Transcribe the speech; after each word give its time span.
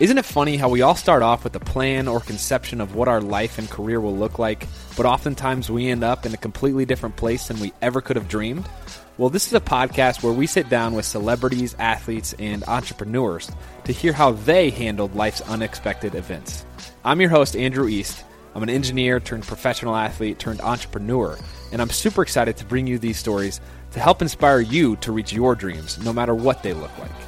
Isn't 0.00 0.18
it 0.18 0.24
funny 0.24 0.56
how 0.56 0.68
we 0.68 0.82
all 0.82 0.94
start 0.94 1.24
off 1.24 1.42
with 1.42 1.56
a 1.56 1.60
plan 1.60 2.06
or 2.06 2.20
conception 2.20 2.80
of 2.80 2.94
what 2.94 3.08
our 3.08 3.20
life 3.20 3.58
and 3.58 3.68
career 3.68 4.00
will 4.00 4.16
look 4.16 4.38
like, 4.38 4.64
but 4.96 5.06
oftentimes 5.06 5.72
we 5.72 5.88
end 5.88 6.04
up 6.04 6.24
in 6.24 6.32
a 6.32 6.36
completely 6.36 6.84
different 6.84 7.16
place 7.16 7.48
than 7.48 7.58
we 7.58 7.72
ever 7.82 8.00
could 8.00 8.14
have 8.14 8.28
dreamed? 8.28 8.64
Well, 9.16 9.28
this 9.28 9.48
is 9.48 9.54
a 9.54 9.60
podcast 9.60 10.22
where 10.22 10.32
we 10.32 10.46
sit 10.46 10.68
down 10.68 10.94
with 10.94 11.04
celebrities, 11.04 11.74
athletes, 11.80 12.32
and 12.38 12.62
entrepreneurs 12.68 13.50
to 13.86 13.92
hear 13.92 14.12
how 14.12 14.30
they 14.30 14.70
handled 14.70 15.16
life's 15.16 15.40
unexpected 15.40 16.14
events. 16.14 16.64
I'm 17.04 17.20
your 17.20 17.30
host, 17.30 17.56
Andrew 17.56 17.88
East. 17.88 18.22
I'm 18.54 18.62
an 18.62 18.70
engineer 18.70 19.18
turned 19.18 19.48
professional 19.48 19.96
athlete 19.96 20.38
turned 20.38 20.60
entrepreneur, 20.60 21.36
and 21.72 21.82
I'm 21.82 21.90
super 21.90 22.22
excited 22.22 22.56
to 22.58 22.64
bring 22.64 22.86
you 22.86 23.00
these 23.00 23.18
stories 23.18 23.60
to 23.90 23.98
help 23.98 24.22
inspire 24.22 24.60
you 24.60 24.94
to 24.96 25.10
reach 25.10 25.32
your 25.32 25.56
dreams, 25.56 25.98
no 26.04 26.12
matter 26.12 26.36
what 26.36 26.62
they 26.62 26.72
look 26.72 26.96
like. 27.00 27.27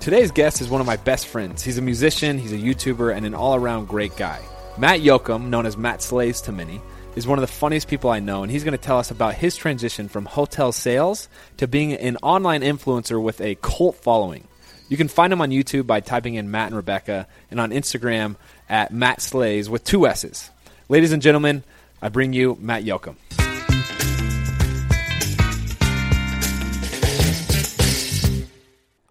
Today's 0.00 0.30
guest 0.30 0.60
is 0.60 0.70
one 0.70 0.80
of 0.80 0.86
my 0.86 0.96
best 0.96 1.26
friends. 1.26 1.62
He's 1.62 1.76
a 1.76 1.82
musician, 1.82 2.38
he's 2.38 2.52
a 2.52 2.56
YouTuber, 2.56 3.14
and 3.14 3.26
an 3.26 3.34
all 3.34 3.56
around 3.56 3.88
great 3.88 4.16
guy. 4.16 4.40
Matt 4.78 5.00
Yoakum, 5.00 5.48
known 5.48 5.66
as 5.66 5.76
Matt 5.76 6.02
Slays 6.02 6.40
to 6.42 6.52
many, 6.52 6.80
is 7.16 7.26
one 7.26 7.36
of 7.36 7.40
the 7.40 7.52
funniest 7.52 7.88
people 7.88 8.08
I 8.08 8.20
know, 8.20 8.44
and 8.44 8.50
he's 8.50 8.62
going 8.62 8.78
to 8.78 8.78
tell 8.78 8.98
us 8.98 9.10
about 9.10 9.34
his 9.34 9.56
transition 9.56 10.08
from 10.08 10.24
hotel 10.24 10.70
sales 10.70 11.28
to 11.56 11.66
being 11.66 11.94
an 11.94 12.16
online 12.22 12.62
influencer 12.62 13.20
with 13.20 13.40
a 13.40 13.56
cult 13.56 13.96
following. 13.96 14.46
You 14.88 14.96
can 14.96 15.08
find 15.08 15.32
him 15.32 15.40
on 15.40 15.50
YouTube 15.50 15.88
by 15.88 15.98
typing 15.98 16.36
in 16.36 16.48
Matt 16.48 16.68
and 16.68 16.76
Rebecca, 16.76 17.26
and 17.50 17.58
on 17.60 17.70
Instagram 17.70 18.36
at 18.68 18.92
Matt 18.92 19.20
Slays 19.20 19.68
with 19.68 19.82
two 19.82 20.06
S's. 20.06 20.48
Ladies 20.88 21.12
and 21.12 21.20
gentlemen, 21.20 21.64
I 22.00 22.08
bring 22.08 22.32
you 22.32 22.56
Matt 22.60 22.84
Yoakum. 22.84 23.16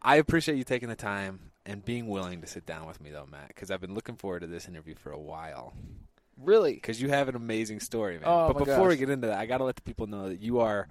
I 0.08 0.16
appreciate 0.18 0.58
you 0.58 0.64
taking 0.64 0.90
the 0.90 0.96
time 0.96 1.52
and 1.66 1.84
being 1.84 2.08
willing 2.08 2.40
to 2.42 2.48
sit 2.48 2.66
down 2.66 2.88
with 2.88 3.02
me, 3.02 3.10
though, 3.12 3.28
Matt, 3.30 3.50
because 3.50 3.70
I've 3.72 3.82
been 3.82 3.94
looking 3.94 4.16
forward 4.16 4.40
to 4.40 4.48
this 4.48 4.68
interview 4.68 4.96
for 4.96 5.12
a 5.12 5.20
while. 5.20 5.74
Really? 6.38 6.74
Because 6.74 7.02
you 7.02 7.10
have 7.10 7.28
an 7.28 7.36
amazing 7.36 7.80
story, 7.82 8.14
man. 8.16 8.24
Oh, 8.26 8.54
but 8.54 8.66
before 8.66 8.88
we 8.88 8.96
get 8.96 9.10
into 9.10 9.28
that, 9.28 9.38
I 9.40 9.46
got 9.48 9.58
to 9.58 9.64
let 9.66 9.76
the 9.76 9.82
people 9.82 10.08
know 10.08 10.30
that 10.30 10.40
you 10.42 10.60
are 10.60 10.88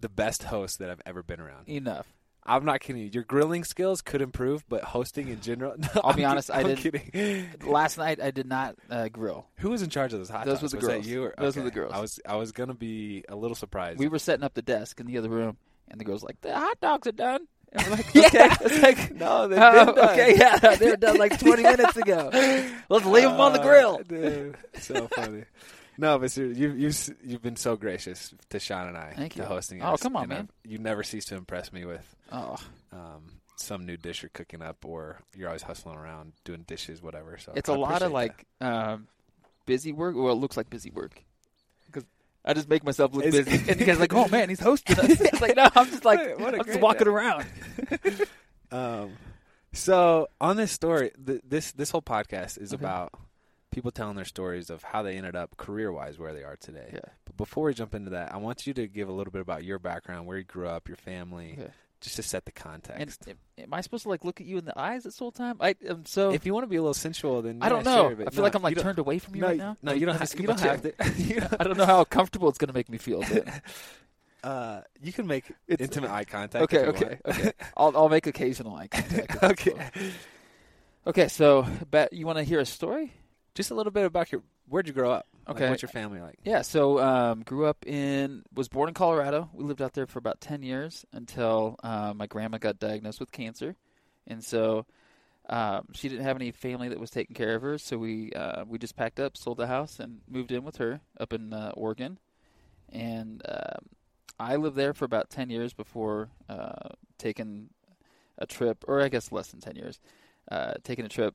the 0.00 0.08
best 0.08 0.44
host 0.44 0.78
that 0.78 0.88
I've 0.90 1.02
ever 1.04 1.22
been 1.22 1.40
around. 1.40 1.68
Enough. 1.68 2.06
I'm 2.46 2.64
not 2.64 2.80
kidding 2.80 3.02
you. 3.02 3.10
Your 3.12 3.22
grilling 3.24 3.64
skills 3.64 4.00
could 4.00 4.22
improve, 4.22 4.64
but 4.68 4.82
hosting 4.82 5.28
in 5.28 5.42
general. 5.42 5.74
No, 5.78 5.88
I'll 5.96 6.10
I'm 6.12 6.16
be 6.16 6.24
honest, 6.24 6.50
I 6.50 6.60
I'm 6.60 6.66
didn't- 6.74 6.78
kidding. 7.12 7.48
Last 7.70 7.98
night 7.98 8.20
I 8.22 8.30
did 8.30 8.46
not 8.46 8.76
uh, 8.88 9.08
grill. 9.08 9.46
Who 9.58 9.68
was 9.70 9.82
in 9.82 9.90
charge 9.90 10.14
of 10.14 10.20
those 10.20 10.30
hot 10.30 10.46
Those 10.46 10.60
dogs? 10.60 10.72
were 10.74 10.80
the 10.80 10.86
was 10.86 10.94
girls. 10.94 11.06
You 11.06 11.24
or, 11.24 11.34
Those 11.36 11.56
were 11.56 11.62
the 11.62 11.70
girls. 11.70 11.92
I 11.92 12.00
was 12.00 12.18
I 12.26 12.36
was 12.36 12.52
gonna 12.52 12.72
be 12.74 13.24
a 13.28 13.36
little 13.36 13.54
surprised. 13.54 13.98
We 13.98 14.08
were 14.08 14.18
setting 14.18 14.44
up 14.44 14.54
the 14.54 14.62
desk 14.62 14.98
in 15.00 15.06
the 15.06 15.18
other 15.18 15.28
room, 15.28 15.58
and 15.88 16.00
the 16.00 16.04
girl's 16.04 16.22
like, 16.22 16.40
"The 16.40 16.56
hot 16.56 16.80
dogs 16.80 17.06
are 17.06 17.12
done." 17.12 17.46
And 17.72 17.86
we're 17.86 17.92
like, 17.92 18.06
Yeah. 18.14 18.24
"Okay." 18.24 18.56
It's 18.62 18.82
like, 18.82 19.14
no, 19.14 19.48
they've 19.48 19.58
"Oh, 19.60 19.86
been 19.86 19.94
done. 19.94 20.08
okay, 20.10 20.36
yeah, 20.38 20.56
they 20.76 20.90
were 20.90 20.96
done 20.96 21.16
like 21.18 21.38
20 21.38 21.62
minutes 21.62 21.96
ago. 21.96 22.30
Let's 22.88 23.06
leave 23.06 23.24
them 23.30 23.40
on 23.40 23.52
the 23.52 23.60
Uh, 23.60 23.62
grill." 23.62 23.98
dude, 24.06 24.56
so 24.80 25.06
funny. 25.08 25.44
No, 25.98 26.18
but 26.18 26.34
you, 26.36 26.46
you've 26.46 27.10
you've 27.22 27.42
been 27.42 27.56
so 27.56 27.76
gracious 27.76 28.32
to 28.48 28.58
Shawn 28.58 28.88
and 28.88 28.96
I 28.96 29.12
Thank 29.14 29.34
to 29.34 29.40
you. 29.40 29.44
hosting 29.44 29.82
Oh, 29.82 29.92
us. 29.94 30.02
come 30.02 30.16
on, 30.16 30.28
man. 30.28 30.38
I've- 30.64 30.72
You 30.72 30.78
never 30.78 31.02
cease 31.02 31.26
to 31.26 31.36
impress 31.36 31.72
me 31.72 31.84
with 31.84 32.04
Oh, 32.32 32.56
um, 32.92 33.22
some 33.56 33.84
new 33.84 33.98
dish 33.98 34.22
you're 34.22 34.30
cooking 34.30 34.62
up, 34.62 34.84
or 34.86 35.20
you're 35.36 35.48
always 35.48 35.62
hustling 35.62 35.96
around 35.98 36.32
doing 36.44 36.62
dishes, 36.66 37.02
whatever. 37.02 37.36
So 37.38 37.52
it's 37.54 37.68
a 37.68 37.72
a 37.72 37.74
lot 37.74 38.00
of 38.02 38.12
like 38.12 38.46
um, 38.62 39.08
busy 39.66 39.92
work. 39.92 40.16
Well, 40.16 40.32
it 40.32 40.36
looks 40.36 40.56
like 40.56 40.70
busy 40.70 40.90
work 40.90 41.22
I 42.50 42.54
just 42.54 42.68
make 42.68 42.84
myself 42.84 43.14
look 43.14 43.24
busy, 43.24 43.50
and 43.70 43.80
you 43.80 43.86
guys 43.86 43.98
like, 44.00 44.12
"Oh 44.12 44.28
man, 44.28 44.48
he's 44.48 44.60
hosting 44.60 44.98
us." 44.98 45.08
It's 45.20 45.40
like, 45.40 45.56
no, 45.56 45.68
I'm 45.74 45.86
just 45.90 46.04
like, 46.04 46.38
What 46.38 46.54
I'm 46.58 46.64
just 46.64 46.80
walking 46.80 47.06
job. 47.06 47.14
around. 47.14 47.46
Um, 48.72 49.12
so 49.72 50.28
on 50.40 50.56
this 50.56 50.72
story, 50.72 51.12
th- 51.24 51.42
this 51.48 51.72
this 51.72 51.90
whole 51.90 52.02
podcast 52.02 52.60
is 52.60 52.72
Okay. 52.74 52.82
about 52.84 53.12
people 53.70 53.90
telling 53.92 54.16
their 54.16 54.24
stories 54.24 54.68
of 54.68 54.82
how 54.82 55.02
they 55.02 55.16
ended 55.16 55.36
up 55.36 55.56
career 55.56 55.92
wise 55.92 56.18
where 56.18 56.32
they 56.34 56.42
are 56.42 56.56
today. 56.56 56.90
Yeah. 56.92 57.00
But 57.24 57.36
before 57.36 57.64
we 57.64 57.74
jump 57.74 57.94
into 57.94 58.10
that, 58.10 58.34
I 58.34 58.36
want 58.38 58.66
you 58.66 58.74
to 58.74 58.86
give 58.88 59.08
a 59.08 59.12
little 59.12 59.30
bit 59.30 59.42
about 59.42 59.62
your 59.64 59.78
background, 59.78 60.26
where 60.26 60.38
you 60.38 60.44
grew 60.44 60.66
up, 60.68 60.88
your 60.88 60.96
family. 60.96 61.56
Just 62.00 62.16
to 62.16 62.22
set 62.22 62.44
the 62.44 62.52
context. 62.52 63.28
am- 63.28 63.36
am 63.58 63.74
I 63.74 63.80
supposed 63.80 64.04
to 64.04 64.08
like 64.08 64.24
look 64.24 64.40
at 64.40 64.46
you 64.46 64.58
in 64.58 64.64
the 64.64 64.78
eyes 64.78 65.04
this 65.04 65.18
whole 65.18 65.32
time? 65.32 65.56
I 65.60 65.74
am 65.86 66.06
so. 66.06 66.32
if 66.32 66.46
you 66.46 66.54
want 66.54 66.64
to 66.64 66.68
be 66.68 66.76
a 66.76 66.82
little 66.82 66.94
sensual, 66.94 67.42
then 67.42 67.58
I 67.60 67.68
don't 67.68 67.84
yeah, 67.84 67.94
know. 67.94 68.08
sure, 68.10 68.12
I 68.26 68.30
feel 68.30 68.36
no, 68.36 68.42
like 68.42 68.54
I'm 68.54 68.62
like 68.62 68.78
turned 68.78 68.98
away 68.98 69.18
from 69.18 69.34
you 69.34 69.42
no, 69.42 69.48
right 69.48 69.58
now. 69.58 69.76
No, 69.82 69.92
you 69.92 70.06
don't 70.06 70.16
have. 70.16 70.32
You 70.38 70.46
don't 70.46 70.60
have 70.60 70.82
to. 70.82 70.94
I 71.60 71.64
don't 71.64 71.76
know 71.76 71.86
how 71.86 72.04
comfortable 72.04 72.48
it's 72.48 72.58
going 72.58 72.68
to 72.68 72.74
make 72.74 72.88
me 72.88 72.98
feel. 72.98 73.22
Uh, 74.42 74.80
you 75.02 75.12
can 75.12 75.26
make 75.26 75.44
It's- 75.68 75.86
intimate 75.86 76.10
eye 76.10 76.24
contact. 76.24 76.62
okay, 76.64 76.78
if 76.78 76.86
you 76.86 77.06
okay, 77.06 77.18
okay. 77.26 77.52
I'll 77.76 77.94
I'll 77.94 78.08
make 78.08 78.26
occasional 78.26 78.74
eye 78.74 78.86
contact. 78.86 79.34
if 79.34 79.42
want. 79.42 79.52
it's 79.60 79.68
okay. 79.68 80.12
Okay, 81.06 81.28
so 81.28 81.66
bet 81.90 82.14
you 82.14 82.24
want 82.24 82.38
to 82.38 82.44
hear 82.44 82.58
a 82.58 82.64
story? 82.64 83.12
Just 83.54 83.70
a 83.70 83.74
little 83.74 83.92
bit 83.92 84.06
about 84.06 84.32
your. 84.32 84.42
Where'd 84.70 84.86
you 84.86 84.92
grow 84.92 85.10
up? 85.10 85.26
Like, 85.48 85.56
Okay. 85.56 85.68
what's 85.68 85.82
your 85.82 85.88
family 85.88 86.20
like? 86.20 86.38
Yeah, 86.44 86.62
so 86.62 87.00
um, 87.00 87.42
grew 87.42 87.66
up 87.66 87.84
in 87.84 88.44
was 88.54 88.68
born 88.68 88.88
in 88.88 88.94
Colorado. 88.94 89.50
We 89.52 89.64
lived 89.64 89.82
out 89.82 89.94
there 89.94 90.06
for 90.06 90.20
about 90.20 90.40
ten 90.40 90.62
years 90.62 91.04
until 91.12 91.76
uh, 91.82 92.14
my 92.14 92.28
grandma 92.28 92.58
got 92.58 92.78
diagnosed 92.78 93.18
with 93.18 93.32
cancer, 93.32 93.74
and 94.28 94.44
so 94.44 94.86
um, 95.48 95.88
she 95.92 96.08
didn't 96.08 96.24
have 96.24 96.36
any 96.36 96.52
family 96.52 96.88
that 96.88 97.00
was 97.00 97.10
taking 97.10 97.34
care 97.34 97.56
of 97.56 97.62
her. 97.62 97.78
So 97.78 97.98
we 97.98 98.30
uh, 98.32 98.64
we 98.64 98.78
just 98.78 98.94
packed 98.94 99.18
up, 99.18 99.36
sold 99.36 99.58
the 99.58 99.66
house, 99.66 99.98
and 99.98 100.20
moved 100.28 100.52
in 100.52 100.62
with 100.62 100.76
her 100.76 101.00
up 101.18 101.32
in 101.32 101.52
uh, 101.52 101.72
Oregon. 101.74 102.18
And 102.92 103.42
um, 103.48 103.86
I 104.38 104.54
lived 104.54 104.76
there 104.76 104.94
for 104.94 105.04
about 105.04 105.30
ten 105.30 105.50
years 105.50 105.72
before 105.72 106.28
uh, 106.48 106.90
taking 107.18 107.70
a 108.38 108.46
trip, 108.46 108.84
or 108.86 109.02
I 109.02 109.08
guess 109.08 109.32
less 109.32 109.48
than 109.48 109.58
ten 109.58 109.74
years, 109.74 109.98
uh, 110.48 110.74
taking 110.84 111.04
a 111.04 111.08
trip 111.08 111.34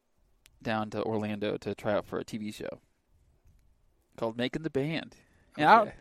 down 0.63 0.89
to 0.91 1.03
Orlando 1.03 1.57
to 1.57 1.75
try 1.75 1.91
out 1.91 2.05
for 2.05 2.17
a 2.17 2.23
TV 2.23 2.53
show 2.53 2.79
called 4.17 4.37
Making 4.37 4.63
the 4.63 4.69
Band. 4.69 5.15
And 5.57 5.69
I 5.69 5.81
Okay. 5.81 5.93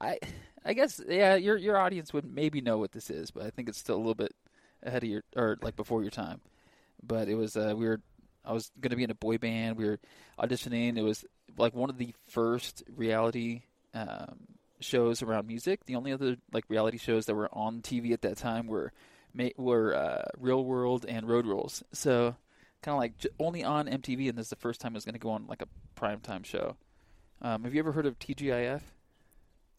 I 0.00 0.18
I 0.64 0.72
guess 0.74 1.00
yeah, 1.08 1.34
your 1.36 1.56
your 1.56 1.76
audience 1.78 2.12
would 2.12 2.24
maybe 2.24 2.60
know 2.60 2.78
what 2.78 2.92
this 2.92 3.10
is, 3.10 3.30
but 3.30 3.44
I 3.44 3.50
think 3.50 3.68
it's 3.68 3.78
still 3.78 3.96
a 3.96 3.98
little 3.98 4.14
bit 4.14 4.34
ahead 4.82 5.02
of 5.02 5.08
your 5.08 5.22
or 5.36 5.58
like 5.62 5.76
before 5.76 6.02
your 6.02 6.10
time. 6.10 6.40
But 7.02 7.28
it 7.28 7.34
was 7.34 7.56
uh, 7.56 7.74
we 7.76 7.86
were 7.86 8.00
I 8.44 8.52
was 8.52 8.70
going 8.80 8.90
to 8.90 8.96
be 8.96 9.04
in 9.04 9.10
a 9.10 9.14
boy 9.14 9.38
band. 9.38 9.76
We 9.76 9.86
were 9.86 9.98
auditioning. 10.38 10.96
It 10.96 11.02
was 11.02 11.24
like 11.56 11.74
one 11.74 11.90
of 11.90 11.98
the 11.98 12.14
first 12.28 12.82
reality 12.94 13.62
um, 13.94 14.38
shows 14.80 15.22
around 15.22 15.46
music. 15.46 15.84
The 15.86 15.96
only 15.96 16.12
other 16.12 16.36
like 16.52 16.64
reality 16.68 16.98
shows 16.98 17.26
that 17.26 17.34
were 17.34 17.48
on 17.52 17.80
TV 17.82 18.12
at 18.12 18.22
that 18.22 18.36
time 18.36 18.66
were 18.66 18.92
were 19.56 19.94
uh, 19.94 20.22
Real 20.38 20.64
World 20.64 21.04
and 21.08 21.28
Road 21.28 21.46
Rules. 21.46 21.82
So 21.92 22.36
kind 22.82 22.94
of 22.94 22.98
like 22.98 23.18
j- 23.18 23.28
only 23.38 23.64
on 23.64 23.86
MTV, 23.86 24.28
and 24.28 24.38
this 24.38 24.46
is 24.46 24.50
the 24.50 24.56
first 24.56 24.80
time 24.80 24.92
it 24.92 24.96
was 24.96 25.04
going 25.04 25.14
to 25.14 25.18
go 25.18 25.30
on 25.30 25.46
like 25.46 25.62
a 25.62 26.00
primetime 26.00 26.44
show. 26.44 26.76
Um, 27.42 27.64
have 27.64 27.74
you 27.74 27.80
ever 27.80 27.92
heard 27.92 28.06
of 28.06 28.18
TGIF? 28.18 28.80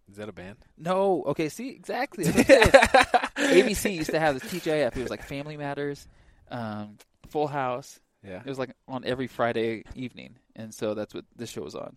Is 0.09 0.17
that 0.17 0.27
a 0.29 0.33
band? 0.33 0.57
No. 0.77 1.23
Okay. 1.27 1.47
See, 1.49 1.69
exactly. 1.69 2.25
That's 2.25 2.49
what 2.49 2.49
it 2.49 3.27
is. 3.37 3.63
ABC 3.65 3.95
used 3.95 4.09
to 4.11 4.19
have 4.19 4.39
this 4.39 4.51
TGIF. 4.51 4.95
It 4.97 5.01
was 5.01 5.09
like 5.09 5.23
Family 5.23 5.55
Matters, 5.57 6.07
um, 6.49 6.97
Full 7.29 7.47
House. 7.47 7.99
Yeah. 8.27 8.39
It 8.39 8.45
was 8.45 8.59
like 8.59 8.75
on 8.87 9.03
every 9.05 9.27
Friday 9.27 9.83
evening, 9.95 10.35
and 10.55 10.73
so 10.73 10.93
that's 10.93 11.13
what 11.13 11.25
this 11.35 11.49
show 11.49 11.61
was 11.61 11.75
on. 11.75 11.95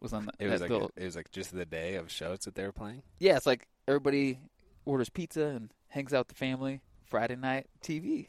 Was 0.00 0.12
on. 0.12 0.30
It 0.38 0.48
was 0.48 0.60
like 0.60 0.70
little- 0.70 0.90
it 0.96 1.04
was 1.04 1.16
like 1.16 1.30
just 1.32 1.54
the 1.54 1.64
day 1.64 1.94
of 1.96 2.10
shows 2.10 2.40
that 2.40 2.54
they 2.54 2.64
were 2.64 2.72
playing. 2.72 3.02
yeah. 3.18 3.36
It's 3.36 3.46
like 3.46 3.66
everybody 3.88 4.38
orders 4.84 5.08
pizza 5.08 5.44
and 5.46 5.72
hangs 5.88 6.12
out 6.12 6.20
with 6.20 6.28
the 6.28 6.34
family. 6.34 6.80
Friday 7.06 7.36
night 7.36 7.66
TV. 7.82 8.28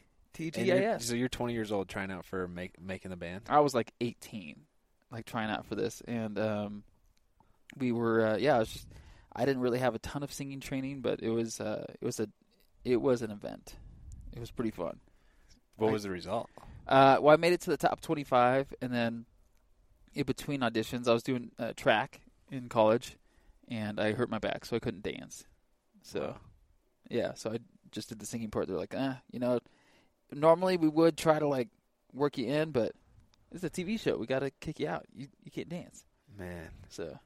And 0.56 0.66
you're- 0.66 0.80
TGIF. 0.82 1.02
So 1.04 1.14
you're 1.16 1.30
20 1.30 1.54
years 1.54 1.72
old 1.72 1.88
trying 1.90 2.10
out 2.12 2.26
for 2.26 2.48
make, 2.48 2.82
making 2.82 3.12
the 3.12 3.18
band. 3.18 3.42
I 3.50 3.60
was 3.60 3.76
like 3.76 3.94
18, 4.02 4.62
like 5.12 5.26
trying 5.26 5.50
out 5.50 5.66
for 5.66 5.76
this, 5.76 6.02
and 6.08 6.40
um, 6.40 6.84
we 7.78 7.92
were 7.92 8.26
uh, 8.26 8.38
yeah. 8.38 8.64
Just 8.64 8.88
I 9.36 9.46
didn't 9.46 9.62
really 9.62 9.80
have 9.80 9.96
a 9.96 10.00
ton 10.00 10.24
of 10.24 10.32
singing 10.34 10.60
training, 10.60 11.02
but 11.02 11.22
it 11.22 11.30
was 11.30 11.60
uh, 11.60 11.86
it 12.00 12.06
was 12.06 12.20
a 12.20 12.28
it 12.84 13.02
was 13.02 13.22
an 13.22 13.32
event. 13.32 13.76
It 14.34 14.40
was 14.40 14.52
pretty 14.52 14.72
fun. 14.72 15.00
What 15.78 15.90
I- 15.90 15.92
was 15.92 16.04
the 16.04 16.10
result? 16.10 16.50
Uh, 16.88 17.18
well, 17.22 17.34
I 17.34 17.38
made 17.38 17.54
it 17.54 17.62
to 17.62 17.70
the 17.70 17.78
top 17.78 18.02
25, 18.02 18.74
and 18.82 18.92
then 18.94 19.26
in 20.14 20.26
between 20.26 20.60
auditions, 20.62 21.08
I 21.08 21.14
was 21.14 21.24
doing 21.24 21.52
uh, 21.58 21.72
track 21.78 22.22
in 22.50 22.68
college, 22.68 23.18
and 23.70 24.00
I 24.00 24.12
hurt 24.12 24.30
my 24.30 24.40
back, 24.40 24.66
so 24.66 24.76
I 24.76 24.80
couldn't 24.80 25.04
dance. 25.04 25.46
So, 26.02 26.36
yeah, 27.10 27.34
so 27.36 27.52
I 27.52 27.60
just 27.92 28.10
did 28.10 28.20
the 28.20 28.26
singing 28.26 28.50
part. 28.50 28.68
They're 28.68 28.76
like, 28.78 28.96
eh, 28.96 29.14
you 29.32 29.40
know, 29.40 29.60
normally 30.34 30.76
we 30.76 30.90
would 30.90 31.18
try 31.18 31.40
to 31.40 31.48
like 31.48 31.70
work 32.14 32.38
you 32.38 32.48
in, 32.48 32.72
but 32.72 32.94
it's 33.52 33.64
a 33.64 33.70
TV 33.70 34.00
show. 34.00 34.18
We 34.18 34.26
got 34.26 34.40
to 34.40 34.52
kick 34.52 34.80
you 34.80 34.88
out. 34.88 35.06
You 35.14 35.28
you 35.44 35.52
can't 35.52 35.70
dance. 35.70 36.06
Man, 36.38 36.70
So 36.90 37.20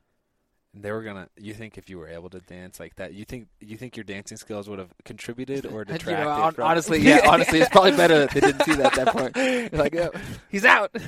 they 0.74 0.92
were 0.92 1.04
gonna. 1.04 1.30
You 1.38 1.54
think 1.54 1.78
if 1.78 1.90
you 1.90 1.98
were 1.98 2.08
able 2.10 2.30
to 2.32 2.40
dance 2.42 2.80
like 2.80 2.96
that, 2.96 3.14
you 3.14 3.24
think 3.24 3.48
you 3.62 3.78
think 3.78 3.96
your 3.96 4.04
dancing 4.04 4.36
skills 4.38 4.68
would 4.68 4.80
have 4.80 4.90
contributed 5.06 5.66
or 5.66 5.80
You 5.88 5.94
detracted? 5.94 6.26
know, 6.26 6.34
hon- 6.34 6.54
from- 6.54 6.64
honestly, 6.66 7.00
yeah, 7.00 7.22
honestly, 7.30 7.60
it's 7.62 7.70
probably 7.70 7.92
better 7.92 8.20
that 8.20 8.32
they 8.32 8.40
didn't 8.42 8.64
see 8.64 8.74
that 8.76 8.98
at 8.98 9.06
that 9.06 9.14
point. 9.16 9.74
Like, 9.74 9.96
oh, 9.96 10.12
he's 10.50 10.66
out. 10.66 10.96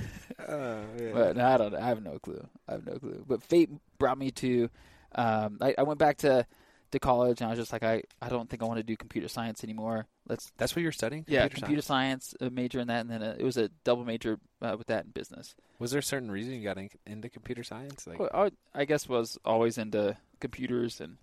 Oh, 0.49 0.81
yeah. 1.01 1.09
But 1.13 1.35
no, 1.35 1.45
I 1.45 1.57
don't. 1.57 1.75
I 1.75 1.87
have 1.87 2.01
no 2.03 2.19
clue. 2.19 2.47
I 2.69 2.73
have 2.73 2.85
no 2.85 2.93
clue. 2.99 3.25
But 3.27 3.41
fate 3.43 3.69
brought 3.97 4.17
me 4.17 4.29
to. 4.31 4.69
Um, 5.15 5.57
I, 5.59 5.73
I 5.79 5.83
went 5.83 5.99
back 5.99 6.17
to 6.19 6.45
to 6.91 6.99
college, 6.99 7.41
and 7.41 7.47
I 7.47 7.49
was 7.49 7.59
just 7.59 7.73
like, 7.73 7.83
I, 7.83 8.03
I 8.21 8.29
don't 8.29 8.47
think 8.49 8.61
I 8.61 8.65
want 8.65 8.77
to 8.77 8.83
do 8.83 8.95
computer 8.95 9.27
science 9.27 9.63
anymore. 9.63 10.05
Let's 10.29 10.51
That's 10.57 10.75
what 10.75 10.81
you're 10.83 10.91
studying. 10.91 11.25
yeah, 11.27 11.47
computer 11.47 11.81
science, 11.81 12.35
a 12.41 12.49
major 12.49 12.79
in 12.79 12.87
that, 12.87 13.01
and 13.01 13.09
then 13.09 13.21
a, 13.21 13.35
it 13.39 13.43
was 13.43 13.57
a 13.57 13.69
double 13.83 14.03
major 14.03 14.39
uh, 14.61 14.75
with 14.77 14.87
that 14.87 15.05
in 15.05 15.11
business. 15.11 15.55
Was 15.79 15.91
there 15.91 15.99
a 15.99 16.03
certain 16.03 16.29
reason 16.29 16.53
you 16.53 16.63
got 16.63 16.77
in, 16.77 16.89
into 17.05 17.29
computer 17.29 17.63
science? 17.63 18.05
Like, 18.05 18.19
Well, 18.19 18.29
I, 18.33 18.51
I 18.73 18.85
guess 18.85 19.07
was 19.07 19.37
always 19.45 19.77
into 19.77 20.17
computers 20.39 20.99
and 20.99 21.17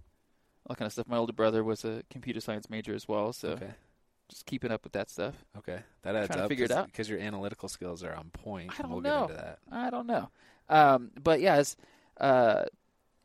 all 0.68 0.76
kind 0.76 0.86
of 0.86 0.92
stuff. 0.92 1.06
My 1.08 1.18
older 1.18 1.32
brother 1.34 1.62
was 1.62 1.84
a 1.84 2.02
computer 2.10 2.40
science 2.40 2.70
major 2.70 2.94
as 2.94 3.06
well, 3.06 3.32
so 3.34 3.50
okay, 3.50 3.74
just 4.28 4.46
keeping 4.46 4.70
up 4.70 4.84
with 4.84 4.92
that 4.94 5.10
stuff. 5.10 5.34
okay, 5.58 5.80
that 6.02 6.16
adds 6.16 6.34
up. 6.34 6.48
figure 6.48 6.64
it 6.64 6.70
out. 6.70 6.86
because 6.86 7.08
your 7.08 7.18
analytical 7.18 7.68
skills 7.68 8.02
are 8.02 8.14
on 8.14 8.30
point. 8.30 8.72
I 8.72 8.82
and 8.82 8.90
we'll 8.90 9.00
don't 9.02 9.12
know. 9.12 9.26
get 9.26 9.30
into 9.30 9.42
that. 9.42 9.58
I 9.70 9.90
don't 9.90 10.06
know, 10.06 10.30
um, 10.70 11.10
but 11.22 11.40
yeah, 11.40 11.58
it's, 11.58 11.76
uh, 12.18 12.64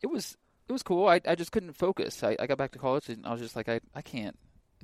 it 0.02 0.08
was 0.08 0.36
it 0.68 0.72
was 0.72 0.82
cool. 0.82 1.06
I 1.08 1.20
I 1.26 1.34
just 1.34 1.52
couldn't 1.52 1.72
focus. 1.72 2.22
I, 2.22 2.36
I 2.38 2.46
got 2.46 2.58
back 2.58 2.72
to 2.72 2.78
college 2.78 3.08
and 3.08 3.24
I 3.26 3.32
was 3.32 3.40
just 3.40 3.56
like, 3.56 3.68
I 3.70 3.80
I 3.94 4.02
can't 4.02 4.36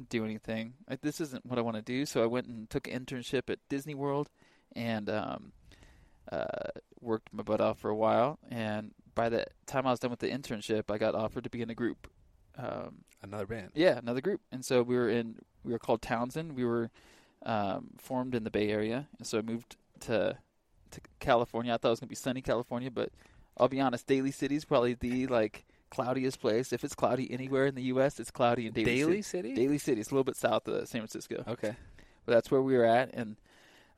do 0.02 0.24
anything. 0.24 0.74
Like, 0.88 1.00
this 1.00 1.20
isn't 1.20 1.46
what 1.46 1.58
I 1.58 1.62
want 1.62 1.76
to 1.76 1.82
do. 1.82 2.06
So 2.06 2.22
I 2.22 2.26
went 2.26 2.46
and 2.46 2.68
took 2.68 2.88
an 2.88 3.04
internship 3.04 3.50
at 3.50 3.58
Disney 3.68 3.94
World, 3.94 4.28
and 4.74 5.08
um, 5.08 5.52
uh, 6.30 6.70
worked 7.00 7.32
my 7.32 7.42
butt 7.42 7.60
off 7.60 7.78
for 7.78 7.90
a 7.90 7.96
while. 7.96 8.38
And 8.50 8.92
by 9.14 9.28
the 9.28 9.46
time 9.66 9.86
I 9.86 9.90
was 9.90 10.00
done 10.00 10.10
with 10.10 10.20
the 10.20 10.28
internship, 10.30 10.90
I 10.90 10.98
got 10.98 11.14
offered 11.14 11.44
to 11.44 11.50
be 11.50 11.62
in 11.62 11.70
a 11.70 11.74
group. 11.74 12.08
Um, 12.58 13.04
Another 13.22 13.46
band. 13.46 13.70
yeah, 13.74 13.98
another 13.98 14.20
group. 14.20 14.40
And 14.52 14.64
so 14.64 14.82
we 14.82 14.94
were 14.96 15.08
in. 15.08 15.36
We 15.64 15.72
were 15.72 15.78
called 15.80 16.00
Townsend. 16.00 16.54
We 16.54 16.64
were 16.64 16.90
um, 17.44 17.88
formed 17.98 18.34
in 18.34 18.44
the 18.44 18.50
Bay 18.50 18.68
Area, 18.70 19.08
and 19.18 19.26
so 19.26 19.38
I 19.38 19.42
moved 19.42 19.76
to 20.00 20.38
to 20.92 21.00
California. 21.18 21.74
I 21.74 21.76
thought 21.76 21.88
it 21.88 21.90
was 21.92 22.00
gonna 22.00 22.08
be 22.08 22.14
sunny 22.14 22.40
California, 22.40 22.90
but 22.90 23.10
I'll 23.58 23.66
be 23.68 23.80
honest, 23.80 24.06
Daly 24.06 24.30
City's 24.30 24.64
probably 24.64 24.94
the 24.94 25.26
like 25.26 25.64
cloudiest 25.90 26.40
place. 26.40 26.72
If 26.72 26.84
it's 26.84 26.94
cloudy 26.94 27.30
anywhere 27.32 27.66
in 27.66 27.74
the 27.74 27.82
U.S., 27.84 28.18
it's 28.20 28.30
cloudy 28.30 28.66
in 28.66 28.72
Daly, 28.72 28.84
Daly 28.96 29.22
City. 29.22 29.52
City. 29.52 29.54
Daly 29.54 29.78
City. 29.78 30.00
It's 30.00 30.10
a 30.10 30.14
little 30.14 30.24
bit 30.24 30.36
south 30.36 30.66
of 30.68 30.88
San 30.88 31.00
Francisco, 31.00 31.44
Okay. 31.48 31.74
but 32.24 32.32
that's 32.34 32.50
where 32.50 32.62
we 32.62 32.76
were 32.76 32.84
at, 32.84 33.12
and 33.14 33.36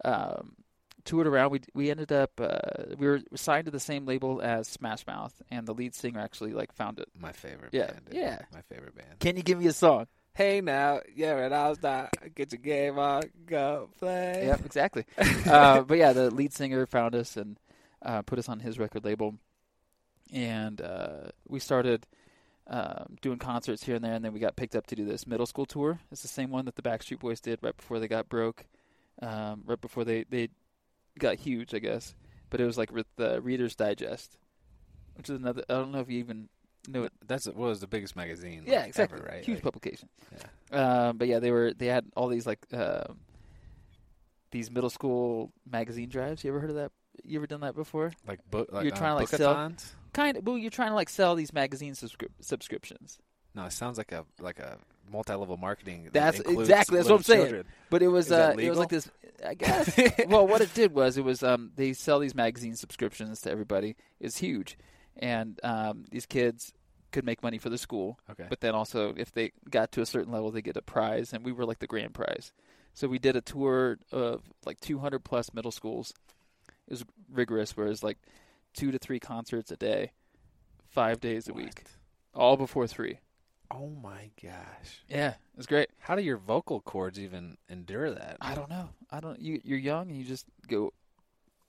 um, 0.05 0.57
toured 1.05 1.27
around. 1.27 1.51
We 1.51 1.61
we 1.75 1.91
ended 1.91 2.13
up 2.13 2.33
uh, 2.41 2.95
we 2.99 3.07
were 3.07 3.21
signed 3.35 3.65
to 3.67 3.71
the 3.71 3.81
same 3.81 4.07
label 4.07 4.41
as 4.43 4.69
Smash 4.69 5.07
Mouth, 5.07 5.41
and 5.51 5.67
the 5.67 5.75
lead 5.75 5.95
singer 5.95 6.21
actually 6.21 6.53
like 6.53 6.73
found 6.73 6.99
it. 6.99 7.09
My 7.19 7.33
favorite. 7.33 7.71
Yeah, 7.73 7.87
Band, 7.87 8.01
yeah. 8.13 8.39
My 8.53 8.63
favorite 8.63 8.95
band. 8.95 9.19
Can 9.21 9.37
you 9.37 9.43
give 9.43 9.59
me 9.59 9.67
a 9.67 9.73
song? 9.73 10.07
Hey 10.35 10.61
now, 10.61 11.01
yeah, 11.17 11.33
right. 11.33 11.53
I 11.53 11.69
was 11.69 11.83
not 11.83 12.11
get 12.37 12.53
your 12.53 12.61
game 12.61 12.97
on, 12.97 13.25
go 13.47 13.89
play. 13.99 14.45
Yep, 14.47 14.67
exactly. 14.67 15.05
uh, 15.47 15.83
but 15.83 15.99
yeah, 15.99 16.13
the 16.13 16.31
lead 16.31 16.53
singer 16.53 16.87
found 16.87 17.17
us 17.17 17.37
and 17.37 17.59
uh, 18.03 18.23
put 18.23 18.39
us 18.39 18.49
on 18.49 18.61
his 18.61 18.79
record 18.79 19.05
label, 19.05 19.35
and 20.33 20.81
uh, 20.81 21.31
we 21.47 21.59
started 21.61 22.07
um, 22.67 23.17
doing 23.21 23.39
concerts 23.39 23.85
here 23.85 23.97
and 23.97 24.05
there. 24.05 24.15
And 24.15 24.25
then 24.25 24.33
we 24.33 24.41
got 24.41 24.57
picked 24.57 24.77
up 24.77 24.87
to 24.89 24.97
do 24.97 25.05
this 25.05 25.27
middle 25.27 25.47
school 25.47 25.67
tour. 25.67 26.01
It's 26.11 26.23
the 26.23 26.29
same 26.29 26.51
one 26.51 26.65
that 26.67 26.77
the 26.77 26.83
Backstreet 26.83 27.21
Boys 27.21 27.41
did 27.41 27.59
right 27.63 27.77
before 27.77 27.99
they 27.99 28.09
got 28.09 28.29
broke, 28.29 28.67
um, 29.23 29.63
right 29.67 29.81
before 29.81 30.05
they 30.05 30.25
they 30.29 30.49
got 31.19 31.37
huge, 31.37 31.75
I 31.75 31.79
guess. 31.79 32.15
But 32.51 32.61
it 32.61 32.65
was 32.65 32.79
like 32.79 32.93
with 32.93 33.07
the 33.17 33.41
Reader's 33.41 33.75
Digest, 33.75 34.39
which 35.17 35.29
is 35.29 35.37
another. 35.37 35.65
I 35.69 35.75
don't 35.75 35.93
know 35.93 36.01
if 36.01 36.11
you 36.11 36.19
even 36.19 36.49
know 36.89 37.05
it. 37.05 37.13
That's 37.27 37.47
what 37.47 37.57
was 37.57 37.81
the 37.81 37.87
biggest 37.87 38.17
magazine. 38.17 38.65
Yeah, 38.67 38.85
exactly. 38.85 39.19
Ever, 39.19 39.29
right? 39.29 39.45
Huge 39.45 39.57
Like, 39.57 39.65
publication. 39.65 40.09
Yeah. 40.73 41.09
Um, 41.09 41.19
but 41.19 41.29
yeah, 41.29 41.39
they 41.41 41.51
were 41.51 41.73
they 41.75 41.87
had 41.87 42.07
all 42.17 42.29
these 42.29 42.47
like 42.47 42.65
um 42.73 43.19
these 44.51 44.71
middle 44.71 44.91
school 44.91 45.53
magazine 45.71 46.09
drives. 46.09 46.43
You 46.45 46.51
ever 46.51 46.61
heard 46.61 46.71
of 46.71 46.77
that? 46.77 46.93
You 47.25 47.39
ever 47.39 47.47
done 47.47 47.61
that 47.61 47.75
before? 47.75 48.13
Like 48.27 48.41
book. 48.51 48.69
Like, 48.73 48.85
You're 48.85 48.93
trying 48.93 49.13
to, 49.13 49.17
uh, 49.17 49.21
like, 49.21 49.29
sell-? 49.29 49.73
Kind 50.13 50.37
of. 50.37 50.47
Well, 50.47 50.59
you're 50.59 50.71
trying 50.71 50.91
to 50.91 50.95
like 50.95 51.09
sell 51.09 51.35
these 51.35 51.53
magazine 51.53 51.93
subscri- 51.95 52.29
subscriptions. 52.41 53.19
No, 53.55 53.65
it 53.65 53.73
sounds 53.73 53.99
like 53.99 54.13
a 54.13 54.25
like 54.41 54.59
a 54.59 54.79
multi-level 55.11 55.57
marketing. 55.57 56.05
that 56.05 56.13
That's 56.13 56.41
exactly- 56.41 56.65
that's 56.67 56.91
what 56.91 56.97
I'm 56.99 57.03
little 57.05 57.19
saying. 57.23 57.41
children. 57.45 57.65
But 57.91 58.03
it 58.03 58.09
was 58.09 58.31
uh, 58.31 58.55
it 58.59 58.69
was 58.69 58.79
like 58.79 58.89
this. 58.91 59.11
I 59.47 59.55
guess. 59.55 59.99
well, 60.29 60.47
what 60.47 60.61
it 60.61 60.73
did 60.75 60.93
was 60.95 61.17
it 61.17 61.25
was 61.25 61.43
um 61.43 61.71
they 61.77 61.93
sell 61.93 62.19
these 62.19 62.35
magazine 62.35 62.75
subscriptions 62.77 63.41
to 63.43 63.51
everybody. 63.51 63.97
It's 64.21 64.39
huge, 64.39 64.77
and 65.17 65.59
um 65.63 66.05
these 66.11 66.27
kids 66.27 66.73
could 67.11 67.25
make 67.25 67.43
money 67.43 67.57
for 67.59 67.71
the 67.71 67.79
school. 67.79 68.19
Okay. 68.31 68.45
But 68.51 68.61
then 68.61 68.75
also, 68.75 69.15
if 69.17 69.33
they 69.33 69.53
got 69.71 69.93
to 69.93 70.03
a 70.03 70.07
certain 70.07 70.31
level, 70.33 70.51
they 70.51 70.61
get 70.63 70.77
a 70.77 70.83
prize, 70.83 71.33
and 71.33 71.43
we 71.45 71.53
were 71.53 71.65
like 71.65 71.79
the 71.79 71.87
grand 71.87 72.13
prize. 72.15 72.53
So 72.93 73.09
we 73.09 73.19
did 73.19 73.35
a 73.37 73.41
tour 73.41 73.99
of 74.13 74.43
like 74.67 74.79
200 74.81 75.21
plus 75.25 75.55
middle 75.55 75.71
schools. 75.71 76.13
It 76.87 76.91
was 76.93 77.05
rigorous, 77.33 77.77
whereas 77.77 78.03
like 78.03 78.19
two 78.75 78.91
to 78.91 78.99
three 78.99 79.21
concerts 79.21 79.71
a 79.71 79.77
day, 79.77 80.13
five 80.89 81.21
days 81.21 81.49
a 81.49 81.53
week, 81.53 81.85
all 82.35 82.57
before 82.57 82.87
three. 82.87 83.19
Oh 83.71 83.91
my 84.03 84.31
gosh! 84.43 85.03
Yeah, 85.09 85.35
it's 85.57 85.67
great. 85.67 85.91
How 85.99 86.15
do 86.15 86.23
your 86.23 86.39
vocal 86.39 86.81
cords 86.81 87.19
even 87.21 87.59
endure 87.69 88.11
that? 88.11 88.39
I 88.41 88.55
don't 88.55 88.71
know. 88.71 88.89
I 89.11 89.21
don't. 89.21 89.41
You 89.41 89.61
you're 89.63 89.79
young 89.79 90.09
and 90.09 90.19
you 90.19 90.25
just 90.25 90.47
go, 90.69 90.93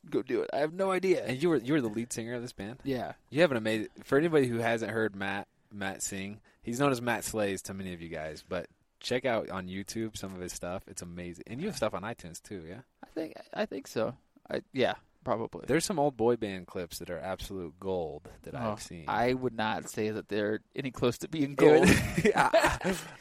go 0.09 0.21
do 0.21 0.41
it. 0.41 0.49
I 0.53 0.59
have 0.59 0.73
no 0.73 0.91
idea. 0.91 1.25
And 1.25 1.41
you 1.41 1.49
were 1.49 1.57
you 1.57 1.73
were 1.73 1.81
the 1.81 1.89
lead 1.89 2.13
singer 2.13 2.35
of 2.35 2.41
this 2.41 2.53
band. 2.53 2.79
Yeah. 2.83 3.13
You 3.29 3.41
have 3.41 3.51
an 3.51 3.57
amazing. 3.57 3.89
For 4.03 4.17
anybody 4.17 4.47
who 4.47 4.59
hasn't 4.59 4.91
heard 4.91 5.15
Matt 5.15 5.47
Matt 5.73 6.01
sing, 6.01 6.39
he's 6.61 6.79
known 6.79 6.91
as 6.91 7.01
Matt 7.01 7.25
Slays 7.25 7.61
to 7.63 7.73
many 7.73 7.93
of 7.93 8.01
you 8.01 8.09
guys. 8.09 8.45
But 8.47 8.67
check 9.01 9.25
out 9.25 9.49
on 9.49 9.67
YouTube 9.67 10.17
some 10.17 10.33
of 10.33 10.41
his 10.41 10.53
stuff. 10.53 10.83
It's 10.87 11.01
amazing, 11.01 11.45
and 11.47 11.59
you 11.59 11.67
have 11.67 11.75
stuff 11.75 11.93
on 11.93 12.03
iTunes 12.03 12.41
too. 12.41 12.63
Yeah, 12.67 12.81
I 13.03 13.07
think 13.13 13.33
I 13.53 13.65
think 13.65 13.87
so. 13.87 14.15
I 14.49 14.61
yeah 14.73 14.95
probably. 15.24 15.66
there's 15.68 15.86
some 15.86 16.00
old 16.00 16.16
boy 16.18 16.36
band 16.36 16.68
clips 16.68 17.00
that 17.00 17.10
are 17.10 17.19
absolute 17.19 17.80
gold 17.80 18.30
that 18.44 18.56
Oh, 18.56 18.71
I've 18.71 18.81
seen. 18.81 19.06
I 19.07 19.33
would 19.33 19.54
not 19.54 19.89
say 19.89 20.10
that 20.10 20.27
they're 20.30 20.62
any 20.75 20.92
close 20.92 21.18
to 21.19 21.27
being 21.27 21.56
gold. 21.56 21.88
I- 22.36 22.80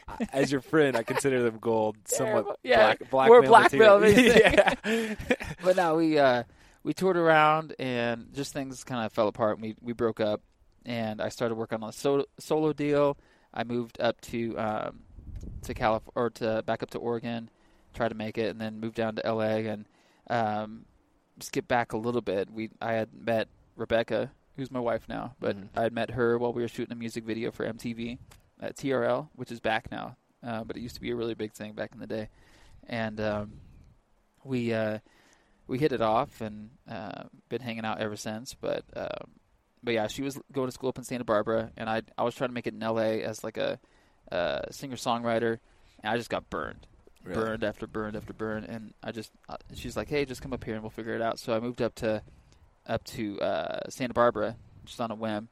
I- 0.09 0.29
As 0.33 0.51
your 0.53 0.61
friend, 0.61 0.97
I 0.97 1.03
consider 1.03 1.43
them 1.43 1.59
gold. 1.61 1.97
Somewhat 2.07 2.59
Yeah, 2.63 2.95
black, 2.97 3.11
black 3.11 3.31
we're 3.31 3.41
male 3.43 3.51
blackmail, 3.51 4.01
material. 4.01 4.35
basically. 4.35 4.53
yeah. 4.89 5.15
but 5.65 5.77
no, 5.77 5.97
we 5.97 6.19
uh, 6.19 6.43
we 6.83 6.95
toured 6.95 7.17
around 7.17 7.75
and 7.79 8.29
just 8.33 8.53
things 8.53 8.83
kind 8.85 9.05
of 9.05 9.13
fell 9.13 9.29
apart. 9.29 9.57
And 9.59 9.63
we 9.63 9.75
we 9.83 9.93
broke 9.93 10.21
up, 10.21 10.41
and 10.87 11.21
I 11.21 11.29
started 11.29 11.57
working 11.57 11.83
on 11.83 11.89
a 11.89 11.93
solo, 11.93 12.25
solo 12.39 12.73
deal. 12.73 13.19
I 13.53 13.65
moved 13.65 14.01
up 14.01 14.21
to 14.23 14.57
um, 14.59 15.01
to 15.63 15.75
Calif 15.75 16.03
or 16.15 16.31
to 16.31 16.63
back 16.65 16.83
up 16.83 16.91
to 16.91 16.99
Oregon, 16.99 17.51
try 17.95 18.09
to 18.09 18.15
make 18.15 18.39
it, 18.39 18.51
and 18.51 18.61
then 18.61 18.81
moved 18.81 18.95
down 18.97 19.17
to 19.17 19.23
LA 19.33 19.57
and 19.71 19.87
um, 20.31 20.85
skip 21.41 21.69
back 21.69 21.93
a 21.93 21.97
little 21.97 22.21
bit. 22.21 22.51
We 22.51 22.71
I 22.81 22.93
had 22.95 23.09
met 23.15 23.49
Rebecca, 23.77 24.31
who's 24.57 24.71
my 24.71 24.81
wife 24.81 25.09
now, 25.09 25.35
but 25.41 25.57
Mhm. 25.57 25.69
I 25.77 25.83
had 25.83 25.93
met 25.93 26.11
her 26.11 26.39
while 26.39 26.53
we 26.53 26.63
were 26.63 26.69
shooting 26.69 26.93
a 26.93 26.97
music 26.97 27.25
video 27.25 27.51
for 27.51 27.65
MTV 27.65 28.19
at 28.61 28.77
TRL, 28.77 29.29
which 29.35 29.53
is 29.53 29.61
back 29.61 29.91
now, 29.91 30.17
uh, 30.43 30.65
but 30.65 30.77
it 30.77 30.81
used 30.81 30.97
to 30.97 31.01
be 31.01 31.11
a 31.11 31.17
really 31.17 31.35
big 31.35 31.53
thing 31.53 31.73
back 31.75 31.93
in 31.93 32.01
the 32.01 32.07
day, 32.07 32.29
and 32.89 33.21
um, 33.21 33.53
we 34.45 34.73
uh, 34.73 34.99
we 35.67 35.79
hit 35.79 35.93
it 35.93 36.01
off 36.01 36.41
and 36.41 36.71
uh, 36.91 37.25
been 37.49 37.61
hanging 37.61 37.85
out 37.85 38.01
ever 38.01 38.17
since. 38.17 38.55
But 38.55 38.85
um, 38.97 39.31
but 39.83 39.95
yeah, 39.95 40.07
she 40.09 40.23
was 40.23 40.39
going 40.53 40.67
to 40.69 40.73
school 40.73 40.89
up 40.89 40.99
in 40.99 41.05
Santa 41.05 41.25
Barbara, 41.25 41.71
and 41.77 41.89
I 41.89 42.03
I 42.17 42.25
was 42.25 42.35
trying 42.35 42.51
to 42.51 42.55
make 42.55 42.67
it 42.67 42.75
in 42.75 42.83
L.A. 42.83 43.23
as 43.23 43.45
like 43.45 43.57
a 43.59 43.79
uh, 44.33 44.63
singer 44.71 44.97
songwriter, 44.97 45.59
and 46.03 46.13
I 46.13 46.17
just 46.17 46.31
got 46.31 46.51
burned, 46.51 46.87
Really? 47.25 47.41
burned 47.43 47.65
after 47.65 47.87
burned 47.87 48.17
after 48.17 48.33
burned, 48.33 48.67
and 48.67 48.95
I 49.03 49.13
just 49.13 49.31
uh, 49.49 49.57
she's 49.75 49.97
like, 49.97 50.09
hey, 50.09 50.25
just 50.25 50.41
come 50.43 50.53
up 50.53 50.65
here 50.65 50.75
and 50.75 50.83
we'll 50.83 50.91
figure 50.91 51.15
it 51.15 51.23
out. 51.23 51.39
So 51.39 51.53
I 51.55 51.61
moved 51.61 51.83
up 51.83 51.95
to 51.97 52.23
up 52.87 53.05
to 53.05 53.41
uh, 53.41 53.81
Santa 53.91 54.15
Barbara 54.15 54.57
just 54.85 55.01
on 55.01 55.11
a 55.11 55.15
whim, 55.15 55.49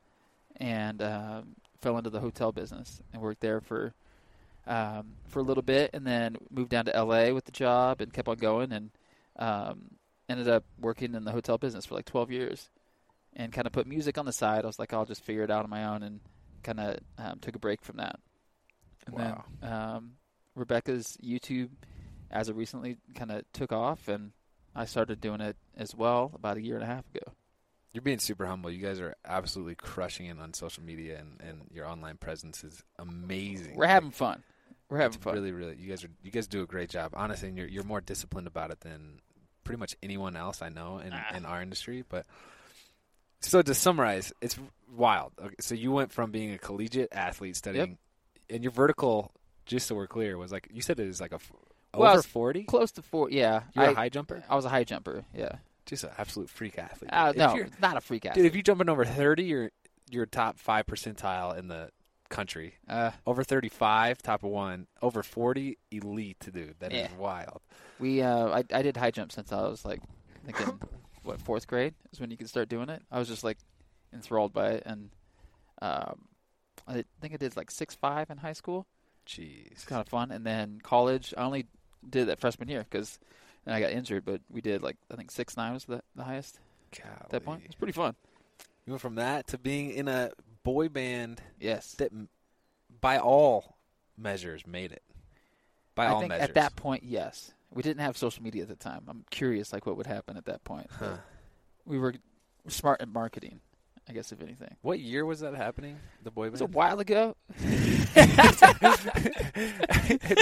and 0.57 1.03
um, 1.03 1.57
fell 1.81 1.99
into 1.99 2.11
the 2.11 2.21
hotel 2.21 2.53
business 2.53 3.03
and 3.13 3.21
worked 3.21 3.41
there 3.41 3.61
for 3.61 3.93
um, 4.67 5.15
for 5.29 5.41
a 5.41 5.43
little 5.43 5.63
bit, 5.63 5.91
and 5.93 6.07
then 6.07 6.37
moved 6.51 6.71
down 6.71 6.87
to 6.87 6.93
LA 7.03 7.33
with 7.33 7.45
the 7.45 7.53
job 7.53 8.01
and 8.01 8.13
kept 8.13 8.29
on 8.29 8.37
going, 8.37 8.73
and 8.73 8.91
um, 9.39 9.91
ended 10.29 10.49
up 10.49 10.65
working 10.81 11.15
in 11.15 11.25
the 11.25 11.33
hotel 11.33 11.59
business 11.59 11.87
for 11.87 11.95
like 11.95 12.07
12 12.07 12.31
years, 12.31 12.71
and 13.35 13.53
kind 13.53 13.67
of 13.67 13.73
put 13.73 13.87
music 13.87 14.19
on 14.19 14.25
the 14.25 14.33
side. 14.33 14.65
I 14.65 14.67
was 14.67 14.79
like, 14.79 14.93
I'll 14.93 15.05
just 15.05 15.23
figure 15.23 15.43
it 15.43 15.51
out 15.51 15.65
on 15.65 15.71
my 15.71 15.85
own, 15.85 16.03
and 16.03 16.21
kind 16.63 16.81
of 16.81 16.99
um, 17.19 17.39
took 17.41 17.55
a 17.55 17.59
break 17.61 17.85
from 17.85 17.99
that. 17.99 18.19
And 19.07 19.15
Wow. 19.15 19.45
then 19.61 19.71
um, 19.71 20.13
Rebecca's 20.57 21.17
YouTube, 21.23 21.69
as 22.31 22.49
of 22.49 22.57
recently, 22.57 22.97
kind 23.15 23.31
of 23.31 23.45
took 23.53 23.73
off, 23.73 24.09
and 24.09 24.33
I 24.75 24.87
started 24.87 25.21
doing 25.21 25.41
it 25.41 25.57
as 25.77 25.95
well 25.95 26.33
about 26.35 26.57
a 26.57 26.63
year 26.63 26.75
and 26.75 26.83
a 26.83 26.87
half 26.87 27.05
ago. 27.15 27.33
You're 27.93 28.03
being 28.03 28.19
super 28.19 28.47
humble. 28.47 28.71
You 28.71 28.85
guys 28.85 29.01
are 29.01 29.15
absolutely 29.25 29.75
crushing 29.77 30.27
it 30.27 30.39
on 30.39 30.53
social 30.55 30.83
media, 30.83 31.19
and, 31.19 31.41
and 31.41 31.61
your 31.73 31.87
online 31.87 32.17
presence 32.17 32.65
is 32.65 32.83
amazing. 32.99 33.75
We're 33.77 33.87
having 33.87 34.11
fun. 34.11 34.43
We're 34.91 34.99
having 34.99 35.19
fun. 35.19 35.35
Really, 35.35 35.53
really, 35.53 35.77
you 35.77 35.89
guys 35.89 36.05
are 36.05 36.11
you 36.23 36.31
guys 36.31 36.47
do 36.47 36.63
a 36.63 36.67
great 36.67 36.91
job. 36.91 37.13
Honestly, 37.15 37.49
and 37.49 37.57
you're 37.57 37.67
you're 37.69 37.85
more 37.85 38.01
disciplined 38.01 38.47
about 38.47 38.71
it 38.71 38.81
than 38.81 39.21
pretty 39.65 39.79
much 39.81 39.97
anyone 40.03 40.37
else 40.37 40.63
I 40.63 40.69
know 40.69 40.99
in 40.99 41.13
Ah. 41.13 41.35
in 41.37 41.45
our 41.47 41.61
industry. 41.63 42.05
But 42.09 42.27
so 43.41 43.63
to 43.63 43.75
summarize, 43.75 44.33
it's 44.41 44.59
wild. 44.95 45.33
Okay, 45.43 45.55
so 45.61 45.75
you 45.75 45.91
went 45.91 46.13
from 46.13 46.31
being 46.31 46.53
a 46.53 46.59
collegiate 46.59 47.09
athlete 47.13 47.57
studying, 47.57 47.99
and 48.51 48.63
your 48.63 48.73
vertical, 48.73 49.33
just 49.67 49.87
so 49.87 49.95
we're 49.95 50.07
clear, 50.07 50.39
was 50.39 50.53
like 50.53 50.69
you 50.73 50.81
said 50.83 50.99
it 51.01 51.07
was 51.07 51.21
like 51.21 51.33
a 51.33 51.37
f- 51.37 51.53
Well, 51.95 52.13
over 52.13 52.23
forty. 52.23 52.65
Close 52.65 52.93
to 52.93 53.03
four. 53.03 53.31
Yeah, 53.31 53.63
You're 53.75 53.85
I, 53.87 53.91
a 53.91 53.95
high 53.95 54.09
jumper, 54.09 54.43
I 54.49 54.55
was 54.57 54.65
a 54.65 54.69
high 54.71 54.85
jumper. 54.85 55.25
Yeah. 55.35 55.57
just 55.87 56.05
an 56.05 56.11
absolute 56.19 56.49
freak 56.51 56.79
athlete. 56.79 57.11
Uh, 57.13 57.33
no, 57.37 57.55
you're- 57.55 57.71
not 57.81 57.97
a 57.97 58.01
freak 58.01 58.27
athlete. 58.27 58.43
dude, 58.43 58.47
if 58.47 58.55
you're 58.55 58.63
jumping 58.63 58.89
over 58.89 59.05
thirty, 59.05 59.45
you're 59.45 59.71
you're 60.11 60.27
top 60.27 60.59
five 60.59 60.87
percentile 60.87 61.57
in 61.59 61.69
the 61.69 61.91
country. 62.29 62.75
Uh, 62.89 63.13
Over 63.25 63.45
35, 63.45 64.19
top 64.21 64.43
of 64.43 64.51
one. 64.51 64.89
Over 65.01 65.23
40, 65.23 65.79
elite, 65.93 66.37
dude. 66.53 66.75
That 66.81 66.93
is 66.93 66.99
Yeah. 67.11 67.17
wild. 67.19 67.61
we 68.01 68.21
uh, 68.23 68.49
I 68.49 68.65
I 68.73 68.83
did 68.83 68.97
high 68.97 69.11
jump 69.13 69.31
since 69.33 69.53
I 69.53 69.63
was 69.63 69.85
like 69.85 70.01
thinking 70.45 70.81
what 71.23 71.41
fourth 71.41 71.67
grade 71.69 71.95
is 72.13 72.19
when 72.21 72.31
you 72.33 72.37
could 72.37 72.49
start 72.49 72.69
doing 72.69 72.89
it. 72.89 73.03
I 73.13 73.19
was 73.21 73.29
just 73.29 73.43
like 73.45 73.59
enthralled 74.13 74.53
by 74.53 74.71
it, 74.71 74.83
and 74.87 75.11
um, 75.83 76.27
I 76.89 77.05
think 77.21 77.35
I 77.35 77.37
did 77.37 77.57
like 77.57 77.71
six 77.71 77.95
five 77.95 78.29
in 78.31 78.39
high 78.39 78.53
school. 78.55 78.87
Jeez. 79.27 79.73
It's 79.73 79.85
kind 79.85 80.01
of 80.01 80.09
fun, 80.09 80.31
and 80.31 80.45
then 80.45 80.81
college 80.83 81.35
I 81.37 81.43
only 81.43 81.67
did 82.09 82.29
that 82.29 82.41
freshman 82.41 82.69
year 82.69 82.87
because 82.89 83.19
then 83.65 83.75
I 83.75 83.81
got 83.81 83.91
injured. 83.91 84.25
But 84.25 84.41
we 84.51 84.61
did 84.61 84.83
like 84.83 84.97
I 85.11 85.17
think 85.17 85.31
six 85.31 85.57
nine 85.57 85.75
was 85.75 85.85
the, 85.85 86.03
the 86.15 86.25
highest 86.25 86.61
at 86.99 87.31
that 87.31 87.45
point. 87.45 87.61
Golly. 87.61 87.67
It's 87.67 87.75
pretty 87.75 87.93
fun. 87.93 88.15
You 88.87 88.93
went 88.93 89.03
from 89.03 89.17
that 89.17 89.49
to 89.49 89.59
being 89.59 89.91
in 89.91 90.07
a 90.07 90.31
boy 90.63 90.89
band 90.89 91.41
Yes, 91.61 91.93
that, 91.95 92.13
by 93.01 93.19
all 93.19 93.77
measures, 94.17 94.67
made 94.67 94.93
it. 94.93 95.03
By 95.95 96.07
I 96.07 96.09
all 96.11 96.21
think 96.21 96.31
measures. 96.31 96.49
at 96.49 96.55
that 96.55 96.77
point, 96.77 97.03
yes. 97.03 97.53
We 97.73 97.83
didn't 97.83 98.01
have 98.03 98.17
social 98.17 98.43
media 98.43 98.63
at 98.63 98.69
the 98.69 98.77
time. 98.77 99.03
I'm 99.09 99.25
curious, 99.31 99.73
like 99.73 99.87
what 99.87 99.97
would 99.97 100.07
happen 100.07 100.37
at 100.37 100.45
that 100.45 100.63
point. 100.65 100.89
Huh. 100.99 101.17
We 101.85 101.99
were 101.99 102.15
smart 102.69 103.01
at 103.01 103.09
marketing, 103.09 103.61
I 104.09 104.13
guess, 104.13 104.31
if 104.33 104.41
anything. 104.41 104.77
What 104.83 105.01
year 105.01 105.25
was 105.25 105.41
that 105.41 105.55
happening? 105.55 105.99
The 106.23 106.31
boy 106.31 106.47
It 106.47 106.53
was 106.53 106.61
a 106.61 106.67
while 106.67 107.01
ago. 107.01 107.37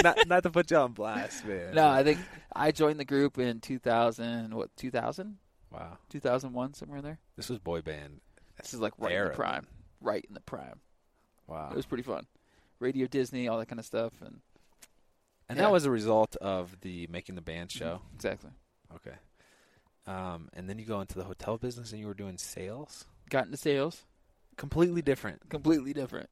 not, 0.03 0.27
not 0.27 0.43
to 0.43 0.51
put 0.51 0.69
you 0.69 0.77
on 0.77 0.93
blast, 0.93 1.45
man. 1.45 1.73
No, 1.73 1.87
I 1.87 2.03
think 2.03 2.19
I 2.55 2.71
joined 2.71 2.99
the 2.99 3.05
group 3.05 3.39
in 3.39 3.59
2000. 3.61 4.53
What 4.53 4.69
2000? 4.77 5.37
Wow. 5.71 5.97
2001, 6.09 6.75
somewhere 6.75 7.01
there. 7.01 7.19
This 7.35 7.49
was 7.49 7.59
boy 7.59 7.81
band. 7.81 8.21
This 8.61 8.73
is 8.73 8.79
like 8.79 8.93
right 8.97 9.13
in 9.13 9.25
the 9.25 9.31
prime. 9.31 9.65
Right 9.99 10.23
in 10.27 10.33
the 10.33 10.41
prime. 10.41 10.79
Wow. 11.47 11.69
It 11.71 11.75
was 11.75 11.85
pretty 11.85 12.03
fun. 12.03 12.27
Radio 12.79 13.07
Disney, 13.07 13.47
all 13.47 13.57
that 13.59 13.67
kind 13.67 13.79
of 13.79 13.85
stuff, 13.85 14.13
and 14.21 14.41
and 15.49 15.57
yeah. 15.57 15.63
that 15.63 15.71
was 15.71 15.85
a 15.85 15.91
result 15.91 16.35
of 16.37 16.79
the 16.81 17.07
making 17.09 17.35
the 17.35 17.41
band 17.41 17.71
show. 17.71 18.01
exactly. 18.15 18.51
Okay. 18.95 19.15
Um, 20.07 20.49
and 20.53 20.69
then 20.69 20.77
you 20.77 20.85
go 20.85 21.01
into 21.01 21.15
the 21.15 21.23
hotel 21.23 21.57
business 21.57 21.91
and 21.91 21.99
you 21.99 22.07
were 22.07 22.13
doing 22.13 22.37
sales. 22.37 23.05
Got 23.29 23.45
into 23.45 23.57
sales. 23.57 24.03
Completely 24.57 25.01
different. 25.01 25.49
Completely 25.49 25.93
different. 25.93 26.29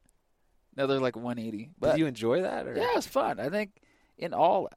Another 0.76 0.98
like 1.00 1.16
180. 1.16 1.70
But 1.78 1.92
Did 1.92 1.98
you 2.00 2.06
enjoy 2.06 2.42
that? 2.42 2.66
Or? 2.66 2.74
yeah, 2.76 2.90
it 2.90 2.96
was 2.96 3.06
fun. 3.06 3.38
I 3.38 3.48
think 3.48 3.70
in 4.18 4.32
all 4.32 4.68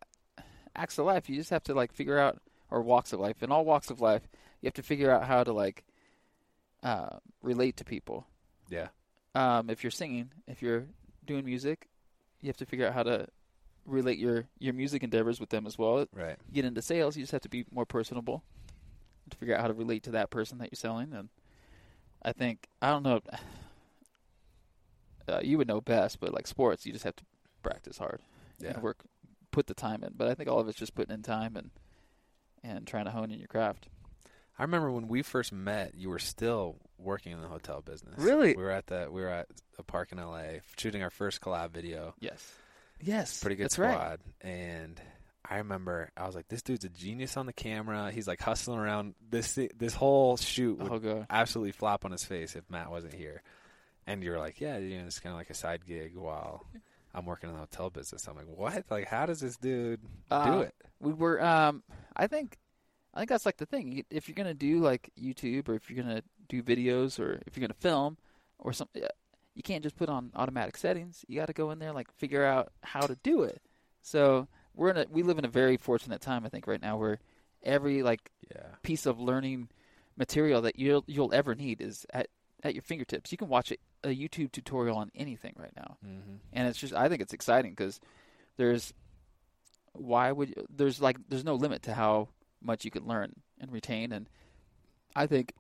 acts 0.76 0.98
of 0.98 1.06
life, 1.06 1.30
you 1.30 1.36
just 1.36 1.50
have 1.50 1.64
to 1.64 1.74
like 1.74 1.92
figure 1.94 2.18
out, 2.20 2.40
or 2.70 2.82
walks 2.82 3.14
of 3.14 3.20
life. 3.20 3.42
In 3.42 3.52
all 3.52 3.66
walks 3.66 3.90
of 3.90 4.02
life, 4.02 4.28
you 4.62 4.68
have 4.68 4.74
to 4.76 4.84
figure 4.84 5.10
out 5.12 5.24
how 5.26 5.44
to 5.44 5.54
like 5.54 5.86
uh, 6.84 7.18
relate 7.42 7.78
to 7.78 7.86
people. 7.86 8.28
Yeah. 8.70 8.90
um, 9.34 9.70
if 9.70 9.84
you're 9.84 9.92
singing, 9.92 10.32
if 10.48 10.62
you're 10.62 10.86
doing 11.26 11.46
music, 11.46 11.88
you 12.42 12.48
have 12.48 12.58
to 12.58 12.66
figure 12.66 12.86
out 12.88 12.94
how 12.94 13.04
to 13.04 13.28
relate 13.86 14.18
your, 14.20 14.46
your 14.60 14.74
music 14.74 15.02
endeavors 15.04 15.40
with 15.40 15.50
them 15.50 15.66
as 15.66 15.78
well. 15.78 16.06
Right. 16.14 16.36
You 16.50 16.54
get 16.54 16.66
into 16.66 16.82
sales, 16.82 17.16
you 17.16 17.24
just 17.24 17.32
have 17.32 17.42
to 17.42 17.50
be 17.50 17.66
more 17.72 17.86
personable 17.86 18.44
to 19.30 19.38
figure 19.38 19.56
out 19.56 19.62
how 19.62 19.68
to 19.68 19.74
relate 19.74 20.04
to 20.04 20.12
that 20.12 20.30
person 20.30 20.58
that 20.58 20.70
you're 20.72 20.78
selling. 20.78 21.14
And 21.14 21.30
I 22.28 22.34
think 22.34 22.68
I 22.82 22.90
don't 22.90 23.04
know, 23.04 23.22
uh, 25.30 25.40
you 25.44 25.58
would 25.58 25.68
know 25.68 25.82
best, 25.82 26.20
but 26.20 26.34
like 26.34 26.48
sports, 26.48 26.86
you 26.86 26.94
just 26.94 27.06
have 27.06 27.16
to 27.16 27.24
practice 27.64 27.98
hard 27.98 28.22
Yeah. 28.60 28.72
and 28.74 28.84
work, 28.84 29.04
put 29.52 29.68
the 29.68 29.74
time 29.74 30.04
in. 30.04 30.14
But 30.16 30.28
I 30.28 30.34
think 30.34 30.50
all 30.50 30.60
of 30.60 30.68
it's 30.68 30.78
just 30.78 30.96
putting 30.96 31.14
in 31.14 31.24
time 31.24 31.56
and 31.56 31.72
and 32.64 32.88
trying 32.88 33.06
to 33.06 33.12
hone 33.12 33.32
in 33.32 33.40
your 33.40 33.48
craft. 33.48 33.88
I 34.60 34.64
remember 34.64 34.92
when 34.92 35.08
we 35.08 35.22
first 35.22 35.54
met, 35.54 35.94
you 35.96 36.10
were 36.10 36.18
still 36.20 36.78
working 36.98 37.32
in 37.32 37.42
the 37.42 37.48
hotel 37.48 37.82
business. 37.82 38.16
Really? 38.18 38.56
We 38.56 38.64
were 38.64 38.72
at 38.72 38.88
the 38.88 39.08
we 39.12 39.22
were 39.22 39.30
at 39.30 39.48
a 39.78 39.84
park 39.84 40.12
in 40.12 40.18
LA 40.18 40.60
shooting 40.78 41.04
our 41.04 41.12
first 41.12 41.42
collab 41.42 41.72
video. 41.72 42.16
Yes. 42.20 42.52
Yes. 43.00 43.40
Pretty 43.40 43.56
good 43.56 43.66
that's 43.66 43.76
squad. 43.76 44.20
Right. 44.44 44.52
And 44.52 45.00
I 45.50 45.58
remember 45.58 46.10
I 46.18 46.26
was 46.26 46.36
like, 46.36 46.48
this 46.50 46.62
dude's 46.62 46.84
a 46.86 46.90
genius 46.90 47.38
on 47.38 47.46
the 47.46 47.54
camera. 47.54 48.12
He's 48.12 48.28
like 48.28 48.42
hustling 48.42 48.80
around. 48.80 49.16
This 49.30 49.58
this 49.78 49.94
whole 49.94 50.36
shoot 50.38 50.78
would 50.80 51.06
Oh, 51.06 51.26
absolutely 51.30 51.72
flop 51.72 52.04
on 52.06 52.12
his 52.12 52.24
face 52.24 52.56
if 52.56 52.70
Matt 52.70 52.92
wasn't 52.92 53.14
here. 53.14 53.42
And 54.06 54.24
you 54.24 54.32
were 54.32 54.40
like, 54.40 54.60
yeah, 54.62 54.78
you 54.78 54.98
know, 55.00 55.06
it's 55.06 55.20
kind 55.20 55.34
of 55.34 55.38
like 55.38 55.50
a 55.50 55.54
side 55.54 55.86
gig 55.86 56.16
while 56.16 56.66
I'm 57.14 57.26
working 57.26 57.50
in 57.50 57.56
the 57.56 57.60
hotel 57.62 57.90
business. 57.90 58.28
I'm 58.28 58.36
like, 58.36 58.48
what? 58.48 58.86
Like, 58.90 59.08
how 59.08 59.26
does 59.26 59.40
this 59.40 59.58
dude 59.58 60.02
do 60.30 60.36
Uh, 60.36 60.60
it? 60.68 60.76
we 61.00 61.14
were 61.14 61.42
um 61.44 61.84
i 62.16 62.26
think 62.26 62.58
i 63.14 63.20
think 63.20 63.30
that's 63.30 63.46
like 63.46 63.58
the 63.58 63.68
thing 63.68 64.04
if 64.10 64.28
you're 64.28 64.34
gonna 64.36 64.54
do 64.56 64.80
like 64.80 65.12
youtube 65.16 65.70
or 65.70 65.76
if 65.76 65.90
you're 65.92 66.04
gonna 66.04 66.24
do 66.50 66.64
videos 66.64 67.20
or 67.20 67.40
if 67.46 67.56
you're 67.56 67.62
gonna 67.68 67.76
film 67.80 68.18
or 68.58 68.74
something 68.74 69.04
you 69.54 69.62
can't 69.62 69.84
just 69.84 69.96
put 69.96 70.10
on 70.10 70.32
automatic 70.36 70.76
settings 70.76 71.24
you 71.28 71.40
got 71.40 71.46
to 71.46 71.54
go 71.54 71.70
in 71.70 71.78
there 71.78 71.94
like 71.94 72.12
figure 72.14 72.44
out 72.44 72.72
how 72.82 73.02
to 73.02 73.16
do 73.22 73.44
it 73.44 73.62
so 74.02 74.48
we're 74.78 74.90
in 74.90 74.98
a 74.98 75.06
we 75.10 75.24
live 75.24 75.38
in 75.38 75.46
a 75.46 75.50
very 75.50 75.76
fortunate 75.78 76.22
time 76.22 76.46
i 76.46 76.50
think 76.50 76.66
right 76.68 76.82
now 76.82 76.96
where 76.98 77.20
every 77.64 78.02
like 78.04 78.32
Yeah. 78.56 78.62
piece 78.84 79.06
of 79.06 79.20
learning 79.20 79.70
material 80.16 80.62
that 80.62 80.78
you'll 80.80 81.04
you'll 81.08 81.34
ever 81.34 81.54
need 81.56 81.82
is 81.82 82.06
at 82.14 82.28
at 82.64 82.74
your 82.74 82.82
fingertips 82.82 83.32
you 83.32 83.38
can 83.38 83.50
watch 83.50 83.72
a, 83.72 83.78
a 84.04 84.16
youtube 84.16 84.52
tutorial 84.52 84.98
on 84.98 85.12
anything 85.16 85.54
right 85.58 85.76
now 85.76 85.98
Mm-hmm. 86.06 86.36
and 86.54 86.68
it's 86.68 86.80
just 86.80 86.94
I 86.94 87.10
think 87.10 87.22
it's 87.22 87.34
exciting 87.34 87.72
because 87.72 88.00
there's 88.58 88.94
why 89.94 90.32
would 90.32 90.54
there's 90.70 91.02
like 91.02 91.18
there's 91.30 91.44
no 91.44 91.56
limit 91.56 91.82
to 91.84 91.94
how 91.94 92.30
much 92.62 92.86
you 92.86 92.92
can 92.92 93.06
learn 93.08 93.34
and 93.60 93.72
retain 93.72 94.12
and 94.12 94.30
I 95.16 95.26
think 95.28 95.54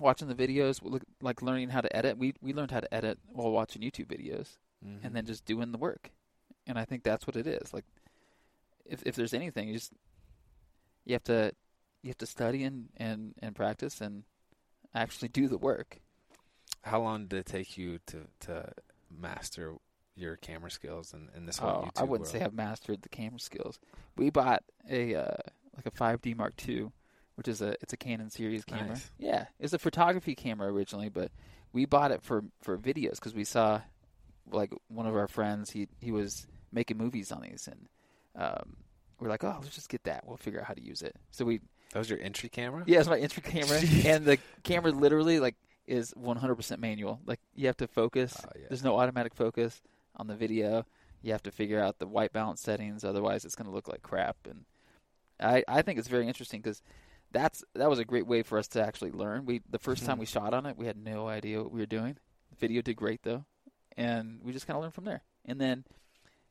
watching 0.00 0.28
the 0.28 0.34
videos 0.34 0.80
look 0.82 1.02
like 1.22 1.40
learning 1.40 1.70
how 1.70 1.80
to 1.80 1.94
edit 1.96 2.18
we 2.18 2.34
we 2.42 2.52
learned 2.52 2.70
how 2.72 2.80
to 2.80 2.92
edit 2.94 3.18
while 3.32 3.50
watching 3.50 3.82
YouTube 3.82 4.06
videos 4.06 4.56
Mm-hmm. 4.86 5.06
and 5.06 5.16
then 5.16 5.24
just 5.24 5.46
doing 5.46 5.72
the 5.72 5.78
work 5.78 6.10
and 6.66 6.78
I 6.78 6.84
think 6.84 7.04
that's 7.04 7.26
what 7.26 7.36
it 7.36 7.46
is 7.46 7.72
like 7.72 7.86
if 8.86 9.02
if 9.04 9.14
there's 9.16 9.34
anything 9.34 9.68
you 9.68 9.74
just 9.74 9.92
you 11.04 11.14
have 11.14 11.24
to 11.24 11.52
you 12.02 12.10
have 12.10 12.18
to 12.18 12.26
study 12.26 12.64
and 12.64 12.88
and 12.96 13.34
and 13.40 13.54
practice 13.54 14.00
and 14.00 14.24
actually 14.94 15.28
do 15.28 15.48
the 15.48 15.58
work 15.58 16.00
How 16.82 17.00
long 17.00 17.26
did 17.26 17.38
it 17.40 17.46
take 17.46 17.76
you 17.78 17.98
to 18.06 18.26
to 18.40 18.72
master 19.10 19.74
your 20.16 20.36
camera 20.36 20.70
skills 20.70 21.12
and 21.12 21.28
in, 21.30 21.38
in 21.42 21.46
this 21.46 21.58
whole 21.58 21.70
Oh, 21.70 21.84
YouTube 21.86 22.00
I 22.00 22.04
wouldn't 22.04 22.28
say? 22.28 22.40
I've 22.40 22.54
mastered 22.54 23.02
the 23.02 23.08
camera 23.08 23.40
skills. 23.40 23.80
We 24.16 24.30
bought 24.30 24.62
a 24.88 25.14
uh, 25.14 25.36
like 25.76 25.86
a 25.86 25.90
5D 25.90 26.36
Mark 26.36 26.54
II, 26.68 26.92
which 27.34 27.48
is 27.48 27.60
a 27.62 27.74
it's 27.82 27.92
a 27.92 27.96
Canon 27.96 28.30
series 28.30 28.64
camera. 28.64 28.90
Nice. 28.90 29.10
Yeah, 29.18 29.46
it's 29.58 29.72
a 29.72 29.78
photography 29.78 30.34
camera 30.36 30.72
originally, 30.72 31.08
but 31.08 31.32
we 31.72 31.84
bought 31.84 32.12
it 32.12 32.22
for 32.22 32.44
for 32.62 32.78
videos 32.78 33.14
because 33.16 33.34
we 33.34 33.44
saw 33.44 33.80
like 34.52 34.72
one 34.88 35.06
of 35.06 35.16
our 35.16 35.26
friends 35.26 35.70
he 35.70 35.88
he 35.98 36.12
was 36.12 36.46
making 36.70 36.96
movies 36.98 37.32
on 37.32 37.42
these 37.42 37.66
and 37.66 37.88
um, 38.36 38.76
we're 39.20 39.28
like 39.28 39.44
oh 39.44 39.58
let's 39.62 39.74
just 39.74 39.88
get 39.88 40.04
that 40.04 40.24
we'll 40.26 40.36
figure 40.36 40.60
out 40.60 40.66
how 40.66 40.74
to 40.74 40.82
use 40.82 41.02
it 41.02 41.14
so 41.30 41.44
we 41.44 41.60
That 41.92 41.98
was 42.00 42.10
your 42.10 42.18
entry 42.20 42.48
camera? 42.48 42.82
yeah 42.86 43.00
it's 43.00 43.08
my 43.08 43.18
entry 43.18 43.42
camera 43.42 43.78
and 44.06 44.24
the 44.24 44.38
camera 44.62 44.90
literally 44.92 45.38
like 45.40 45.54
is 45.86 46.12
100% 46.14 46.78
manual 46.78 47.20
like 47.26 47.40
you 47.54 47.66
have 47.66 47.76
to 47.76 47.86
focus 47.86 48.36
Oh, 48.44 48.48
yeah. 48.56 48.66
there's 48.68 48.82
no 48.84 48.98
automatic 48.98 49.34
focus 49.34 49.82
on 50.16 50.26
the 50.28 50.34
video. 50.34 50.86
You 51.22 51.32
have 51.32 51.42
to 51.42 51.50
figure 51.50 51.80
out 51.82 51.98
the 51.98 52.06
white 52.06 52.32
balance 52.32 52.60
settings, 52.60 53.02
otherwise 53.04 53.44
it's 53.44 53.54
going 53.56 53.66
to 53.68 53.74
look 53.74 53.88
like 53.88 54.02
crap. 54.02 54.36
And 54.48 54.64
I 55.40 55.64
I 55.66 55.82
think 55.82 55.98
it's 55.98 56.06
very 56.08 56.28
interesting 56.28 56.60
because 56.60 56.82
that's 57.32 57.64
that 57.74 57.90
was 57.90 57.98
a 57.98 58.04
great 58.04 58.26
way 58.26 58.42
for 58.42 58.58
us 58.58 58.68
to 58.68 58.82
actually 58.86 59.10
learn. 59.10 59.44
We 59.44 59.60
the 59.68 59.78
first 59.78 60.04
time 60.06 60.18
we 60.18 60.26
shot 60.26 60.54
on 60.54 60.66
it, 60.66 60.76
we 60.76 60.86
had 60.86 60.96
no 60.96 61.26
idea 61.28 61.62
what 61.62 61.72
we 61.72 61.80
were 61.80 61.86
doing. 61.86 62.16
The 62.50 62.56
video 62.56 62.80
did 62.82 62.94
great 62.96 63.22
though, 63.24 63.44
and 63.96 64.38
we 64.42 64.52
just 64.52 64.66
kind 64.66 64.76
of 64.76 64.82
learned 64.82 64.94
from 64.94 65.04
there. 65.06 65.22
And 65.44 65.60
then 65.60 65.84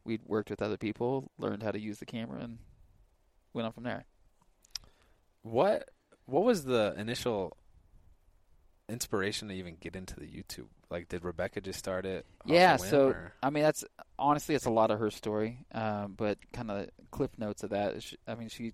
we 0.06 0.20
worked 0.26 0.50
with 0.50 0.62
other 0.62 0.78
people, 0.78 1.32
learned 1.38 1.64
how 1.64 1.72
to 1.72 1.80
use 1.80 2.00
the 2.00 2.06
camera, 2.06 2.40
and 2.42 2.60
went 3.54 3.66
on 3.66 3.72
from 3.72 3.84
there. 3.84 4.06
What 5.42 5.90
What 6.26 6.44
was 6.44 6.64
the 6.66 6.94
initial 6.98 7.58
inspiration 8.90 9.48
to 9.50 9.54
even 9.54 9.76
get 9.80 9.96
into 9.96 10.16
the 10.16 10.26
YouTube? 10.26 10.68
Like, 10.90 11.10
did 11.10 11.24
Rebecca 11.24 11.62
just 11.62 11.80
start 11.80 12.06
it? 12.06 12.26
Yeah, 12.46 12.78
so 12.78 13.08
or- 13.10 13.34
I 13.42 13.50
mean 13.50 13.64
that's 13.64 13.84
honestly 14.20 14.56
it's 14.56 14.66
a 14.66 14.70
lot 14.72 14.92
of 14.92 15.00
her 15.00 15.10
story, 15.12 15.66
um, 15.74 16.14
but 16.18 16.38
kind 16.54 16.70
of 16.72 16.90
cliff 17.12 17.32
notes 17.38 17.64
of 17.64 17.72
that. 17.72 18.02
she- 18.04 18.18
I 18.28 18.36
mean 18.36 18.50
she 18.50 18.74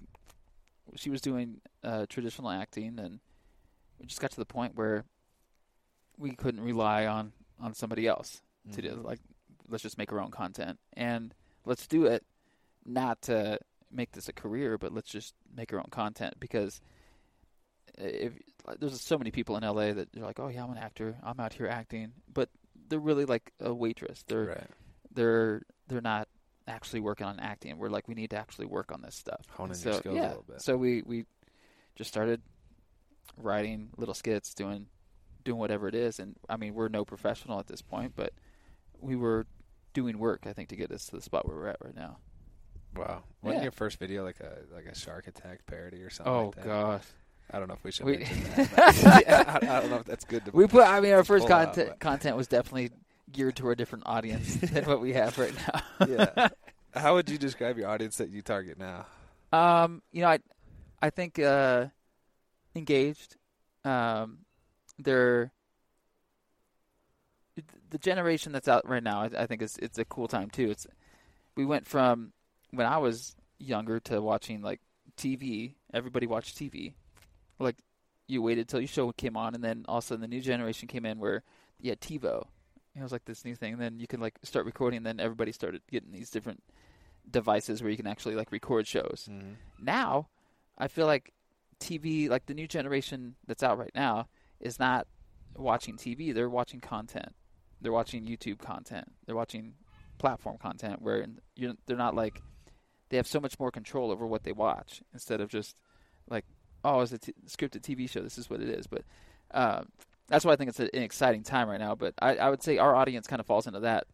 she 0.95 1.09
was 1.09 1.21
doing 1.21 1.61
uh, 1.83 2.05
traditional 2.09 2.49
acting, 2.49 2.97
and 2.99 3.19
we 3.99 4.05
just 4.07 4.19
got 4.21 4.31
to 4.31 4.37
the 4.37 4.45
point 4.45 4.75
where 4.75 5.05
we 6.17 6.31
couldn't 6.35 6.61
rely 6.61 7.05
on 7.05 7.31
on 7.59 7.73
somebody 7.73 8.07
else 8.07 8.41
to 8.73 8.81
do 8.81 8.89
Mhm. 8.95 9.03
like 9.03 9.19
let's 9.69 9.83
just 9.83 9.97
make 9.97 10.11
our 10.11 10.19
own 10.19 10.31
content 10.31 10.79
and 10.93 11.33
let's 11.65 11.87
do 11.87 12.05
it 12.05 12.25
not 12.85 13.21
to 13.23 13.59
make 13.91 14.11
this 14.11 14.27
a 14.29 14.33
career, 14.33 14.77
but 14.77 14.93
let's 14.93 15.09
just 15.09 15.33
make 15.55 15.73
our 15.73 15.79
own 15.79 15.89
content 15.91 16.35
because 16.39 16.81
if 17.97 18.33
there's 18.79 18.99
so 19.01 19.17
many 19.17 19.31
people 19.31 19.57
in 19.57 19.63
LA 19.63 19.93
that 19.93 20.11
they're 20.13 20.23
like, 20.23 20.39
oh 20.39 20.47
yeah, 20.47 20.63
I'm 20.63 20.71
an 20.71 20.77
actor, 20.77 21.15
I'm 21.23 21.39
out 21.39 21.53
here 21.53 21.67
acting, 21.67 22.11
but 22.31 22.49
they're 22.87 22.99
really 22.99 23.25
like 23.25 23.51
a 23.59 23.73
waitress. 23.73 24.23
They're 24.27 24.45
right. 24.45 24.67
they're 25.13 25.61
they're 25.87 26.01
not 26.01 26.27
actually 26.67 26.99
working 26.99 27.25
on 27.25 27.39
acting. 27.39 27.77
We're 27.77 27.89
like, 27.89 28.07
we 28.07 28.15
need 28.15 28.29
to 28.31 28.37
actually 28.37 28.67
work 28.67 28.91
on 28.91 29.01
this 29.01 29.15
stuff. 29.15 29.41
Honing 29.51 29.73
And 29.73 29.83
your 29.83 29.93
so, 29.93 29.99
skills 29.99 30.15
a 30.15 30.19
yeah, 30.19 30.27
little 30.27 30.45
bit. 30.47 30.61
So 30.61 30.77
we 30.77 31.03
we 31.05 31.25
just 31.95 32.09
started 32.09 32.41
writing 33.37 33.89
little 33.97 34.13
skits, 34.13 34.53
doing 34.53 34.87
doing 35.43 35.57
whatever 35.57 35.87
it 35.87 35.95
is, 35.95 36.19
and 36.19 36.35
I 36.47 36.57
mean, 36.57 36.73
we're 36.73 36.89
no 36.89 37.05
professional 37.05 37.59
at 37.59 37.67
this 37.67 37.81
point, 37.81 38.13
but 38.15 38.33
we 38.99 39.15
were 39.15 39.45
doing 39.93 40.17
work. 40.19 40.41
I 40.45 40.53
think 40.53 40.69
to 40.69 40.75
get 40.75 40.91
us 40.91 41.05
to 41.07 41.15
the 41.15 41.21
spot 41.21 41.47
where 41.47 41.55
we're 41.57 41.67
at 41.67 41.77
right 41.83 41.95
now. 41.95 42.17
Wow. 42.95 43.23
Wasn't 43.41 43.59
Yeah. 43.59 43.63
your 43.63 43.71
first 43.71 43.99
video 43.99 44.23
like 44.23 44.39
a 44.39 44.57
like 44.73 44.85
a 44.85 44.95
Shark 44.95 45.27
Attack 45.27 45.65
parody 45.67 46.01
or 46.01 46.09
something 46.09 46.33
Oh 46.33 46.45
like 46.45 46.55
that? 46.55 46.65
gosh, 46.65 47.03
I 47.51 47.59
don't 47.59 47.67
know 47.67 47.75
if 47.75 47.83
we 47.83 47.91
should 47.91 48.05
We- 48.05 48.17
mention 48.17 48.43
that. 48.75 49.23
yeah, 49.27 49.43
I, 49.47 49.77
I 49.77 49.81
don't 49.81 49.89
know 49.91 49.97
if 49.97 50.05
that's 50.05 50.25
good 50.25 50.45
to 50.45 50.51
we 50.51 50.67
put. 50.67 50.87
I 50.87 50.99
mean, 50.99 51.13
our 51.13 51.23
first 51.23 51.45
Pull 51.47 51.55
out, 51.55 51.73
content 51.73 51.99
content 51.99 52.35
was 52.37 52.47
definitely 52.47 52.91
geared 53.31 53.55
to 53.57 53.69
a 53.69 53.75
different 53.75 54.05
audience 54.07 54.55
than 54.61 54.85
what 54.85 55.01
we 55.01 55.13
have 55.13 55.37
right 55.37 55.53
now. 55.99 56.05
yeah. 56.07 56.47
How 56.95 57.13
would 57.13 57.29
you 57.29 57.37
describe 57.37 57.77
your 57.77 57.87
audience 57.89 58.17
that 58.17 58.29
you 58.29 58.41
target 58.41 58.79
now? 58.79 59.05
Um, 59.53 60.01
you 60.11 60.21
know, 60.23 60.29
I, 60.29 60.39
I 61.01 61.11
think 61.11 61.37
uh, 61.37 61.85
engaged. 62.75 63.35
Um, 63.85 64.39
they're 64.97 65.51
the 67.89 67.97
generation 67.97 68.51
that's 68.51 68.67
out 68.67 68.87
right 68.87 69.03
now. 69.03 69.21
I, 69.21 69.29
I 69.39 69.45
think 69.47 69.61
it's 69.61 69.77
it's 69.77 69.97
a 69.97 70.05
cool 70.05 70.27
time 70.27 70.49
too. 70.49 70.69
It's 70.69 70.87
we 71.55 71.65
went 71.65 71.87
from 71.87 72.33
when 72.71 72.85
I 72.85 72.97
was 72.97 73.35
younger 73.57 73.99
to 74.01 74.21
watching 74.21 74.61
like 74.61 74.81
TV. 75.17 75.75
Everybody 75.93 76.27
watched 76.27 76.57
TV. 76.57 76.93
Like 77.59 77.77
you 78.27 78.41
waited 78.41 78.67
till 78.67 78.79
your 78.79 78.87
show 78.87 79.11
came 79.11 79.35
on, 79.35 79.55
and 79.55 79.63
then 79.63 79.85
all 79.87 79.97
of 79.97 80.03
a 80.03 80.07
sudden 80.07 80.21
the 80.21 80.27
new 80.27 80.41
generation 80.41 80.87
came 80.87 81.05
in 81.05 81.19
where 81.19 81.43
you 81.79 81.89
had 81.89 82.01
TiVo. 82.01 82.45
It 82.95 83.03
was 83.03 83.11
like 83.11 83.25
this 83.25 83.45
new 83.45 83.55
thing. 83.55 83.77
then 83.77 83.99
you 83.99 84.07
can 84.07 84.19
like 84.19 84.37
start 84.43 84.65
recording. 84.65 84.97
And 84.97 85.05
then 85.05 85.19
everybody 85.19 85.51
started 85.51 85.81
getting 85.89 86.11
these 86.11 86.29
different 86.29 86.63
devices 87.29 87.81
where 87.81 87.91
you 87.91 87.97
can 87.97 88.07
actually 88.07 88.35
like 88.35 88.51
record 88.51 88.87
shows 88.87 89.27
Mm-hmm. 89.29 89.51
now 89.79 90.27
I 90.77 90.87
feel 90.87 91.05
like 91.05 91.33
TV, 91.79 92.29
like 92.29 92.45
the 92.45 92.53
new 92.53 92.67
generation 92.67 93.35
that's 93.45 93.63
out 93.63 93.77
right 93.77 93.91
now, 93.93 94.27
is 94.59 94.79
not 94.79 95.07
watching 95.55 95.95
TV. 95.97 96.33
They're 96.33 96.49
watching 96.49 96.79
content. 96.79 97.33
They're 97.81 97.91
watching 97.91 98.25
YouTube 98.25 98.59
content. 98.59 99.05
They're 99.25 99.35
watching 99.35 99.73
platform 100.17 100.57
content 100.57 101.01
where 101.01 101.25
they're 101.57 101.97
not 101.97 102.15
like 102.15 102.41
they 103.09 103.17
have 103.17 103.27
so 103.27 103.39
much 103.39 103.57
more 103.59 103.71
control 103.71 104.11
over 104.11 104.27
what 104.27 104.43
they 104.43 104.51
watch 104.51 105.01
instead 105.13 105.39
of 105.41 105.49
just 105.49 105.77
like 106.29 106.45
oh, 106.83 107.01
it's 107.01 107.11
a 107.11 107.17
t- 107.17 107.33
scripted 107.47 107.81
TV 107.81 108.09
show. 108.09 108.21
This 108.21 108.37
is 108.37 108.49
what 108.49 108.61
it 108.61 108.69
is. 108.69 108.87
But 108.87 109.03
uh, 109.51 109.81
that's 110.27 110.45
why 110.45 110.53
I 110.53 110.55
think 110.55 110.69
it's 110.69 110.79
an 110.79 110.89
exciting 110.93 111.43
time 111.43 111.67
right 111.69 111.79
now. 111.79 111.95
But 111.95 112.13
I, 112.21 112.35
I 112.37 112.49
would 112.49 112.63
say 112.63 112.77
our 112.77 112.95
audience 112.95 113.27
kind 113.27 113.39
of 113.39 113.45
falls 113.45 113.67
into 113.67 113.81
that 113.81 114.05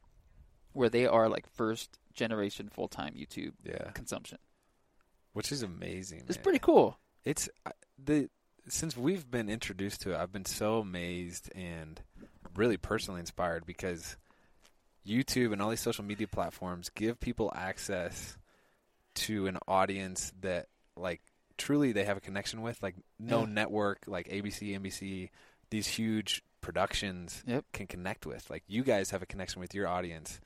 where 0.73 0.89
they 0.89 1.05
are 1.05 1.29
like 1.29 1.45
first 1.53 1.99
generation 2.13 2.69
full 2.69 2.87
time 2.87 3.13
YouTube 3.13 3.51
Yeah. 3.63 3.91
consumption. 3.93 4.37
Which 5.33 5.51
is 5.51 5.61
amazing. 5.63 6.23
It's 6.27 6.37
man. 6.37 6.43
pretty 6.43 6.59
cool. 6.59 6.97
It's 7.23 7.49
the 8.03 8.29
since 8.67 8.97
we've 8.97 9.29
been 9.29 9.47
introduced 9.49 10.01
to 10.01 10.13
it, 10.13 10.17
I've 10.17 10.31
been 10.31 10.45
so 10.45 10.79
amazed 10.79 11.51
and 11.53 12.01
really 12.55 12.77
personally 12.77 13.19
inspired 13.19 13.65
because 13.65 14.17
YouTube 15.05 15.53
and 15.53 15.61
all 15.61 15.69
these 15.69 15.79
social 15.81 16.03
media 16.03 16.27
platforms 16.27 16.89
give 16.89 17.19
people 17.19 17.51
access 17.55 18.37
to 19.15 19.47
an 19.47 19.57
audience 19.67 20.33
that 20.41 20.67
like 20.97 21.21
truly 21.57 21.91
they 21.91 22.03
have 22.05 22.17
a 22.17 22.21
connection 22.21 22.61
with 22.61 22.81
like 22.81 22.95
no 23.19 23.41
Yeah. 23.41 23.45
network 23.53 23.99
like 24.07 24.27
ABC, 24.29 24.73
NBC, 24.79 25.29
these 25.69 25.87
huge 25.87 26.43
productions 26.61 27.43
Yep. 27.47 27.65
can 27.73 27.87
connect 27.87 28.25
with. 28.25 28.49
Like 28.49 28.63
you 28.67 28.83
guys 28.83 29.11
have 29.11 29.21
a 29.21 29.25
connection 29.25 29.59
with 29.61 29.73
your 29.73 29.87
audience 29.87 30.39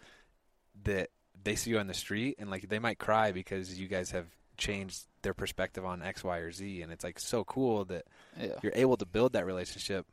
that 0.84 1.10
they 1.42 1.56
see 1.56 1.70
you 1.72 1.80
on 1.80 1.88
the 1.88 1.94
street 1.94 2.36
and 2.40 2.50
like 2.50 2.68
they 2.70 2.80
might 2.80 3.00
cry 3.00 3.32
because 3.32 3.80
you 3.80 3.88
guys 3.88 4.12
have 4.12 4.28
changed 4.58 5.06
their 5.22 5.34
perspective 5.34 5.86
on 5.86 6.02
X, 6.02 6.24
Y, 6.24 6.38
or 6.38 6.52
Z, 6.52 6.82
and 6.82 6.92
it's 6.92 7.04
like 7.04 7.18
so 7.20 7.44
cool 7.46 7.86
that 7.86 8.06
Yeah. 8.38 8.56
you're 8.62 8.74
able 8.76 8.98
to 8.98 9.06
build 9.06 9.34
that 9.34 9.46
relationship 9.46 10.06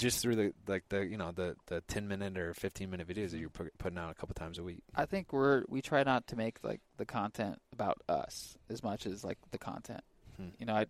just 0.00 0.22
through 0.22 0.36
the 0.36 0.52
like 0.66 0.88
the 0.88 1.04
you 1.04 1.16
know 1.16 1.30
the 1.30 1.56
the 1.66 1.82
10 1.82 2.08
minute 2.08 2.36
or 2.38 2.54
15 2.54 2.90
minute 2.90 3.06
videos 3.06 3.30
that 3.30 3.38
you're 3.38 3.50
pu- 3.50 3.70
putting 3.78 3.98
out 3.98 4.10
a 4.10 4.14
couple 4.14 4.34
times 4.34 4.58
a 4.58 4.62
week. 4.62 4.82
I 4.94 5.04
think 5.04 5.32
we're 5.32 5.64
we 5.68 5.82
try 5.82 6.02
not 6.02 6.26
to 6.28 6.36
make 6.36 6.58
like 6.62 6.80
the 6.96 7.04
content 7.04 7.60
about 7.72 7.98
us 8.08 8.56
as 8.68 8.82
much 8.82 9.06
as 9.06 9.22
like 9.22 9.38
the 9.50 9.58
content. 9.58 10.00
Hmm. 10.36 10.48
You 10.58 10.66
know, 10.66 10.74
I 10.74 10.86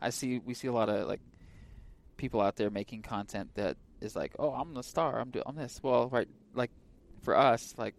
I 0.00 0.10
see 0.10 0.38
we 0.38 0.54
see 0.54 0.68
a 0.68 0.72
lot 0.72 0.88
of 0.88 1.06
like 1.06 1.20
people 2.16 2.40
out 2.40 2.56
there 2.56 2.70
making 2.70 3.02
content 3.02 3.50
that 3.54 3.76
is 4.00 4.16
like, 4.16 4.34
"Oh, 4.38 4.50
I'm 4.50 4.72
the 4.74 4.82
star. 4.82 5.20
I'm 5.20 5.30
doing 5.30 5.44
I'm 5.46 5.56
this." 5.56 5.80
Well, 5.82 6.08
right 6.08 6.28
like 6.54 6.70
for 7.22 7.36
us, 7.36 7.74
like 7.76 7.94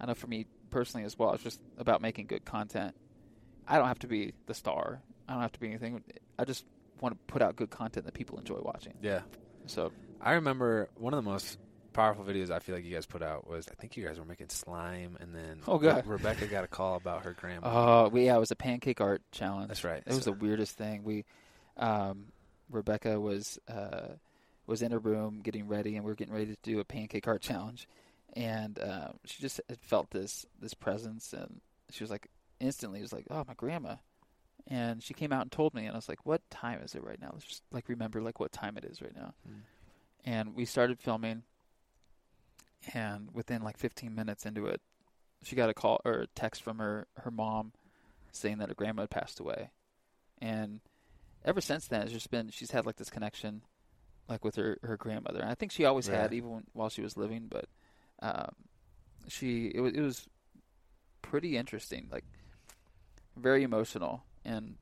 I 0.00 0.06
know 0.06 0.14
for 0.14 0.26
me 0.26 0.46
personally 0.70 1.06
as 1.06 1.18
well, 1.18 1.32
it's 1.32 1.42
just 1.42 1.60
about 1.78 2.02
making 2.02 2.26
good 2.26 2.44
content. 2.44 2.94
I 3.66 3.78
don't 3.78 3.88
have 3.88 4.00
to 4.00 4.06
be 4.08 4.34
the 4.46 4.54
star. 4.54 5.00
I 5.28 5.32
don't 5.32 5.42
have 5.42 5.52
to 5.52 5.60
be 5.60 5.68
anything. 5.68 6.04
I 6.38 6.44
just 6.44 6.64
want 7.00 7.14
to 7.14 7.32
put 7.32 7.42
out 7.42 7.56
good 7.56 7.70
content 7.70 8.06
that 8.06 8.14
people 8.14 8.38
enjoy 8.38 8.58
watching. 8.60 8.94
Yeah. 9.02 9.22
So, 9.66 9.92
I 10.20 10.32
remember 10.34 10.88
one 10.96 11.12
of 11.14 11.22
the 11.22 11.28
most 11.30 11.58
powerful 11.92 12.24
videos 12.24 12.50
I 12.50 12.58
feel 12.58 12.74
like 12.74 12.84
you 12.84 12.92
guys 12.94 13.06
put 13.06 13.22
out 13.22 13.48
was 13.48 13.66
I 13.70 13.74
think 13.74 13.96
you 13.96 14.04
guys 14.06 14.18
were 14.18 14.24
making 14.26 14.50
slime 14.50 15.16
and 15.20 15.34
then 15.34 15.60
Oh, 15.66 15.78
God. 15.78 16.06
Rebecca 16.06 16.46
got 16.46 16.62
a 16.64 16.68
call 16.68 16.96
about 16.96 17.22
her 17.24 17.32
grandma. 17.32 18.04
oh, 18.04 18.08
we 18.08 18.26
yeah, 18.26 18.36
it 18.36 18.40
was 18.40 18.50
a 18.50 18.56
pancake 18.56 19.00
art 19.00 19.22
challenge. 19.32 19.68
That's 19.68 19.84
right. 19.84 20.02
It 20.06 20.14
was 20.14 20.24
the 20.24 20.32
weirdest 20.32 20.76
thing. 20.76 21.04
We, 21.04 21.24
um, 21.78 22.26
Rebecca 22.70 23.18
was 23.20 23.58
uh, 23.68 24.08
was 24.66 24.82
in 24.82 24.92
her 24.92 24.98
room 24.98 25.40
getting 25.42 25.68
ready, 25.68 25.96
and 25.96 26.04
we 26.04 26.10
were 26.10 26.16
getting 26.16 26.34
ready 26.34 26.46
to 26.46 26.56
do 26.62 26.80
a 26.80 26.84
pancake 26.84 27.26
art 27.28 27.40
challenge, 27.40 27.88
and 28.34 28.78
uh, 28.78 29.08
she 29.24 29.40
just 29.40 29.60
felt 29.82 30.10
this 30.10 30.44
this 30.60 30.74
presence, 30.74 31.32
and 31.32 31.60
she 31.90 32.02
was 32.02 32.10
like 32.10 32.26
instantly 32.60 33.00
was 33.00 33.12
like, 33.12 33.26
"Oh, 33.30 33.44
my 33.46 33.54
grandma," 33.54 33.96
and 34.66 35.02
she 35.02 35.14
came 35.14 35.32
out 35.32 35.42
and 35.42 35.52
told 35.52 35.74
me, 35.74 35.86
and 35.86 35.92
I 35.92 35.96
was 35.96 36.08
like, 36.08 36.24
"What 36.26 36.48
time 36.50 36.80
is 36.82 36.94
it 36.94 37.02
right 37.04 37.20
now?" 37.20 37.30
Let's 37.32 37.44
just 37.44 37.62
like 37.70 37.88
remember 37.88 38.20
like 38.22 38.40
what 38.40 38.52
time 38.52 38.76
it 38.76 38.84
is 38.84 39.00
right 39.02 39.14
now, 39.14 39.34
Mm. 39.48 39.60
and 40.24 40.54
we 40.54 40.64
started 40.64 40.98
filming, 41.00 41.42
and 42.94 43.28
within 43.32 43.62
like 43.62 43.76
15 43.78 44.14
minutes 44.14 44.46
into 44.46 44.66
it, 44.66 44.80
she 45.42 45.56
got 45.56 45.70
a 45.70 45.74
call 45.74 46.00
or 46.04 46.12
a 46.22 46.26
text 46.28 46.62
from 46.62 46.78
her 46.78 47.06
her 47.18 47.30
mom 47.30 47.72
saying 48.32 48.58
that 48.58 48.68
her 48.68 48.74
grandma 48.74 49.02
had 49.02 49.10
passed 49.10 49.40
away, 49.40 49.70
and 50.40 50.80
ever 51.44 51.60
since 51.60 51.86
then, 51.86 52.02
it's 52.02 52.12
just 52.12 52.30
been 52.30 52.48
she's 52.50 52.72
had 52.72 52.84
like 52.86 52.96
this 52.96 53.10
connection, 53.10 53.62
like 54.28 54.44
with 54.44 54.56
her 54.56 54.78
her 54.82 54.96
grandmother. 54.96 55.40
And 55.40 55.50
I 55.50 55.54
think 55.54 55.72
she 55.72 55.84
always 55.84 56.06
had, 56.08 56.32
even 56.34 56.50
when, 56.50 56.64
while 56.72 56.88
she 56.88 57.02
was 57.02 57.16
living. 57.16 57.46
But 57.48 57.66
um, 58.20 58.54
she 59.28 59.66
it 59.74 59.80
was 59.80 59.92
it 59.94 60.00
was 60.00 60.28
pretty 61.22 61.56
interesting, 61.56 62.08
like 62.10 62.24
very 63.36 63.62
emotional, 63.62 64.24
and 64.46 64.76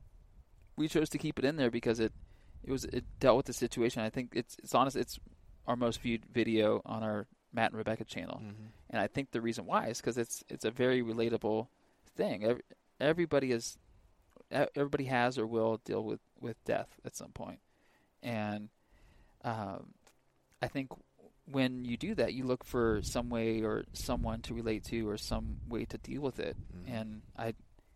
we 0.77 0.87
chose 0.87 1.09
to 1.09 1.17
keep 1.17 1.39
it 1.39 1.45
in 1.45 1.55
there 1.57 1.71
because 1.71 1.99
it 1.99 2.13
it 2.63 2.71
was 2.71 2.85
it 2.85 3.03
dealt 3.19 3.37
with 3.37 3.45
the 3.47 3.53
situation. 3.53 4.01
I 4.01 4.09
think 4.09 4.31
it's 4.35 4.55
it's 4.63 4.73
honest. 4.75 4.95
It's 4.95 5.19
our 5.67 5.75
most 5.75 5.99
viewed 6.01 6.25
video 6.25 6.81
on 6.85 7.03
our 7.03 7.27
Matt 7.53 7.71
and 7.71 7.77
Rebecca 7.77 8.03
channel. 8.05 8.39
Mhm. 8.43 8.69
And 8.89 8.99
I 9.01 9.07
think 9.07 9.31
the 9.31 9.41
reason 9.41 9.65
why 9.65 9.87
is 9.87 9.99
because 10.01 10.17
it's 10.17 10.43
it's 10.49 10.65
a 10.65 10.71
very 10.71 11.01
relatable 11.01 11.67
thing. 12.15 12.43
Every, 12.43 12.61
everybody 12.99 13.51
is, 13.51 13.77
everybody 14.51 15.05
has 15.05 15.37
or 15.37 15.47
will 15.47 15.77
deal 15.83 16.03
with 16.03 16.19
with 16.39 16.63
death 16.65 16.99
at 17.05 17.15
some 17.15 17.31
point. 17.31 17.59
and 18.23 18.69
um, 19.43 19.93
I 20.61 20.67
think 20.67 20.89
when 21.45 21.85
you 21.85 21.95
do 21.97 22.15
that, 22.15 22.33
you 22.33 22.43
look 22.45 22.63
for 22.63 23.01
some 23.03 23.29
way 23.29 23.61
or 23.61 23.83
someone 23.93 24.41
to 24.41 24.53
relate 24.55 24.83
to 24.85 25.07
or 25.07 25.17
some 25.17 25.57
way 25.69 25.85
to 25.85 25.97
deal 25.99 26.21
with 26.21 26.39
it. 26.39 26.57
Mhm. 26.57 26.89
And 26.91 27.21
I, 27.37 27.53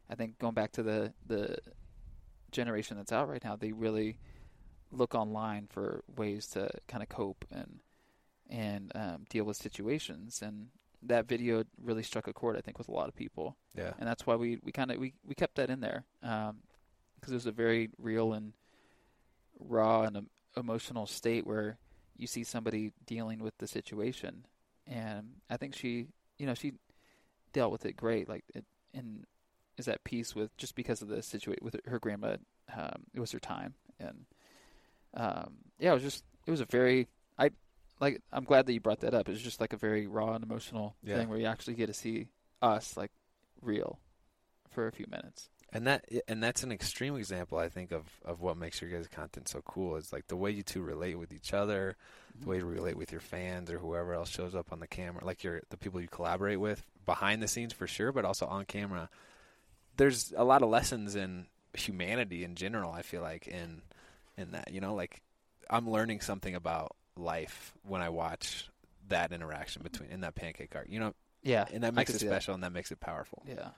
I 0.09 0.15
think 0.15 0.39
going 0.39 0.53
back 0.53 0.71
to 0.73 0.83
the 0.83 1.13
the 1.27 1.57
generation 2.51 2.97
that's 2.97 3.11
out 3.11 3.29
right 3.29 3.43
now, 3.43 3.55
they 3.55 3.71
really 3.71 4.17
look 4.91 5.13
online 5.13 5.67
for 5.69 6.03
ways 6.17 6.47
to 6.47 6.69
kind 6.87 7.03
of 7.03 7.09
cope 7.09 7.45
and 7.51 7.79
and 8.49 8.91
um, 8.95 9.25
deal 9.29 9.43
with 9.43 9.57
situations. 9.57 10.41
And 10.41 10.69
that 11.03 11.27
video 11.27 11.63
really 11.81 12.01
struck 12.03 12.27
a 12.27 12.33
chord, 12.33 12.57
I 12.57 12.61
think, 12.61 12.77
with 12.79 12.87
a 12.89 12.91
lot 12.91 13.07
of 13.07 13.15
people, 13.15 13.55
Yeah. 13.77 13.93
and 13.99 14.07
that's 14.07 14.25
why 14.25 14.35
we 14.35 14.57
we 14.63 14.71
kind 14.71 14.91
of 14.91 14.97
we 14.97 15.13
we 15.25 15.35
kept 15.35 15.55
that 15.55 15.69
in 15.69 15.79
there 15.79 16.03
because 16.21 17.31
it 17.31 17.33
was 17.33 17.45
a 17.45 17.51
very 17.51 17.89
real 17.97 18.33
and 18.33 18.53
raw 19.59 20.03
and 20.03 20.17
um, 20.17 20.29
emotional 20.57 21.05
state 21.05 21.45
where 21.45 21.77
you 22.17 22.27
see 22.27 22.43
somebody 22.43 22.91
dealing 23.05 23.39
with 23.39 23.57
the 23.59 23.67
situation, 23.67 24.45
and 24.87 25.35
I 25.49 25.55
think 25.57 25.73
she, 25.75 26.07
you 26.37 26.45
know, 26.45 26.53
she 26.53 26.73
dealt 27.53 27.71
with 27.71 27.85
it 27.85 27.95
great, 27.95 28.27
like 28.27 28.43
it, 28.53 28.65
and 28.93 29.25
is 29.79 29.87
at 29.87 30.03
peace 30.03 30.35
with 30.35 30.55
just 30.57 30.75
because 30.75 31.01
of 31.01 31.07
the 31.07 31.21
situation 31.23 31.63
with 31.63 31.75
her 31.85 31.99
grandma. 31.99 32.37
Um, 32.75 33.03
it 33.13 33.19
was 33.19 33.31
her 33.31 33.39
time, 33.39 33.73
and 33.99 34.25
um, 35.13 35.55
yeah, 35.79 35.91
it 35.91 35.95
was 35.95 36.03
just 36.03 36.23
it 36.45 36.51
was 36.51 36.61
a 36.61 36.65
very 36.65 37.07
I 37.37 37.51
like 37.99 38.21
I'm 38.31 38.43
glad 38.43 38.65
that 38.67 38.73
you 38.73 38.79
brought 38.79 38.99
that 39.01 39.13
up. 39.13 39.27
It 39.27 39.31
was 39.31 39.41
just 39.41 39.59
like 39.59 39.73
a 39.73 39.77
very 39.77 40.07
raw 40.07 40.33
and 40.33 40.43
emotional 40.43 40.95
Yeah. 41.03 41.17
thing 41.17 41.29
where 41.29 41.39
you 41.39 41.45
actually 41.45 41.75
get 41.75 41.87
to 41.87 41.93
see 41.93 42.27
us 42.61 42.95
like 42.97 43.11
real 43.61 43.99
for 44.69 44.87
a 44.87 44.91
few 44.91 45.05
minutes. 45.09 45.49
And 45.71 45.85
that 45.85 46.05
and 46.27 46.41
that's 46.41 46.63
an 46.63 46.71
extreme 46.71 47.15
example, 47.15 47.59
I 47.59 47.69
think, 47.69 47.91
of, 47.91 48.05
of 48.25 48.41
what 48.41 48.57
makes 48.57 48.81
your 48.81 48.89
guys' 48.89 49.07
content 49.07 49.47
so 49.47 49.61
cool. 49.61 49.97
Is 49.97 50.11
like 50.11 50.27
the 50.27 50.35
way 50.35 50.49
you 50.49 50.63
two 50.63 50.81
relate 50.81 51.15
with 51.19 51.31
each 51.31 51.53
other, 51.53 51.95
the 52.39 52.49
way 52.49 52.57
you 52.57 52.65
relate 52.65 52.97
with 52.97 53.11
your 53.11 53.21
fans 53.21 53.69
or 53.69 53.77
whoever 53.77 54.15
else 54.15 54.29
shows 54.29 54.55
up 54.55 54.71
on 54.71 54.79
the 54.79 54.87
camera, 54.87 55.23
like 55.23 55.43
your 55.43 55.61
the 55.69 55.77
people 55.77 56.01
you 56.01 56.07
collaborate 56.07 56.59
with 56.59 56.83
behind 57.05 57.43
the 57.43 57.47
scenes 57.47 57.71
for 57.71 57.85
sure, 57.85 58.11
but 58.11 58.25
also 58.25 58.47
on 58.47 58.65
camera. 58.65 59.09
There's 59.99 60.33
a 60.35 60.45
lot 60.45 60.61
of 60.61 60.69
lessons 60.69 61.15
in 61.15 61.47
humanity 61.73 62.45
in 62.45 62.55
general. 62.55 62.91
I 62.91 63.01
feel 63.01 63.21
like 63.21 63.47
in 63.47 63.81
in 64.37 64.51
that 64.51 64.71
you 64.71 64.79
know, 64.79 64.95
like 64.95 65.21
I'm 65.69 65.89
learning 65.89 66.21
something 66.21 66.55
about 66.55 66.95
life 67.17 67.73
when 67.83 68.01
I 68.01 68.07
watch 68.07 68.69
that 69.09 69.33
interaction 69.33 69.83
between 69.83 70.09
in 70.09 70.21
that 70.21 70.35
pancake 70.35 70.73
art. 70.73 70.87
You 70.89 70.99
know, 71.01 71.13
Yeah, 71.43 71.65
and 71.73 71.83
that 71.83 71.93
makes 71.93 72.11
it 72.11 72.19
see 72.19 72.27
that. 72.27 72.31
special, 72.31 72.53
and 72.53 72.63
that 72.63 72.71
makes 72.71 72.91
it 72.91 72.99
powerful. 73.01 73.43
Yeah, 73.45 73.69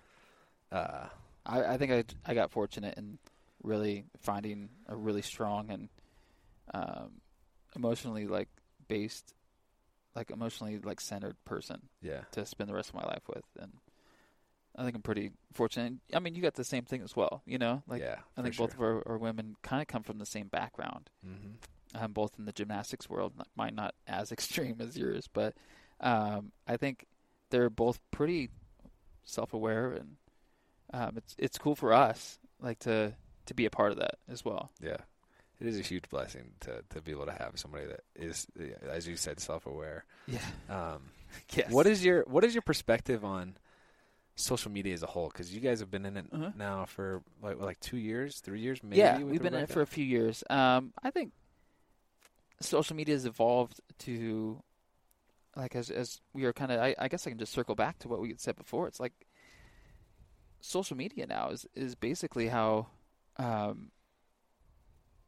Uh, 0.71 1.07
I, 1.45 1.63
I 1.73 1.77
think 1.77 1.91
I 1.91 2.03
I 2.25 2.33
got 2.35 2.51
fortunate 2.51 2.97
in 2.97 3.17
really 3.63 4.05
finding 4.19 4.69
a 4.87 4.95
really 4.95 5.23
strong 5.23 5.71
and 5.71 5.89
um, 6.73 7.21
emotionally 7.75 8.27
like 8.27 8.49
based, 8.87 9.33
like 10.15 10.29
emotionally 10.29 10.77
like 10.79 11.01
centered 11.01 11.35
person 11.45 11.89
yeah, 12.01 12.21
to 12.33 12.45
spend 12.45 12.69
the 12.69 12.75
rest 12.75 12.89
of 12.89 12.95
my 12.95 13.03
life 13.05 13.27
with, 13.27 13.45
and 13.59 13.71
I 14.75 14.83
think 14.83 14.95
I'm 14.95 15.01
pretty 15.01 15.31
fortunate. 15.53 15.93
I 16.13 16.19
mean, 16.19 16.35
you 16.35 16.41
got 16.41 16.55
the 16.55 16.63
same 16.63 16.85
thing 16.85 17.01
as 17.01 17.15
well, 17.15 17.41
you 17.45 17.57
know. 17.57 17.83
Like 17.87 18.01
yeah. 18.01 18.17
I 18.37 18.41
think 18.41 18.57
both 18.57 18.73
of 18.73 18.81
our, 18.81 19.03
our 19.07 19.17
women 19.17 19.55
kind 19.61 19.81
of 19.81 19.87
come 19.87 20.03
from 20.03 20.17
the 20.17 20.25
same 20.25 20.47
background. 20.47 21.09
hmm 21.23 21.51
um, 21.93 22.13
both 22.13 22.33
in 22.37 22.45
the 22.45 22.51
gymnastics 22.51 23.09
world, 23.09 23.33
mine 23.55 23.75
not 23.75 23.95
as 24.07 24.31
extreme 24.31 24.77
as 24.79 24.97
yours, 24.97 25.27
but 25.31 25.55
um, 25.99 26.51
I 26.67 26.77
think 26.77 27.05
they're 27.49 27.69
both 27.69 27.99
pretty 28.11 28.49
self-aware, 29.23 29.91
and 29.91 30.15
um, 30.93 31.17
it's 31.17 31.35
it's 31.37 31.57
cool 31.57 31.75
for 31.75 31.93
us 31.93 32.39
like 32.61 32.79
to 32.79 33.13
to 33.45 33.53
be 33.53 33.65
a 33.65 33.69
part 33.69 33.91
of 33.91 33.99
that 33.99 34.15
as 34.29 34.45
well. 34.45 34.71
Yeah, 34.81 34.97
it 35.59 35.67
is 35.67 35.77
a 35.79 35.81
huge 35.81 36.09
blessing 36.09 36.51
to 36.61 36.83
to 36.89 37.01
be 37.01 37.11
able 37.11 37.25
to 37.25 37.33
have 37.33 37.53
somebody 37.55 37.85
that 37.87 38.01
is, 38.15 38.47
as 38.89 39.07
you 39.07 39.15
said, 39.15 39.39
self-aware. 39.39 40.05
Yeah. 40.27 40.39
Um, 40.69 41.01
Yes. 41.53 41.71
What 41.71 41.87
is 41.87 42.03
your 42.03 42.25
What 42.27 42.43
is 42.43 42.53
your 42.53 42.61
perspective 42.61 43.23
on 43.23 43.55
social 44.35 44.71
media 44.71 44.93
as 44.93 45.03
a 45.03 45.07
whole? 45.07 45.27
Because 45.27 45.53
you 45.53 45.59
guys 45.61 45.79
have 45.79 45.91
been 45.91 46.05
in 46.05 46.17
it 46.17 46.25
Uh-huh. 46.31 46.51
now 46.55 46.85
for 46.85 47.21
like 47.41 47.59
like 47.59 47.79
two 47.79 47.97
years, 47.97 48.39
three 48.39 48.59
years, 48.61 48.81
maybe. 48.83 48.97
yeah, 48.99 49.17
we've 49.23 49.41
been 49.41 49.53
in 49.53 49.61
it 49.61 49.69
for 49.69 49.81
a 49.81 49.87
few 49.87 50.05
years. 50.05 50.43
Um, 50.49 50.93
I 51.03 51.11
think 51.11 51.33
social 52.59 52.95
media 52.95 53.15
has 53.15 53.25
evolved 53.25 53.79
to 53.99 54.61
like 55.55 55.75
as 55.75 55.89
as 55.89 56.21
we 56.33 56.45
are 56.45 56.53
kind 56.53 56.71
of. 56.71 56.79
I, 56.79 56.95
I 56.97 57.07
guess 57.07 57.25
I 57.27 57.29
can 57.31 57.39
just 57.39 57.53
circle 57.53 57.75
back 57.75 57.99
to 57.99 58.07
what 58.07 58.21
we 58.21 58.29
had 58.29 58.39
said 58.39 58.55
before. 58.55 58.87
It's 58.87 58.99
like 58.99 59.13
social 60.61 60.95
media 60.95 61.25
now 61.27 61.49
is 61.49 61.65
is 61.75 61.95
basically 61.95 62.47
how 62.47 62.87
um, 63.37 63.91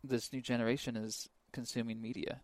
this 0.03 0.31
new 0.31 0.41
generation 0.41 0.95
is 0.95 1.29
consuming 1.51 2.01
media. 2.01 2.41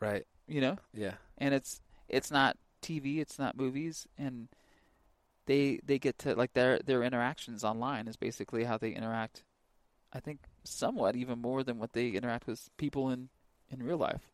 right. 0.00 0.26
You 0.46 0.60
know, 0.60 0.76
Yeah, 0.94 1.14
and 1.38 1.54
it's 1.54 1.80
it's 2.08 2.30
not 2.30 2.56
TV, 2.82 3.20
it's 3.20 3.38
not 3.38 3.56
movies, 3.56 4.06
and 4.18 4.48
they 5.50 5.80
they 5.84 5.98
get 5.98 6.16
to 6.16 6.36
like 6.36 6.52
their 6.52 6.78
their 6.78 7.02
interactions 7.02 7.64
online 7.64 8.06
is 8.06 8.16
basically 8.16 8.62
how 8.62 8.78
they 8.78 8.92
interact. 8.92 9.42
I 10.12 10.20
think 10.20 10.44
somewhat 10.62 11.16
even 11.16 11.40
more 11.40 11.64
than 11.64 11.80
what 11.80 11.92
they 11.92 12.10
interact 12.10 12.46
with 12.46 12.70
people 12.76 13.10
in 13.10 13.30
in 13.68 13.82
real 13.82 13.98
life. 13.98 14.30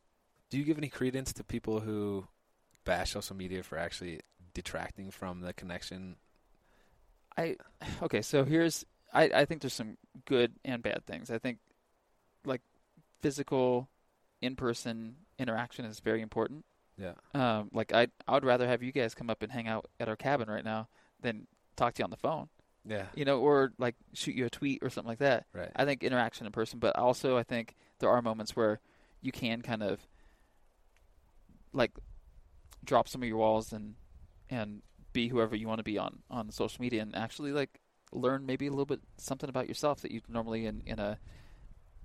Do 0.51 0.59
you 0.59 0.63
give 0.63 0.77
any 0.77 0.89
credence 0.89 1.33
to 1.33 1.43
people 1.43 1.79
who 1.79 2.27
bash 2.85 3.13
social 3.13 3.35
media 3.35 3.63
for 3.63 3.79
actually 3.79 4.19
detracting 4.53 5.09
from 5.09 5.41
the 5.41 5.53
connection? 5.53 6.17
I 7.35 7.55
okay, 8.03 8.21
so 8.21 8.45
here's 8.45 8.85
I 9.11 9.23
I 9.23 9.45
think 9.45 9.61
there's 9.61 9.73
some 9.73 9.97
good 10.25 10.53
and 10.63 10.83
bad 10.83 11.03
things. 11.07 11.31
I 11.31 11.39
think 11.39 11.57
like 12.45 12.61
physical 13.21 13.89
in-person 14.43 15.15
interaction 15.39 15.83
is 15.83 15.99
very 15.99 16.21
important. 16.21 16.63
Yeah. 16.95 17.13
Um, 17.33 17.71
like 17.73 17.91
I 17.91 18.09
I 18.27 18.33
would 18.35 18.45
rather 18.45 18.67
have 18.67 18.83
you 18.83 18.91
guys 18.91 19.15
come 19.15 19.31
up 19.31 19.41
and 19.41 19.51
hang 19.51 19.67
out 19.67 19.87
at 19.99 20.07
our 20.07 20.15
cabin 20.15 20.47
right 20.47 20.63
now 20.63 20.87
than 21.21 21.47
talk 21.75 21.93
to 21.95 21.99
you 21.99 22.03
on 22.03 22.11
the 22.11 22.17
phone. 22.17 22.49
Yeah. 22.85 23.05
You 23.15 23.25
know, 23.25 23.39
or 23.39 23.73
like 23.77 23.95
shoot 24.13 24.35
you 24.35 24.45
a 24.45 24.49
tweet 24.49 24.79
or 24.81 24.89
something 24.89 25.09
like 25.09 25.19
that. 25.19 25.45
Right. 25.53 25.71
I 25.75 25.85
think 25.85 26.03
interaction 26.03 26.45
in 26.45 26.51
person, 26.51 26.79
but 26.79 26.95
also 26.95 27.37
I 27.37 27.43
think 27.43 27.75
there 27.99 28.09
are 28.09 28.21
moments 28.21 28.55
where 28.55 28.79
you 29.21 29.31
can 29.31 29.61
kind 29.61 29.83
of 29.83 29.99
like 31.73 31.91
drop 32.83 33.07
some 33.09 33.21
of 33.21 33.27
your 33.27 33.37
walls 33.37 33.73
and 33.73 33.95
and 34.49 34.81
be 35.11 35.27
whoever 35.27 35.55
you 35.55 35.67
want 35.67 35.79
to 35.79 35.83
be 35.83 35.97
on 35.97 36.19
on 36.29 36.51
social 36.51 36.81
media 36.81 37.01
and 37.01 37.15
actually 37.15 37.51
like 37.51 37.81
learn 38.13 38.45
maybe 38.45 38.67
a 38.67 38.69
little 38.69 38.85
bit 38.85 39.01
something 39.17 39.49
about 39.49 39.67
yourself 39.67 40.01
that 40.01 40.11
you 40.11 40.21
normally 40.29 40.65
in 40.65 40.81
in 40.85 40.99
a 40.99 41.17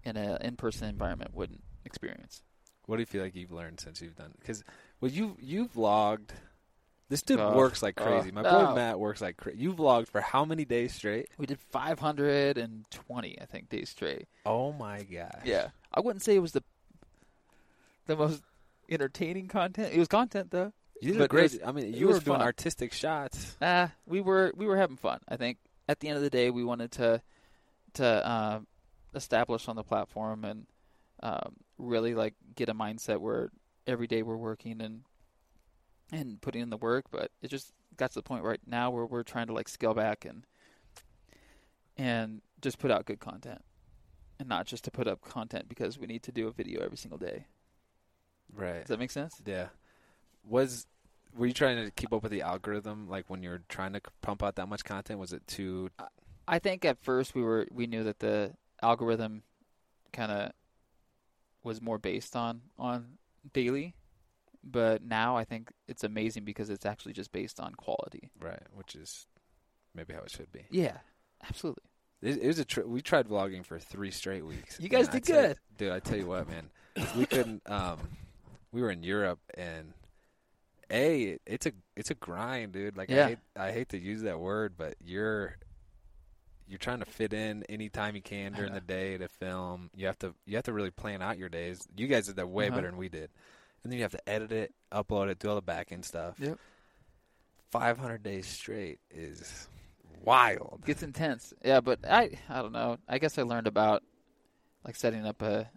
in 0.05 0.16
a 0.16 0.38
in-person 0.40 0.88
environment 0.88 1.33
wouldn't 1.35 1.62
experience. 1.85 2.42
What 2.87 2.96
do 2.96 3.03
you 3.03 3.07
feel 3.07 3.22
like 3.22 3.37
you've 3.37 3.53
learned 3.53 3.81
since 3.81 4.01
you've 4.01 4.16
done? 4.16 4.33
Because 4.40 4.64
well, 5.01 5.11
you 5.11 5.37
you've 5.40 5.72
vlogged. 5.75 6.31
This 7.12 7.20
dude 7.20 7.40
Oh, 7.40 7.55
works 7.55 7.83
like 7.83 7.96
crazy. 7.96 8.31
My 8.31 8.40
boy. 8.40 8.75
Matt 8.75 8.98
works 8.98 9.20
like 9.20 9.37
crazy. 9.37 9.59
You 9.59 9.75
vlogged 9.75 10.09
for 10.09 10.22
how 10.22 10.46
many 10.46 10.64
days 10.64 10.94
straight? 10.94 11.29
We 11.37 11.44
did 11.44 11.61
520 11.61 13.38
I 13.38 13.44
think 13.44 13.68
days 13.68 13.90
straight. 13.90 14.29
Oh 14.46 14.72
my 14.72 15.03
god. 15.03 15.42
Yeah. 15.44 15.68
I 15.92 16.01
wouldn't 16.01 16.22
say 16.22 16.35
it 16.35 16.38
was 16.38 16.53
the 16.53 16.62
the 18.07 18.16
most 18.16 18.42
entertaining 18.88 19.48
content. 19.48 19.92
It 19.92 19.98
was 19.98 20.09
content 20.09 20.53
though. 20.53 20.72
You 21.03 21.12
did 21.12 21.29
great. 21.29 21.53
was- 21.53 21.59
I 21.66 21.72
mean, 21.72 21.92
you 21.92 22.07
were 22.07 22.12
doing 22.18 22.38
fun. 22.38 22.40
artistic 22.42 22.94
shots. 22.94 23.59
Uh, 23.61 23.88
we 24.07 24.22
were 24.22 24.51
we 24.57 24.64
were 24.66 24.79
having 24.79 24.96
fun. 24.96 25.20
I 25.29 25.37
think 25.37 25.59
at 25.90 26.01
the 26.01 26.09
end 26.09 26.16
of 26.16 26.22
the 26.22 26.31
day, 26.31 26.48
we 26.48 26.64
wanted 26.64 26.92
to 26.92 27.20
to 27.94 28.31
um, 28.31 28.66
establish 29.14 29.68
on 29.68 29.77
the 29.77 29.85
platform 29.85 30.46
and 30.46 30.66
um, 31.22 31.57
really 31.77 32.14
like 32.14 32.33
get 32.57 32.70
a 32.70 32.75
mindset 32.75 33.18
where 33.18 33.51
every 33.87 34.07
day 34.07 34.22
we're 34.22 34.35
working 34.37 34.81
and 34.81 35.03
and 36.12 36.40
putting 36.40 36.61
in 36.61 36.70
the 36.70 36.77
work. 36.77 37.07
But 37.11 37.31
it 37.40 37.48
just 37.48 37.72
got 37.96 38.11
to 38.11 38.14
the 38.16 38.22
point 38.22 38.44
right 38.44 38.61
now 38.66 38.90
where 38.90 39.07
we're 39.07 39.22
trying 39.22 39.48
to 39.48 39.53
like 39.53 39.68
scale 39.68 39.94
back 39.94 40.25
and 40.25 40.46
and 41.96 42.42
just 42.61 42.79
put 42.79 42.90
out 42.90 43.07
good 43.07 43.20
content, 43.20 43.62
and 44.38 44.48
not 44.48 44.66
just 44.66 44.85
to 44.85 44.90
put 44.90 45.09
up 45.09 45.20
content 45.22 45.68
because 45.68 45.98
we 45.98 46.07
need 46.07 46.22
to 46.22 46.33
do 46.33 46.46
a 46.46 46.53
video 46.53 46.83
every 46.83 46.96
single 46.96 47.18
day. 47.18 47.46
Right. 48.55 48.81
Does 48.81 48.88
that 48.88 48.98
make 48.98 49.11
sense? 49.11 49.40
Yeah. 49.44 49.68
Was 50.48 50.87
were 51.37 51.46
you 51.46 51.53
trying 51.53 51.83
to 51.83 51.90
keep 51.90 52.12
up 52.12 52.22
with 52.22 52.33
the 52.33 52.42
algorithm? 52.42 53.09
Like 53.09 53.29
when 53.29 53.42
you're 53.42 53.62
trying 53.68 53.94
to 53.94 54.01
pump 54.20 54.42
out 54.42 54.57
that 54.57 54.68
much 54.68 54.85
content, 54.85 55.18
was 55.18 55.33
it 55.33 55.46
too? 55.46 55.90
I 56.46 56.59
think 56.59 56.85
at 56.85 56.98
first 56.98 57.35
we 57.35 57.42
were 57.42 57.66
we 57.70 57.87
knew 57.87 58.05
that 58.05 58.18
the 58.18 58.53
algorithm 58.83 59.42
kind 60.12 60.33
of 60.33 60.53
was 61.62 61.81
more 61.81 61.98
based 61.98 62.37
on 62.37 62.62
on 62.79 63.18
daily, 63.53 63.94
but 64.64 65.03
now 65.03 65.37
I 65.37 65.44
think 65.44 65.70
it's 65.88 66.05
amazing 66.05 66.44
because 66.44 66.70
it's 66.70 66.87
actually 66.87 67.12
just 67.12 67.33
based 67.33 67.61
on 67.61 67.75
quality. 67.75 68.31
Right. 68.40 68.62
Which 68.75 68.94
is 68.94 69.27
maybe 69.94 70.14
how 70.14 70.20
it 70.20 70.31
should 70.31 70.51
be. 70.53 70.66
Yeah, 70.70 70.98
absolutely. 71.48 71.83
It, 72.22 72.38
it 72.42 72.46
was 72.46 72.59
a. 72.59 72.64
Tr- 72.64 72.83
we 72.83 73.01
tried 73.01 73.29
vlogging 73.29 73.64
for 73.66 73.79
three 73.79 74.11
straight 74.12 74.46
weeks. 74.46 74.79
You 74.81 74.88
guys 74.88 75.09
did 75.09 75.25
good. 75.27 75.57
dude. 75.77 75.90
I 75.92 75.98
tell 75.98 76.16
you 76.18 76.27
what, 76.27 76.48
man. 76.48 76.70
We 77.16 77.27
couldn't. 77.27 77.62
Um, 77.70 77.98
we 78.72 78.81
were 78.83 78.90
in 78.90 79.03
Europe 79.03 79.40
and. 79.55 79.92
A, 80.94 81.38
it's 81.46 81.64
a 81.64 81.72
it's 81.96 82.11
a 82.11 82.14
grind, 82.14 82.72
dude. 82.72 82.98
Like 82.98 83.09
Yeah. 83.09 83.25
I 83.25 83.29
hate 83.29 83.38
I 83.57 83.72
hate 83.72 83.88
to 83.90 83.98
use 83.98 84.22
that 84.22 84.38
word, 84.38 84.75
but 84.77 84.94
you're 85.03 85.57
you're 86.68 86.79
trying 86.79 86.98
to 86.98 87.07
fit 87.07 87.33
in 87.33 87.64
any 87.70 87.88
time 87.88 88.14
you 88.14 88.20
can 88.20 88.53
during 88.53 88.75
the 88.75 88.81
day 88.83 89.16
to 89.16 89.27
film. 89.29 89.88
You 89.96 90.07
have 90.07 90.18
to 90.18 90.35
you 90.44 90.57
have 90.57 90.64
to 90.66 90.72
really 90.75 90.90
plan 90.90 91.22
out 91.22 91.38
your 91.38 91.48
days. 91.48 91.81
You 91.96 92.09
guys 92.09 92.27
did 92.27 92.37
that 92.37 92.48
way 92.48 92.66
Uh-huh. 92.66 92.77
better 92.77 92.88
than 92.90 92.98
we 92.98 93.09
did. 93.09 93.31
And 93.83 93.92
then 93.92 93.99
you 93.99 94.03
have 94.05 94.12
to 94.12 94.29
edit 94.29 94.53
it, 94.53 94.75
upload 94.92 95.29
it, 95.29 95.38
do 95.38 95.49
all 95.49 95.55
the 95.57 95.62
back 95.62 95.90
end 95.92 96.05
stuff. 96.05 96.37
Yep. 96.38 96.59
500 97.71 98.23
days 98.23 98.47
straight 98.47 99.01
is 99.11 99.68
wild. 100.23 100.81
It 100.83 100.87
gets 100.87 101.03
intense. 101.03 101.53
Yeah, 101.64 101.81
but 101.81 102.01
I 102.09 102.38
I 102.49 102.61
don't 102.62 102.73
know. 102.73 102.99
I 103.09 103.18
guess 103.18 103.38
I 103.38 103.42
learned 103.42 103.66
about 103.66 104.03
like 104.85 104.95
setting 104.97 105.27
up 105.27 105.42
a 105.42 105.71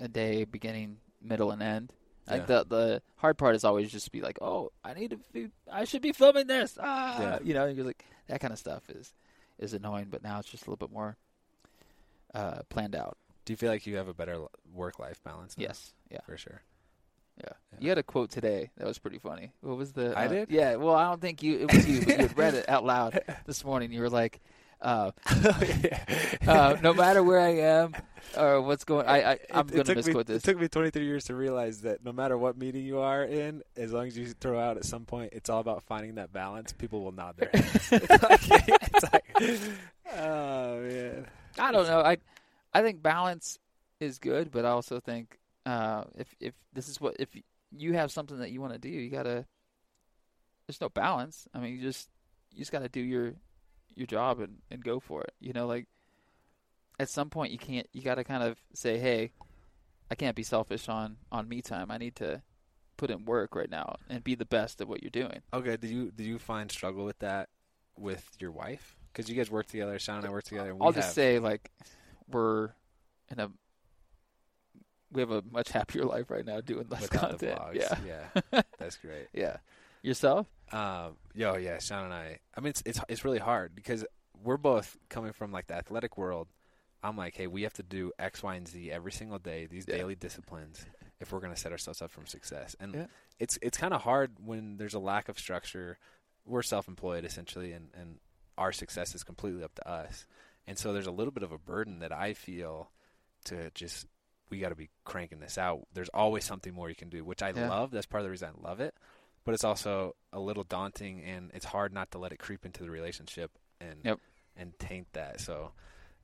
a 0.00 0.08
day 0.08 0.44
beginning, 0.44 0.98
middle, 1.22 1.50
and 1.52 1.62
end. 1.62 1.92
Like 2.28 2.40
Yeah. 2.42 2.46
the 2.46 2.64
the 2.68 3.02
hard 3.16 3.38
part 3.38 3.54
is 3.54 3.64
always 3.64 3.90
just 3.90 4.04
to 4.06 4.10
be 4.10 4.20
like, 4.20 4.38
oh, 4.42 4.72
I 4.84 4.94
need 4.94 5.10
to, 5.12 5.20
be, 5.32 5.48
I 5.72 5.84
should 5.84 6.02
be 6.02 6.12
filming 6.12 6.46
this. 6.48 6.76
Ah, 6.80 7.20
Yeah. 7.20 7.38
you 7.42 7.54
know, 7.54 7.66
you're 7.66 7.86
like 7.86 8.04
that 8.26 8.40
kind 8.40 8.52
of 8.52 8.58
stuff 8.58 8.82
is 8.90 9.14
is 9.58 9.72
annoying. 9.74 10.08
But 10.10 10.22
now 10.22 10.38
it's 10.40 10.48
just 10.50 10.66
a 10.66 10.70
little 10.70 10.86
bit 10.88 10.92
more 10.92 11.16
uh, 12.34 12.60
planned 12.68 12.94
out. 12.96 13.16
Do 13.44 13.52
you 13.52 13.56
feel 13.56 13.70
like 13.70 13.86
you 13.86 13.96
have 13.96 14.08
a 14.08 14.14
better 14.14 14.38
work 14.74 14.98
life 14.98 15.22
balance? 15.24 15.56
now? 15.56 15.62
Yes, 15.62 15.94
yeah, 16.10 16.20
for 16.26 16.36
sure. 16.36 16.62
Yeah. 17.40 17.52
You 17.80 17.88
had 17.90 17.98
a 17.98 18.02
quote 18.02 18.30
today 18.30 18.70
that 18.76 18.86
was 18.86 18.98
pretty 18.98 19.18
funny. 19.18 19.52
What 19.60 19.76
was 19.76 19.92
the? 19.92 20.16
I 20.16 20.26
uh, 20.26 20.28
did? 20.28 20.50
Yeah. 20.50 20.76
Well, 20.76 20.94
I 20.94 21.08
don't 21.08 21.20
think 21.20 21.42
you. 21.42 21.58
It 21.60 21.72
was 21.72 21.88
you. 21.88 22.00
but 22.00 22.08
you 22.08 22.16
had 22.16 22.38
read 22.38 22.54
it 22.54 22.68
out 22.68 22.84
loud 22.84 23.20
this 23.46 23.64
morning. 23.64 23.92
You 23.92 24.00
were 24.00 24.10
like. 24.10 24.40
Uh, 24.80 25.10
uh, 26.46 26.76
no 26.80 26.94
matter 26.94 27.20
where 27.20 27.40
I 27.40 27.56
am 27.56 27.96
or 28.36 28.62
what's 28.62 28.84
going, 28.84 29.08
I, 29.08 29.32
I 29.32 29.38
I'm 29.50 29.66
going 29.66 29.82
to 29.82 29.94
misquote 29.96 30.26
this. 30.26 30.44
It 30.44 30.46
took 30.46 30.60
me 30.60 30.68
23 30.68 31.04
years 31.04 31.24
to 31.24 31.34
realize 31.34 31.80
that 31.80 32.04
no 32.04 32.12
matter 32.12 32.38
what 32.38 32.56
meeting 32.56 32.84
you 32.84 33.00
are 33.00 33.24
in, 33.24 33.62
as 33.76 33.92
long 33.92 34.06
as 34.06 34.16
you 34.16 34.26
throw 34.26 34.56
out 34.56 34.76
at 34.76 34.84
some 34.84 35.04
point, 35.04 35.32
it's 35.32 35.50
all 35.50 35.58
about 35.58 35.82
finding 35.82 36.14
that 36.14 36.32
balance. 36.32 36.72
People 36.72 37.02
will 37.02 37.10
nod 37.10 37.36
their 37.38 37.50
heads. 37.52 37.88
it's, 37.92 38.22
like, 38.22 38.40
it's 38.40 39.12
like, 39.12 39.24
oh 40.16 40.80
man. 40.80 41.26
I 41.58 41.72
don't 41.72 41.88
know. 41.88 42.00
I 42.00 42.18
I 42.72 42.82
think 42.82 43.02
balance 43.02 43.58
is 43.98 44.20
good, 44.20 44.52
but 44.52 44.64
I 44.64 44.68
also 44.68 45.00
think 45.00 45.38
uh, 45.68 46.04
if 46.16 46.34
if 46.40 46.54
this 46.72 46.88
is 46.88 47.00
what 47.00 47.16
if 47.18 47.28
you 47.76 47.92
have 47.92 48.10
something 48.10 48.38
that 48.38 48.50
you 48.50 48.60
want 48.60 48.72
to 48.72 48.78
do, 48.78 48.88
you 48.88 49.10
gotta. 49.10 49.44
There's 50.66 50.80
no 50.80 50.88
balance. 50.88 51.46
I 51.54 51.58
mean, 51.60 51.74
you 51.76 51.82
just 51.82 52.08
you 52.52 52.58
just 52.58 52.72
gotta 52.72 52.88
do 52.88 53.00
your 53.00 53.34
your 53.94 54.06
job 54.06 54.40
and, 54.40 54.58
and 54.70 54.82
go 54.82 54.98
for 55.00 55.22
it. 55.22 55.32
You 55.40 55.52
know, 55.52 55.66
like 55.66 55.86
at 56.98 57.08
some 57.10 57.28
point 57.30 57.52
you 57.52 57.58
can't. 57.58 57.86
You 57.92 58.02
gotta 58.02 58.24
kind 58.24 58.42
of 58.42 58.56
say, 58.72 58.98
hey, 58.98 59.32
I 60.10 60.14
can't 60.14 60.36
be 60.36 60.42
selfish 60.42 60.88
on 60.88 61.16
on 61.30 61.48
me 61.48 61.60
time. 61.60 61.90
I 61.90 61.98
need 61.98 62.16
to 62.16 62.42
put 62.96 63.10
in 63.10 63.24
work 63.26 63.54
right 63.54 63.70
now 63.70 63.96
and 64.08 64.24
be 64.24 64.34
the 64.34 64.44
best 64.46 64.80
at 64.80 64.88
what 64.88 65.02
you're 65.02 65.10
doing. 65.10 65.40
Okay, 65.52 65.76
do 65.76 65.86
you 65.86 66.10
do 66.10 66.24
you 66.24 66.38
find 66.38 66.70
struggle 66.72 67.04
with 67.04 67.18
that 67.18 67.48
with 67.96 68.26
your 68.40 68.50
wife? 68.50 68.96
Because 69.12 69.28
you 69.28 69.36
guys 69.36 69.50
work 69.50 69.66
together, 69.66 69.98
Shawn 69.98 70.18
and 70.18 70.26
I 70.26 70.30
work 70.30 70.44
together. 70.44 70.74
I'll 70.80 70.92
just 70.92 71.08
have- 71.08 71.14
say 71.14 71.38
like 71.38 71.70
we're 72.30 72.70
in 73.30 73.40
a 73.40 73.50
we 75.12 75.20
have 75.20 75.30
a 75.30 75.42
much 75.50 75.70
happier 75.70 76.04
life 76.04 76.30
right 76.30 76.44
now 76.44 76.60
doing 76.60 76.86
less 76.88 77.02
without 77.02 77.30
content. 77.30 77.58
vlogs. 77.58 77.74
Yeah, 77.76 77.98
yeah, 78.52 78.62
that's 78.78 78.96
great. 78.96 79.28
yeah. 79.32 79.56
Yourself? 80.02 80.46
Um, 80.70 81.16
yo, 81.34 81.56
yeah, 81.56 81.78
Shawn 81.78 82.04
and 82.04 82.14
I. 82.14 82.38
I 82.56 82.60
mean, 82.60 82.70
it's 82.70 82.82
it's 82.86 83.00
it's 83.08 83.24
really 83.24 83.38
hard 83.38 83.74
because 83.74 84.04
we're 84.42 84.56
both 84.56 84.96
coming 85.08 85.32
from 85.32 85.50
like 85.50 85.66
the 85.66 85.74
athletic 85.74 86.16
world. 86.16 86.48
I'm 87.02 87.16
like, 87.16 87.34
hey, 87.36 87.46
we 87.46 87.62
have 87.62 87.72
to 87.74 87.82
do 87.82 88.12
X, 88.18 88.42
Y, 88.42 88.54
and 88.54 88.66
Z 88.66 88.90
every 88.90 89.12
single 89.12 89.38
day. 89.38 89.66
These 89.66 89.86
Yeah. 89.88 89.96
daily 89.98 90.14
disciplines, 90.14 90.84
if 91.20 91.32
we're 91.32 91.38
going 91.40 91.54
to 91.54 91.58
set 91.60 91.70
ourselves 91.72 92.02
up 92.02 92.10
for 92.10 92.24
success. 92.26 92.74
And 92.80 92.94
Yeah. 92.94 93.06
it's 93.40 93.58
it's 93.62 93.76
kind 93.78 93.92
of 93.94 94.02
hard 94.02 94.32
when 94.44 94.76
there's 94.76 94.94
a 94.94 94.98
lack 95.00 95.28
of 95.28 95.38
structure. 95.38 95.98
We're 96.44 96.62
self-employed 96.62 97.24
essentially, 97.24 97.72
and 97.72 97.88
and 97.94 98.18
our 98.56 98.72
success 98.72 99.14
is 99.14 99.22
completely 99.24 99.62
up 99.64 99.74
to 99.76 99.88
us. 99.88 100.26
And 100.66 100.78
so 100.78 100.92
there's 100.92 101.06
a 101.06 101.12
little 101.12 101.32
bit 101.32 101.42
of 101.42 101.50
a 101.52 101.58
burden 101.58 102.00
that 102.00 102.12
I 102.12 102.34
feel 102.34 102.90
to 103.46 103.70
just 103.74 104.06
we 104.50 104.58
got 104.58 104.70
to 104.70 104.74
be 104.74 104.90
cranking 105.04 105.40
this 105.40 105.58
out. 105.58 105.86
There's 105.92 106.08
always 106.10 106.44
something 106.44 106.74
more 106.74 106.88
you 106.88 106.94
can 106.94 107.08
do, 107.08 107.24
which 107.24 107.42
I 107.42 107.50
Yeah. 107.50 107.68
love. 107.68 107.90
That's 107.90 108.06
part 108.06 108.20
of 108.22 108.24
the 108.24 108.30
reason 108.30 108.50
I 108.56 108.68
love 108.68 108.80
it. 108.80 108.94
But 109.44 109.54
it's 109.54 109.64
also 109.64 110.14
a 110.32 110.40
little 110.40 110.64
daunting, 110.64 111.22
and 111.22 111.50
it's 111.54 111.66
hard 111.66 111.92
not 111.92 112.10
to 112.10 112.18
let 112.18 112.32
it 112.32 112.38
creep 112.38 112.66
into 112.66 112.82
the 112.82 112.90
relationship 112.90 113.50
and 113.80 114.04
Yep. 114.04 114.20
and 114.56 114.78
taint 114.78 115.12
that. 115.12 115.40
So 115.40 115.72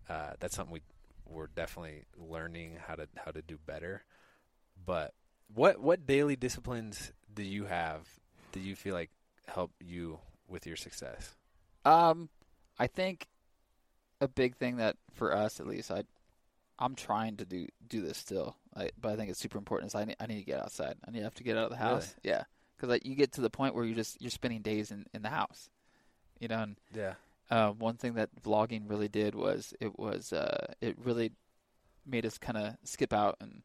uh, 0.08 0.34
that's 0.40 0.54
something 0.54 0.72
we 0.72 0.82
we're 1.26 1.46
definitely 1.46 2.04
learning 2.16 2.76
how 2.86 2.94
to 2.96 3.08
how 3.16 3.30
to 3.30 3.40
do 3.40 3.56
better. 3.56 4.04
But 4.84 5.14
what 5.54 5.80
what 5.80 6.06
daily 6.06 6.36
disciplines 6.36 7.12
do 7.32 7.42
you 7.42 7.64
have 7.64 8.08
that 8.52 8.60
you 8.60 8.76
feel 8.76 8.94
like 8.94 9.10
help 9.46 9.72
you 9.80 10.20
with 10.48 10.66
your 10.66 10.76
success? 10.76 11.34
Um, 11.84 12.28
I 12.78 12.86
think 12.88 13.28
a 14.20 14.28
big 14.28 14.56
thing 14.56 14.76
that 14.76 14.96
for 15.14 15.34
us 15.34 15.60
at 15.60 15.66
least, 15.66 15.90
I 15.90 16.04
I'm 16.78 16.94
trying 16.94 17.36
to 17.38 17.44
do 17.44 17.66
do 17.86 18.02
this 18.02 18.18
still, 18.18 18.56
I, 18.76 18.90
but 19.00 19.12
I 19.12 19.16
think 19.16 19.30
it's 19.30 19.38
super 19.40 19.58
important. 19.58 19.90
Is 19.90 19.94
I 19.94 20.04
need, 20.04 20.16
I 20.20 20.26
need 20.26 20.38
to 20.40 20.44
get 20.44 20.60
outside. 20.60 20.96
I 21.06 21.10
need 21.10 21.18
to 21.18 21.24
have 21.24 21.34
to 21.34 21.44
get 21.44 21.56
out 21.56 21.64
of 21.64 21.70
the 21.70 21.76
house. 21.76 22.14
Yeah, 22.22 22.44
because 22.76 22.88
like 22.88 23.06
you 23.06 23.14
get 23.14 23.32
to 23.32 23.40
the 23.40 23.50
point 23.50 23.74
where 23.74 23.84
you 23.84 23.94
just 23.94 24.20
you're 24.20 24.30
spending 24.30 24.62
days 24.62 24.90
in 24.90 25.06
in 25.14 25.22
the 25.22 25.28
house, 25.30 25.70
you 26.40 26.48
know. 26.48 26.62
And 26.62 26.76
Yeah. 26.94 27.14
uh, 27.50 27.70
one 27.70 27.96
thing 27.96 28.14
that 28.14 28.30
vlogging 28.42 28.88
really 28.90 29.08
did 29.08 29.34
was 29.34 29.72
it 29.80 29.98
was 29.98 30.32
uh, 30.32 30.74
it 30.80 30.96
really 30.98 31.32
made 32.06 32.26
us 32.26 32.36
kind 32.38 32.58
of 32.58 32.76
skip 32.84 33.12
out 33.12 33.36
and, 33.40 33.62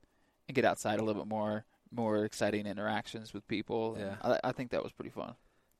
and 0.47 0.55
get 0.55 0.63
outside 0.65 0.99
a 0.99 1.03
little 1.03 1.21
bit 1.23 1.29
more, 1.29 1.65
more 1.91 2.23
exciting 2.23 2.65
interactions 2.67 3.33
with 3.33 3.47
people. 3.47 3.97
Yeah. 3.99 4.15
I, 4.21 4.39
I 4.49 4.51
think 4.53 4.71
that 4.71 4.83
was 4.83 4.91
pretty 4.93 5.09
fun. 5.09 5.35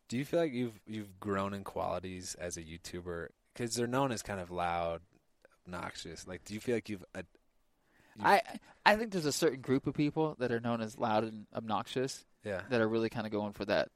Do 0.09 0.17
you 0.17 0.25
feel 0.25 0.39
like 0.39 0.51
you've 0.53 0.79
you've 0.87 1.19
grown 1.19 1.53
in 1.53 1.63
qualities 1.63 2.35
as 2.39 2.57
a 2.57 2.61
YouTuber? 2.63 3.27
Because 3.53 3.75
they're 3.75 3.87
known 3.87 4.11
as 4.11 4.21
kind 4.23 4.39
of 4.39 4.49
loud, 4.51 5.01
obnoxious. 5.73 6.27
Like, 6.27 6.43
do 6.45 6.53
you 6.53 6.59
feel 6.59 6.75
like 6.75 6.89
you've, 6.89 7.03
uh, 7.15 7.21
you've 8.15 8.25
I 8.25 8.41
I 8.85 8.95
think 8.95 9.11
there's 9.11 9.25
a 9.25 9.31
certain 9.31 9.61
group 9.61 9.87
of 9.87 9.93
people 9.93 10.35
that 10.39 10.51
are 10.51 10.59
known 10.59 10.81
as 10.81 10.97
loud 10.97 11.23
and 11.23 11.45
obnoxious 11.55 12.25
yeah 12.43 12.61
that 12.69 12.81
are 12.81 12.87
really 12.87 13.09
kind 13.09 13.25
of 13.25 13.31
going 13.31 13.53
for 13.53 13.65
that 13.65 13.89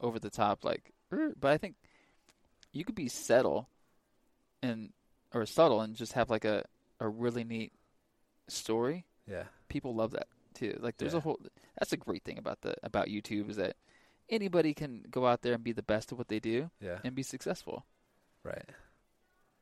over 0.00 0.18
the 0.18 0.30
top 0.30 0.64
like 0.64 0.92
"Er," 1.12 1.32
but 1.38 1.50
I 1.52 1.58
think 1.58 1.76
you 2.72 2.84
could 2.84 2.94
be 2.96 3.08
subtle 3.08 3.68
and 4.62 4.92
or 5.32 5.46
subtle 5.46 5.80
and 5.80 5.94
just 5.96 6.12
have 6.14 6.30
like 6.30 6.44
a 6.44 6.64
a 7.00 7.08
really 7.08 7.44
neat 7.44 7.72
story. 8.48 9.06
yeah 9.26 9.44
People 9.68 9.94
love 9.94 10.10
that 10.12 10.28
too. 10.54 10.76
Like 10.80 10.96
there's 10.98 11.12
Yeah. 11.14 11.18
a 11.18 11.22
whole 11.22 11.38
that's 11.78 11.92
a 11.92 11.96
great 11.96 12.24
thing 12.24 12.38
about 12.38 12.60
the 12.62 12.74
about 12.82 13.06
YouTube 13.08 13.48
is 13.50 13.56
that 13.56 13.76
anybody 14.28 14.74
can 14.74 15.04
go 15.10 15.26
out 15.26 15.42
there 15.42 15.54
and 15.54 15.62
be 15.64 15.72
the 15.72 15.82
best 15.82 16.12
at 16.12 16.18
what 16.18 16.28
they 16.28 16.40
do 16.40 16.70
yeah 16.80 16.98
and 17.04 17.14
be 17.14 17.22
successful. 17.22 17.84
right 18.42 18.68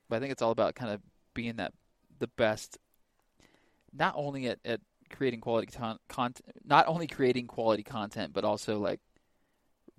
But 0.08 0.16
I 0.16 0.20
think 0.20 0.32
it's 0.32 0.42
all 0.42 0.50
about 0.50 0.74
kind 0.74 0.90
of 0.92 1.00
being 1.34 1.56
that 1.56 1.72
the 2.18 2.28
best, 2.28 2.78
not 3.92 4.14
only 4.16 4.48
at, 4.48 4.58
at 4.64 4.80
creating 5.10 5.40
quality 5.40 5.66
con- 5.66 5.98
content, 6.08 6.56
not 6.64 6.86
only 6.88 7.06
creating 7.06 7.46
quality 7.46 7.82
content, 7.82 8.32
but 8.32 8.44
also 8.44 8.78
like 8.78 9.00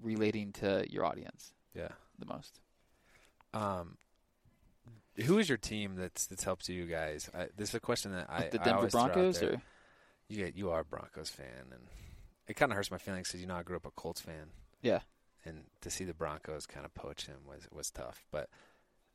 relating 0.01 0.51
to 0.51 0.85
your 0.89 1.05
audience 1.05 1.53
yeah. 1.73 1.89
the 2.19 2.25
most. 2.25 2.59
Um, 3.53 3.97
who 5.25 5.37
is 5.37 5.47
your 5.47 5.57
team 5.57 5.95
that's 5.95 6.25
that's 6.25 6.43
helped 6.43 6.67
you 6.69 6.85
guys? 6.85 7.29
I, 7.35 7.47
this 7.55 7.69
is 7.69 7.75
a 7.75 7.79
question 7.79 8.13
that 8.13 8.27
I 8.29 8.49
the 8.49 8.57
Denver 8.57 8.85
out 8.85 8.91
Broncos, 8.91 9.43
or 9.43 9.61
you 10.27 10.37
get 10.37 10.55
you 10.55 10.71
are 10.71 10.81
a 10.81 10.85
Broncos 10.85 11.29
fan, 11.29 11.71
and 11.71 11.81
it 12.47 12.55
kind 12.55 12.71
of 12.71 12.75
hurts 12.75 12.89
my 12.89 12.97
feelings 12.97 13.27
because 13.27 13.41
you 13.41 13.47
know 13.47 13.55
I 13.55 13.63
grew 13.63 13.75
up 13.75 13.85
a 13.85 13.91
Colts 13.91 14.21
fan, 14.21 14.49
yeah, 14.81 15.01
and 15.45 15.65
to 15.81 15.91
see 15.91 16.03
the 16.03 16.15
Broncos 16.15 16.65
kind 16.65 16.85
of 16.85 16.93
poach 16.95 17.27
him 17.27 17.37
was 17.47 17.67
was 17.71 17.91
tough. 17.91 18.25
But 18.31 18.49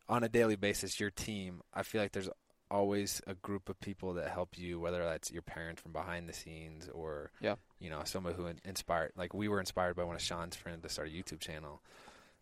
on 0.08 0.24
a 0.24 0.28
daily 0.28 0.56
basis, 0.56 0.98
your 1.00 1.10
team, 1.10 1.60
I 1.74 1.82
feel 1.82 2.00
like 2.00 2.12
there's 2.12 2.30
always 2.70 3.20
a 3.26 3.34
group 3.34 3.68
of 3.68 3.80
people 3.80 4.14
that 4.14 4.28
help 4.30 4.58
you, 4.58 4.78
whether 4.78 5.02
that's 5.04 5.30
your 5.30 5.42
parents 5.42 5.80
from 5.80 5.92
behind 5.92 6.28
the 6.28 6.32
scenes 6.34 6.88
or 6.92 7.30
Yeah. 7.40 7.54
you 7.78 7.88
know 7.90 8.02
someone 8.04 8.34
who 8.34 8.46
inspired. 8.64 9.12
Like 9.16 9.32
we 9.34 9.48
were 9.48 9.60
inspired 9.60 9.96
by 9.96 10.04
one 10.04 10.16
of 10.16 10.22
Shawn's 10.22 10.56
friends 10.56 10.82
to 10.82 10.88
start 10.88 11.08
a 11.08 11.10
YouTube 11.10 11.40
channel, 11.40 11.82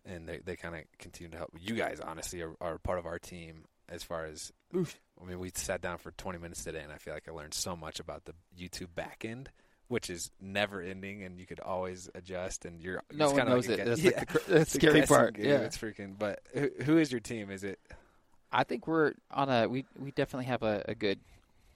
and 0.05 0.29
they 0.29 0.39
they 0.39 0.57
kind 0.57 0.75
of 0.75 0.83
continue 0.99 1.31
to 1.31 1.37
help. 1.39 1.51
You 1.61 1.75
guys 1.77 2.01
honestly 2.01 2.43
are, 2.43 2.55
are 2.61 2.79
part 2.79 2.99
of 2.99 3.07
our 3.07 3.19
team 3.19 3.65
as 3.89 4.03
far 4.03 4.25
as. 4.27 4.53
I 4.75 5.25
mean, 5.25 5.39
we 5.39 5.51
sat 5.55 5.81
down 5.81 5.99
for 5.99 6.11
20 6.11 6.39
minutes 6.39 6.65
today, 6.65 6.81
and 6.83 6.93
I 6.93 6.97
feel 6.99 7.15
like 7.15 7.29
I 7.29 7.33
learned 7.33 7.55
so 7.55 7.75
much 7.77 8.01
about 8.01 8.25
the 8.27 8.35
YouTube 8.59 8.95
back 8.95 9.25
end, 9.25 9.49
which 9.89 10.11
is 10.11 10.31
never 10.41 10.81
ending, 10.81 11.23
and 11.23 11.39
you 11.39 11.47
could 11.47 11.61
always 11.61 12.09
adjust. 12.15 12.65
And 12.65 12.81
you're 12.81 13.03
no 13.13 13.27
it's 13.31 13.35
one 13.39 13.49
knows 13.49 13.69
like 13.69 13.79
it. 13.81 13.85
That's 13.87 14.01
guess- 14.03 14.15
like 14.17 14.29
the, 14.33 14.41
yeah. 14.41 14.55
the 14.55 14.61
It's 14.61 14.75
a 14.75 14.79
scary 14.79 15.03
part. 15.03 15.35
game. 15.35 15.47
Yeah, 15.47 15.59
it's 15.59 15.79
freaking. 15.79 16.19
But 16.19 16.41
who, 16.55 16.71
who 16.85 16.99
is 16.99 17.11
your 17.13 17.21
team? 17.21 17.51
Is 17.51 17.65
it? 17.65 17.79
I 18.53 18.65
think 18.65 18.87
we're 18.87 19.15
on 19.31 19.49
a 19.49 19.69
we 19.69 19.85
we 19.99 20.11
definitely 20.13 20.47
have 20.47 20.63
a, 20.63 20.85
a 20.89 20.95
good 20.95 21.21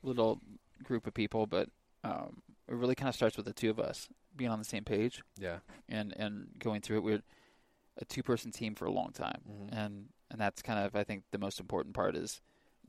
little 0.03 0.41
group 0.83 1.07
of 1.07 1.15
people, 1.15 1.47
but 1.47 1.69
um, 2.05 2.43
it 2.69 2.75
really 2.75 2.95
kind 2.95 3.09
of 3.09 3.15
starts 3.15 3.37
with 3.37 3.47
the 3.47 3.53
two 3.53 3.71
of 3.71 3.79
us 3.79 4.09
being 4.37 4.51
on 4.51 4.59
the 4.59 4.65
same 4.65 4.85
page 4.85 5.23
Yeah. 5.39 5.59
and 5.89 6.15
and 6.17 6.49
going 6.59 6.81
through 6.81 6.99
it. 6.99 7.03
We're 7.03 7.23
a 7.99 8.05
two 8.07 8.23
person 8.23 8.51
team 8.53 8.75
for 8.75 8.87
a 8.87 8.91
long 8.93 9.11
time, 9.13 9.41
Mhm. 9.51 9.69
and 9.73 10.07
and 10.31 10.41
that's 10.41 10.63
kind 10.63 10.79
of 10.79 10.97
I 10.97 11.05
think 11.05 11.25
the 11.33 11.39
most 11.39 11.61
important 11.61 11.95
part 11.95 12.17
is 12.17 12.41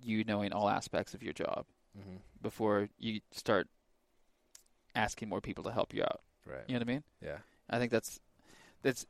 you 0.01 0.23
knowing 0.23 0.53
all 0.53 0.69
aspects 0.69 1.13
of 1.13 1.21
your 1.23 1.33
job 1.33 1.65
Mm-hmm. 1.99 2.17
before 2.41 2.87
you 2.99 3.19
start 3.31 3.67
asking 4.95 5.29
more 5.29 5.41
people 5.41 5.63
to 5.65 5.71
help 5.71 5.93
you 5.93 6.03
out. 6.03 6.21
Right. 6.45 6.63
You 6.67 6.73
know 6.73 6.79
what 6.79 6.89
I 6.89 6.91
mean? 6.93 7.03
Yeah. 7.21 7.37
I 7.69 7.77
think 7.79 7.91
that's 7.91 8.19
that's 8.81 9.05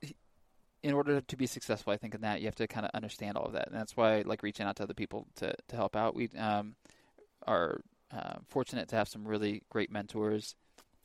in 0.84 0.94
order 0.94 1.22
to 1.22 1.38
be 1.38 1.46
successful. 1.48 1.94
I 1.94 1.98
think 1.98 2.16
in 2.16 2.22
that 2.22 2.42
you 2.42 2.48
have 2.48 2.56
to 2.56 2.68
kind 2.68 2.86
of 2.86 2.92
understand 2.94 3.38
all 3.38 3.46
of 3.46 3.54
that, 3.54 3.68
and 3.68 3.76
that's 3.76 3.96
why 3.96 4.22
like 4.26 4.44
reaching 4.44 4.66
out 4.66 4.76
to 4.78 4.84
other 4.84 4.94
people 4.94 5.28
to 5.36 5.54
to 5.68 5.76
help 5.76 5.96
out. 5.96 6.16
We 6.16 6.30
um, 6.38 6.76
are 7.48 7.82
uh, 8.12 8.36
fortunate 8.48 8.88
to 8.90 8.96
have 8.96 9.08
some 9.08 9.28
really 9.28 9.64
great 9.70 9.92
mentors 9.92 10.56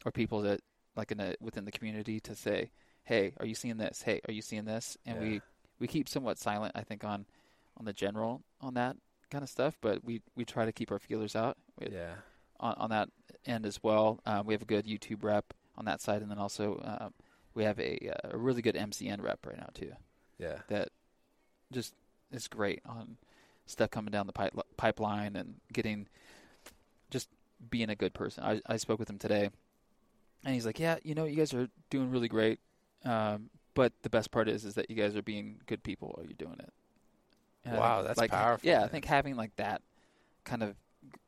or 0.04 0.12
people 0.12 0.42
that 0.42 0.60
like 0.96 1.12
in 1.12 1.34
within 1.40 1.64
the 1.64 1.72
community 1.72 2.20
to 2.20 2.34
say, 2.34 2.70
"Hey, 3.04 3.32
are 3.38 3.46
you 3.46 3.54
seeing 3.54 3.76
this? 3.76 4.02
Hey, 4.02 4.20
are 4.28 4.32
you 4.32 4.42
seeing 4.42 4.64
this?" 4.64 4.96
And 5.06 5.16
Yeah. 5.16 5.22
we 5.22 5.42
we 5.78 5.86
keep 5.86 6.08
somewhat 6.08 6.38
silent, 6.38 6.72
I 6.74 6.82
think, 6.82 7.04
on 7.04 7.26
on 7.76 7.84
the 7.84 7.92
general 7.92 8.42
on 8.60 8.74
that 8.74 8.96
kind 9.30 9.44
of 9.44 9.50
stuff, 9.50 9.76
but 9.80 10.04
we 10.04 10.22
we 10.34 10.44
try 10.44 10.64
to 10.64 10.72
keep 10.72 10.90
our 10.90 10.98
feelers 10.98 11.36
out 11.36 11.56
with, 11.78 11.92
Yeah. 11.92 12.14
On, 12.60 12.74
on 12.74 12.90
that 12.90 13.08
end 13.46 13.66
as 13.66 13.82
well. 13.82 14.20
Um, 14.26 14.46
we 14.46 14.54
have 14.54 14.62
a 14.62 14.66
good 14.66 14.86
YouTube 14.86 15.22
rep 15.22 15.54
on 15.76 15.84
that 15.84 16.00
side, 16.00 16.22
and 16.22 16.30
then 16.30 16.38
also 16.38 16.76
uh, 16.76 17.08
we 17.54 17.64
have 17.64 17.78
a, 17.78 18.10
uh, 18.10 18.30
a 18.34 18.36
really 18.36 18.62
good 18.62 18.74
MCN 18.74 19.22
rep 19.22 19.46
right 19.46 19.56
now 19.56 19.68
too. 19.74 19.92
Yeah. 20.38 20.58
That 20.68 20.88
just 21.72 21.94
is 22.32 22.48
great 22.48 22.80
on 22.86 23.16
stuff 23.66 23.90
coming 23.90 24.12
down 24.12 24.26
the 24.26 24.32
pipe, 24.32 24.52
pipeline 24.76 25.36
and 25.36 25.54
getting 25.72 26.06
just 27.10 27.28
being 27.70 27.90
a 27.90 27.96
good 27.96 28.14
person. 28.14 28.44
I, 28.44 28.60
I 28.66 28.76
spoke 28.76 28.98
with 28.98 29.10
him 29.10 29.18
today, 29.18 29.50
and 30.44 30.54
he's 30.54 30.66
like, 30.66 30.78
"Yeah, 30.78 30.96
you 31.02 31.14
know, 31.14 31.24
you 31.24 31.36
guys 31.36 31.54
are 31.54 31.68
doing 31.90 32.10
really 32.10 32.28
great, 32.28 32.60
um, 33.04 33.50
but 33.74 33.92
the 34.02 34.10
best 34.10 34.30
part 34.30 34.48
is 34.48 34.64
is 34.64 34.74
that 34.74 34.90
you 34.90 34.96
guys 34.96 35.16
are 35.16 35.22
being 35.22 35.60
good 35.66 35.82
people 35.82 36.12
while 36.14 36.24
you're 36.24 36.34
doing 36.34 36.58
it." 36.58 36.72
And 37.64 37.78
Wow, 37.78 38.02
that's 38.02 38.18
like, 38.18 38.30
powerful, 38.30 38.68
Yeah, 38.68 38.84
I 38.84 38.88
think 38.88 39.04
having 39.04 39.36
like 39.36 39.54
that 39.56 39.82
kind 40.44 40.62
of 40.62 40.76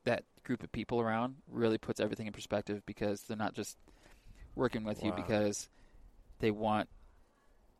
that 0.05 0.23
group 0.43 0.63
of 0.63 0.71
people 0.71 0.99
around 1.01 1.35
really 1.47 1.77
puts 1.77 1.99
everything 1.99 2.27
in 2.27 2.33
perspective 2.33 2.81
because 2.85 3.21
they're 3.23 3.37
not 3.37 3.53
just 3.53 3.77
working 4.55 4.83
with 4.83 5.03
you 5.03 5.11
because 5.11 5.69
they 6.39 6.51
want 6.51 6.89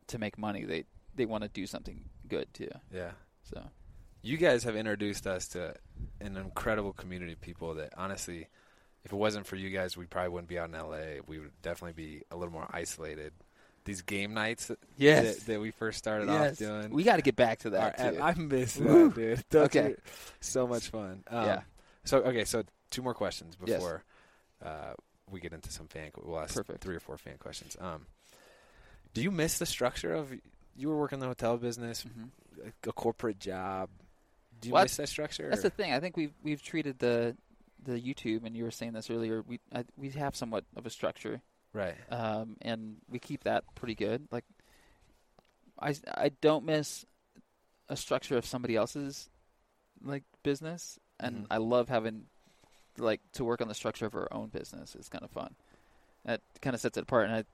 to 0.07 0.17
make 0.19 0.37
money. 0.37 0.65
They 0.65 0.83
they 1.15 1.25
want 1.25 1.43
to 1.43 1.49
do 1.49 1.65
something 1.65 2.05
good 2.27 2.53
too. 2.53 2.69
Yeah. 2.93 3.11
So 3.43 3.61
You 4.21 4.37
guys 4.37 4.63
have 4.63 4.75
introduced 4.75 5.25
us 5.27 5.47
to 5.49 5.73
an 6.21 6.37
incredible 6.37 6.93
community 6.93 7.33
of 7.33 7.41
people 7.41 7.73
that 7.75 7.93
honestly, 7.97 8.47
if 9.03 9.11
it 9.11 9.15
wasn't 9.15 9.45
for 9.47 9.55
you 9.55 9.69
guys, 9.69 9.97
we 9.97 10.05
probably 10.05 10.29
wouldn't 10.29 10.49
be 10.49 10.59
out 10.59 10.69
in 10.69 10.75
LA. 10.75 11.21
We 11.27 11.39
would 11.39 11.51
definitely 11.61 11.93
be 12.01 12.21
a 12.31 12.35
little 12.37 12.53
more 12.53 12.67
isolated. 12.71 13.33
These 13.85 14.01
game 14.03 14.33
nights 14.33 14.67
that, 14.67 14.77
Yes. 14.97 15.37
that, 15.37 15.45
that 15.53 15.61
we 15.61 15.71
first 15.71 15.97
started 15.97 16.29
off 16.29 16.57
doing. 16.57 16.91
we 16.91 17.03
got 17.03 17.15
to 17.15 17.21
get 17.21 17.35
back 17.37 17.59
to 17.59 17.69
are- 17.69 17.71
that 17.71 17.97
too. 18.15 18.21
I 18.21 18.33
miss 18.35 18.77
Woo. 18.77 19.09
that, 19.09 19.15
dude. 19.15 19.43
Those 19.49 19.65
Okay. 19.67 19.95
so 20.41 20.67
much 20.67 20.89
fun. 20.89 21.23
Um, 21.27 21.45
Yeah. 21.45 21.61
So 22.05 22.19
okay, 22.19 22.45
so 22.45 22.63
two 22.91 23.01
more 23.01 23.13
questions 23.13 23.55
Yes. 23.65 23.77
before 23.77 24.03
uh, 24.63 24.93
we 25.29 25.39
get 25.39 25.53
into 25.53 25.71
some 25.71 25.87
fan. 25.87 26.11
We'll 26.21 26.39
ask 26.39 26.55
Perfect. 26.55 26.81
three 26.83 26.95
or 26.95 26.99
four 26.99 27.17
fan 27.17 27.37
questions. 27.37 27.77
Um, 27.79 28.05
do 29.13 29.21
you 29.21 29.31
miss 29.31 29.57
the 29.59 29.65
structure 29.65 30.13
of 30.13 30.33
you 30.75 30.87
were 30.89 30.97
working 30.97 31.17
in 31.17 31.21
the 31.21 31.27
hotel 31.27 31.57
business, 31.57 32.03
Mhm. 32.05 32.29
a 32.87 32.91
corporate 32.93 33.39
job? 33.39 33.89
Do 34.61 34.69
you 34.69 34.73
Well, 34.73 34.83
miss 34.83 34.97
that 34.97 35.07
structure? 35.09 35.49
That's 35.49 35.59
or- 35.59 35.69
the 35.69 35.75
thing. 35.75 35.93
I 35.93 35.99
think 35.99 36.17
we've 36.17 36.33
we've 36.43 36.61
treated 36.61 36.99
the 36.99 37.35
the 37.81 37.93
YouTube, 37.99 38.43
and 38.45 38.55
you 38.57 38.63
were 38.65 38.71
saying 38.71 38.93
this 38.93 39.09
earlier. 39.09 39.41
We 39.41 39.59
I, 39.73 39.85
we 39.95 40.09
have 40.11 40.35
somewhat 40.35 40.65
of 40.75 40.85
a 40.85 40.89
structure, 40.89 41.41
right. 41.73 41.95
um, 42.11 42.57
and 42.61 42.97
we 43.09 43.19
keep 43.19 43.43
that 43.45 43.63
pretty 43.75 43.95
good. 43.95 44.27
Like, 44.31 44.43
I 45.79 45.95
I 46.13 46.29
don't 46.41 46.65
miss 46.65 47.05
a 47.87 47.95
structure 47.95 48.37
of 48.37 48.45
somebody 48.45 48.75
else's 48.75 49.29
like 50.03 50.23
business, 50.43 50.99
and 51.19 51.43
Mhm. 51.43 51.47
I 51.51 51.57
love 51.57 51.89
having 51.89 52.25
like 52.97 53.21
to 53.33 53.43
work 53.45 53.61
on 53.61 53.67
the 53.67 53.73
structure 53.73 54.05
of 54.05 54.15
our 54.15 54.27
own 54.33 54.49
business. 54.49 54.95
It's 54.95 55.09
kind 55.09 55.23
of 55.23 55.31
fun. 55.31 55.55
That 56.25 56.41
kind 56.61 56.73
of 56.73 56.81
sets 56.81 56.97
it 56.97 57.03
apart, 57.03 57.27
and 57.29 57.35
I 57.35 57.45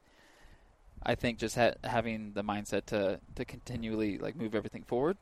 I 1.08 1.14
think 1.16 1.38
just 1.38 1.56
ha- 1.56 1.76
having 1.84 2.34
the 2.34 2.44
mindset 2.44 2.86
to 2.88 3.20
to 3.36 3.46
continually 3.46 4.18
like 4.18 4.36
move 4.36 4.56
everything 4.56 4.84
forward 4.84 5.18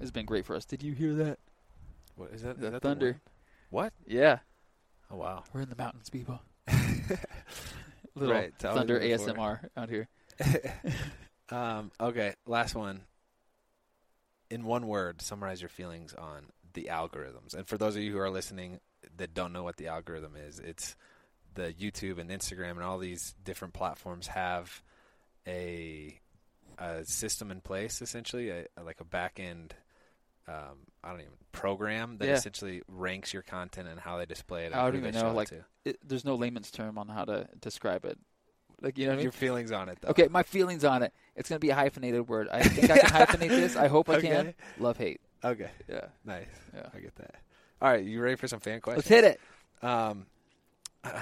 has 0.00 0.10
been 0.10 0.26
great 0.26 0.44
for 0.44 0.56
us. 0.56 0.64
Did 0.64 0.82
you 0.82 0.92
hear 0.92 1.14
that? 1.14 1.38
What 2.16 2.30
is 2.30 2.42
that? 2.42 2.58
The 2.58 2.66
is 2.66 2.72
that 2.72 2.82
thunder. 2.82 3.06
wind? 3.06 3.20
what? 3.70 3.92
Yeah. 4.06 4.38
Oh 5.10 5.16
wow. 5.16 5.44
We're 5.52 5.60
in 5.62 5.68
the 5.68 5.76
mountains, 5.76 6.10
people. 6.10 6.40
Little 8.16 8.34
Right, 8.34 8.54
thunder 8.58 8.98
before. 9.00 9.28
ASMR 9.34 9.68
out 9.76 9.88
here. 9.88 10.08
um, 11.50 11.90
okay, 12.00 12.34
last 12.46 12.74
one. 12.74 13.02
In 14.50 14.64
one 14.64 14.86
word, 14.86 15.20
summarize 15.20 15.60
your 15.60 15.68
feelings 15.68 16.14
on 16.14 16.46
the 16.74 16.88
algorithms. 16.90 17.54
And 17.54 17.66
for 17.66 17.78
those 17.78 17.96
of 17.96 18.02
you 18.02 18.12
who 18.12 18.18
are 18.18 18.30
listening 18.30 18.80
that 19.16 19.34
don't 19.34 19.52
know 19.52 19.62
what 19.62 19.76
the 19.76 19.88
algorithm 19.88 20.34
is, 20.36 20.58
it's 20.58 20.96
the 21.54 21.72
YouTube 21.72 22.18
and 22.18 22.30
Instagram 22.30 22.72
and 22.72 22.82
all 22.82 22.98
these 22.98 23.34
different 23.44 23.74
platforms 23.74 24.26
have 24.28 24.82
a 25.46 26.18
a 26.78 27.04
system 27.04 27.52
in 27.52 27.60
place, 27.60 28.02
essentially, 28.02 28.50
a, 28.50 28.66
like 28.84 29.00
a 29.00 29.04
back 29.04 29.38
end. 29.38 29.74
Um, 30.48 30.88
I 31.04 31.10
don't 31.10 31.20
even 31.20 31.32
program 31.52 32.18
that 32.18 32.26
Yeah. 32.26 32.34
essentially 32.34 32.82
ranks 32.88 33.32
your 33.32 33.42
content 33.42 33.86
and 33.88 34.00
how 34.00 34.18
they 34.18 34.26
display 34.26 34.66
it. 34.66 34.74
I 34.74 34.84
don't 34.84 34.96
even 34.96 35.14
know, 35.14 35.32
like, 35.32 35.48
to. 35.50 35.64
It, 35.84 35.98
there's 36.06 36.24
no 36.24 36.34
layman's 36.34 36.70
term 36.72 36.98
on 36.98 37.08
how 37.08 37.24
to 37.26 37.46
describe 37.60 38.04
it. 38.04 38.18
Like 38.82 38.98
you 38.98 39.06
know 39.06 39.12
I 39.12 39.16
mean? 39.16 39.22
your 39.22 39.32
feelings 39.32 39.70
on 39.70 39.88
it. 39.88 39.98
Though. 40.00 40.08
Okay, 40.08 40.26
my 40.28 40.42
feelings 40.42 40.84
on 40.84 41.02
it. 41.04 41.14
It's 41.36 41.48
gonna 41.48 41.60
be 41.60 41.70
a 41.70 41.74
hyphenated 41.76 42.28
word. 42.28 42.48
I 42.50 42.62
think 42.64 42.90
I 42.90 42.98
can 42.98 43.08
hyphenate 43.10 43.48
this. 43.50 43.76
I 43.76 43.86
hope 43.86 44.08
I 44.10 44.20
can. 44.20 44.54
Love 44.78 44.98
hate. 44.98 45.20
Okay. 45.44 45.70
Yeah. 45.88 46.06
Nice. 46.24 46.46
Yeah. 46.74 46.88
I 46.94 46.98
get 47.00 47.14
that. 47.16 47.34
All 47.82 47.90
right, 47.90 48.04
you 48.04 48.20
ready 48.22 48.36
for 48.36 48.48
some 48.48 48.60
fan 48.60 48.80
questions? 48.80 49.08
Let's 49.10 49.24
hit 49.26 49.38
it. 49.82 49.86
Um, 49.86 50.26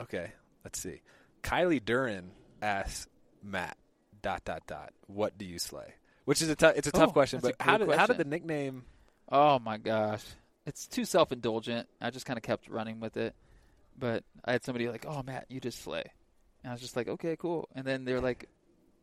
okay, 0.00 0.32
let's 0.64 0.78
see. 0.78 1.00
Kylie 1.42 1.82
Duran 1.84 2.30
asks 2.60 3.06
Matt 3.42 3.76
dot 4.22 4.44
dot 4.44 4.62
dot. 4.66 4.92
What 5.06 5.38
do 5.38 5.44
you 5.44 5.58
slay? 5.58 5.94
Which 6.24 6.42
is 6.42 6.48
a 6.50 6.56
tough. 6.56 6.74
It's 6.76 6.88
a 6.88 6.92
tough 6.92 7.10
Oh, 7.10 7.12
question, 7.12 7.40
but 7.40 7.54
how 7.60 7.78
did 7.78 7.90
how 7.92 8.06
did 8.06 8.18
the 8.18 8.24
nickname? 8.24 8.84
Oh 9.30 9.58
my 9.58 9.78
gosh, 9.78 10.24
it's 10.66 10.86
too 10.86 11.04
self 11.04 11.32
indulgent. 11.32 11.88
I 12.00 12.10
just 12.10 12.26
kind 12.26 12.36
of 12.36 12.42
kept 12.42 12.68
running 12.68 13.00
with 13.00 13.16
it. 13.16 13.34
But 13.98 14.24
I 14.44 14.52
had 14.52 14.64
somebody 14.64 14.88
like, 14.88 15.06
"Oh 15.08 15.22
Matt, 15.22 15.46
you 15.48 15.60
just 15.60 15.80
slay," 15.82 16.04
and 16.62 16.70
I 16.70 16.74
was 16.74 16.82
just 16.82 16.96
like, 16.96 17.08
"Okay, 17.08 17.36
cool." 17.38 17.68
And 17.74 17.86
then 17.86 18.04
they're 18.04 18.20
like, 18.20 18.48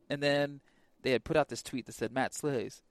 and 0.09 0.21
then 0.21 0.59
they 1.01 1.11
had 1.11 1.23
put 1.23 1.37
out 1.37 1.49
this 1.49 1.63
tweet 1.63 1.85
that 1.87 1.93
said 1.95 2.11
Matt 2.11 2.33
slays, 2.35 2.83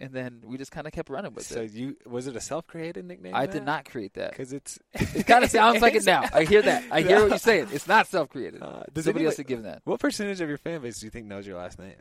and 0.00 0.12
then 0.12 0.42
we 0.44 0.56
just 0.58 0.70
kind 0.70 0.86
of 0.86 0.92
kept 0.92 1.08
running 1.10 1.34
with 1.34 1.46
So 1.46 1.60
it. 1.62 1.70
So 1.70 1.76
you 1.76 1.96
was 2.06 2.26
it 2.26 2.36
a 2.36 2.40
self 2.40 2.66
created 2.66 3.04
nickname? 3.04 3.34
I 3.34 3.46
did 3.46 3.64
not 3.64 3.84
create 3.90 4.14
that. 4.14 4.30
because 4.30 4.52
it's. 4.52 4.78
It 5.14 5.26
kind 5.26 5.42
of 5.44 5.50
sounds 5.50 5.80
like 5.82 5.94
it 5.94 6.04
now. 6.06 6.24
I 6.32 6.44
hear 6.44 6.62
that. 6.62 6.84
I 6.90 7.00
hear 7.02 7.20
what 7.20 7.30
you're 7.30 7.38
saying. 7.50 7.68
It's 7.72 7.88
not 7.88 8.06
self 8.06 8.28
created. 8.28 8.62
Uh, 8.62 8.84
does 8.92 9.04
Somebody 9.04 9.24
anybody- 9.24 9.24
else 9.26 9.36
had 9.38 9.46
given 9.46 9.64
that. 9.64 9.82
What 9.84 10.00
percentage 10.00 10.40
of 10.40 10.48
your 10.48 10.58
fan 10.58 10.80
base 10.80 11.00
do 11.00 11.06
you 11.06 11.10
think 11.10 11.26
knows 11.26 11.46
your 11.46 11.56
last 11.58 11.78
name? 11.78 11.96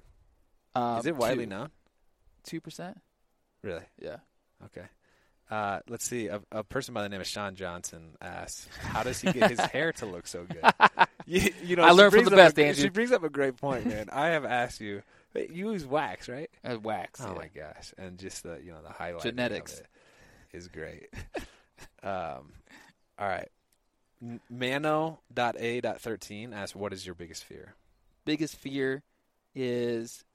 Um, 0.76 1.00
is 1.00 1.06
it 1.06 1.16
widely 1.16 1.46
known? 1.48 1.70
Two 2.44 2.62
percent. 2.62 3.00
Really? 3.64 3.84
Yeah. 4.00 4.18
Okay. 4.66 4.86
Uh, 5.50 5.80
let's 5.88 6.06
see. 6.06 6.28
A, 6.28 6.42
a 6.52 6.64
person 6.64 6.94
by 6.94 7.02
the 7.04 7.10
name 7.10 7.22
of 7.22 7.28
Shawn 7.28 7.56
Johnson 7.56 8.16
asks, 8.22 8.68
"How 8.82 9.02
does 9.04 9.20
he 9.22 9.32
get 9.32 9.50
his 9.50 9.60
hair 9.60 9.94
to 9.94 10.06
look 10.06 10.28
so 10.28 10.46
good?" 10.46 10.62
You, 11.26 11.52
you 11.64 11.76
know, 11.78 11.84
I 11.84 11.92
learned 11.92 12.14
from 12.14 12.26
the 12.26 12.32
up 12.32 12.34
a 12.34 12.36
best, 12.36 12.60
Andrew. 12.60 12.84
She 12.84 12.90
brings 12.90 13.12
up 13.12 13.24
a 13.24 13.30
great 13.30 13.58
point, 13.58 13.86
man. 13.86 14.10
I 14.12 14.28
have 14.28 14.46
asked 14.46 14.82
you. 14.82 15.02
You 15.38 15.72
use 15.72 15.86
wax, 15.86 16.30
right? 16.30 16.50
Uh, 16.64 16.80
wax. 16.80 17.22
Oh 17.24 17.34
yeah. 17.34 17.38
my 17.38 17.50
gosh! 17.54 17.94
And 17.98 18.18
just 18.18 18.44
the 18.44 18.60
you 18.64 18.72
know 18.72 18.82
the 18.84 18.90
highlight 18.92 19.24
Genetics. 19.24 19.82
is 20.54 20.68
great. 20.68 21.10
um, 22.04 22.54
all 23.20 23.28
right. 23.28 23.50
N- 24.22 24.40
Mano.a.13 24.50 26.56
asks, 26.56 26.76
"What 26.76 26.94
is 26.94 27.06
your 27.06 27.16
biggest 27.16 27.44
fear?" 27.44 27.74
biggest 28.26 28.58
fear 28.58 29.04
is 29.56 30.26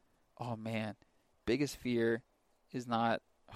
oh 0.41 0.57
man 0.57 0.95
biggest 1.45 1.77
fear 1.77 2.23
is 2.73 2.87
not 2.87 3.21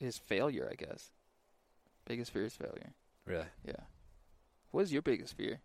is 0.00 0.18
failure 0.18 0.68
i 0.70 0.74
guess 0.74 1.12
biggest 2.04 2.32
fear 2.32 2.44
is 2.44 2.52
failure 2.52 2.92
Really? 3.26 3.46
yeah 3.64 3.84
what 4.72 4.82
is 4.82 4.92
your 4.92 5.02
biggest 5.02 5.36
fear 5.36 5.60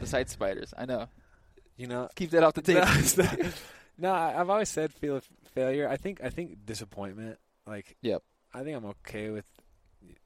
besides 0.00 0.32
spiders 0.32 0.72
i 0.78 0.86
know 0.86 1.08
You 1.76 1.86
know, 1.86 2.08
keep 2.14 2.30
that 2.30 2.42
off 2.42 2.54
the 2.54 2.62
table 2.62 2.86
No, 3.18 3.50
no, 3.98 4.12
I've 4.12 4.48
always 4.50 4.68
said 4.68 4.92
feel 4.92 5.20
failure. 5.54 5.88
I 5.88 5.96
think 5.96 6.20
I 6.22 6.30
think 6.30 6.64
disappointment. 6.66 7.38
Like, 7.66 7.96
Yep. 8.02 8.22
I 8.54 8.62
think 8.62 8.76
I'm 8.76 8.86
okay 8.86 9.30
with. 9.30 9.44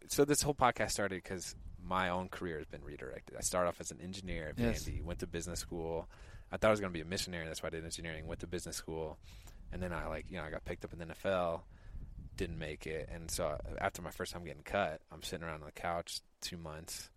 So 0.08 0.24
this 0.24 0.42
whole 0.42 0.54
podcast 0.54 0.90
started 0.92 1.22
because 1.22 1.54
my 1.82 2.10
own 2.10 2.28
career 2.28 2.58
has 2.58 2.66
been 2.66 2.84
redirected. 2.84 3.36
I 3.36 3.40
started 3.40 3.68
off 3.68 3.80
as 3.80 3.90
an 3.90 4.00
engineer 4.00 4.48
at 4.50 4.58
Yes. 4.58 4.84
Vandy, 4.84 5.02
went 5.02 5.20
to 5.20 5.26
business 5.26 5.58
school. 5.60 6.08
I 6.52 6.56
thought 6.56 6.68
I 6.68 6.70
was 6.70 6.80
going 6.80 6.92
to 6.92 6.96
be 6.96 7.00
a 7.00 7.04
missionary. 7.08 7.46
That's 7.46 7.62
why 7.62 7.68
I 7.68 7.70
did 7.70 7.84
engineering. 7.84 8.26
Went 8.26 8.40
to 8.40 8.46
business 8.46 8.76
school, 8.76 9.18
and 9.72 9.82
then 9.82 9.92
I 9.92 10.06
like 10.08 10.26
you 10.30 10.36
know 10.36 10.44
I 10.44 10.50
got 10.50 10.64
picked 10.64 10.84
up 10.84 10.92
in 10.92 10.98
the 10.98 11.06
NFL. 11.06 11.62
Didn't 12.36 12.58
make 12.58 12.86
it, 12.86 13.08
and 13.12 13.30
so 13.30 13.44
uh, 13.46 13.56
after 13.80 14.02
my 14.02 14.10
first 14.10 14.32
time 14.32 14.44
getting 14.44 14.62
cut, 14.62 15.00
I'm 15.12 15.22
sitting 15.22 15.44
around 15.44 15.60
on 15.60 15.66
the 15.66 15.72
couch 15.72 16.20
two 16.40 16.56
months, 16.56 17.10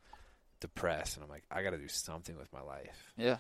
depressed, 0.60 1.16
and 1.18 1.24
I'm 1.24 1.30
like, 1.30 1.44
I 1.52 1.64
got 1.64 1.72
to 1.72 1.78
do 1.78 1.88
something 1.88 2.38
with 2.38 2.52
my 2.52 2.62
life. 2.62 3.14
yeah 3.18 3.38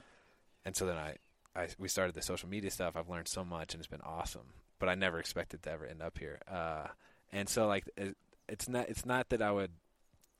And 0.65 0.75
so 0.75 0.85
then 0.85 0.97
I, 0.97 1.15
I 1.55 1.67
we 1.77 1.87
started 1.87 2.15
the 2.15 2.21
social 2.21 2.49
media 2.49 2.71
stuff. 2.71 2.95
I've 2.95 3.09
learned 3.09 3.27
so 3.27 3.43
much, 3.43 3.73
and 3.73 3.81
it's 3.81 3.87
been 3.89 4.01
awesome. 4.01 4.53
But 4.79 4.89
I 4.89 4.95
never 4.95 5.19
expected 5.19 5.63
to 5.63 5.71
ever 5.71 5.85
end 5.85 6.01
up 6.01 6.17
here. 6.17 6.39
Uh, 6.51 6.87
and 7.31 7.47
so 7.49 7.67
like 7.67 7.85
it, 7.97 8.15
it's 8.49 8.67
not 8.67 8.89
it's 8.89 9.05
not 9.05 9.29
that 9.29 9.41
I 9.41 9.51
would 9.51 9.71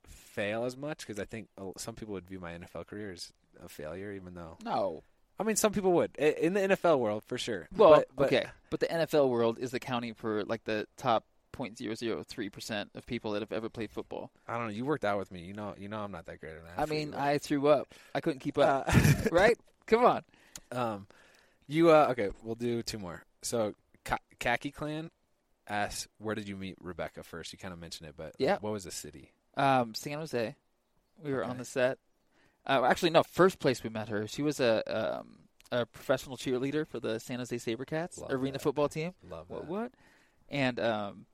fail 0.08 0.66
as 0.66 0.76
much 0.76 1.00
because 1.00 1.20
I 1.20 1.26
think 1.26 1.48
some 1.78 1.96
people 1.96 2.14
would 2.14 2.28
view 2.28 2.40
my 2.40 2.54
NFL 2.54 2.88
career 2.88 3.12
as 3.12 3.32
a 3.64 3.70
failure, 3.70 4.12
even 4.12 4.34
though 4.34 4.58
no 4.64 5.04
I 5.40 5.44
mean 5.44 5.56
some 5.56 5.72
people 5.72 5.94
would 5.94 6.16
in 6.18 6.54
the 6.54 6.60
NFL 6.62 7.00
world 7.00 7.24
for 7.24 7.38
sure. 7.38 7.68
well 7.76 7.92
But- 7.96 8.08
but- 8.16 8.26
okay 8.28 8.46
but 8.70 8.80
the 8.80 8.88
nfl 8.88 9.30
world 9.30 9.60
is 9.60 9.74
accounting 9.74 10.14
for 10.16 10.44
like 10.46 10.64
the 10.64 10.88
top 10.98 11.26
0.003% 11.54 12.88
of 12.96 13.06
people 13.06 13.32
that 13.34 13.42
have 13.44 13.52
ever 13.52 13.70
played 13.70 13.92
football 13.92 14.32
I 14.48 14.58
don't 14.58 14.68
know. 14.68 14.74
You 14.74 14.86
worked 14.86 15.06
out 15.06 15.20
with 15.20 15.32
me. 15.32 15.42
You 15.42 15.54
know. 15.54 15.76
You 15.78 15.88
know 15.88 16.00
I'm 16.00 16.12
not 16.12 16.26
that 16.26 16.40
great 16.40 16.54
at 16.54 16.64
that. 16.76 16.82
i 16.82 16.86
mean 16.86 17.14
i 17.14 17.38
threw 17.38 17.68
up 17.68 17.94
i 18.16 18.20
couldn't 18.22 18.40
keep 18.40 18.58
up 18.58 18.86
Uh, 18.88 19.00
right 19.32 19.58
come 19.86 20.06
on 20.06 20.24
Um, 20.72 21.08
you 21.68 21.90
uh 21.92 22.08
okay, 22.12 22.30
we'll 22.44 22.56
do 22.56 22.82
two 22.84 23.00
more. 23.00 23.24
So, 23.42 23.74
Ka- 24.06 24.18
Khaki 24.40 24.72
Clan 24.72 25.12
asks, 25.68 26.08
"Where 26.18 26.36
did 26.36 26.48
you 26.48 26.56
meet 26.58 26.76
Rebecca 26.82 27.24
first? 27.24 27.54
You 27.54 27.60
kind 27.60 27.74
of 27.74 27.80
mentioned 27.80 28.10
it, 28.10 28.16
but 28.18 28.36
Yeah. 28.38 28.58
what 28.60 28.74
was 28.74 28.84
the 28.84 28.92
city? 28.92 29.32
Um, 29.56 29.94
San 29.96 30.18
Jose. 30.18 30.56
We 31.24 31.32
were 31.32 31.44
on 31.44 31.58
the 31.58 31.66
set. 31.66 32.00
Uh, 32.66 32.84
actually, 32.86 33.12
no. 33.12 33.24
First 33.24 33.60
place 33.60 33.84
we 33.84 33.90
met 33.90 34.10
her. 34.10 34.28
She 34.28 34.42
was 34.42 34.60
a 34.60 34.84
um, 35.20 35.40
a 35.72 35.86
professional 35.86 36.38
cheerleader 36.38 36.86
for 36.88 37.00
the 37.00 37.20
San 37.20 37.40
Jose 37.40 37.56
SaberCats 37.56 38.20
Love 38.22 38.32
arena 38.32 38.54
that. 38.54 38.62
football 38.62 38.90
team. 38.90 39.14
Love 39.30 39.50
What? 39.50 39.62
that. 39.62 39.68
What? 39.70 39.92
And 40.50 40.80
um, 40.80 41.26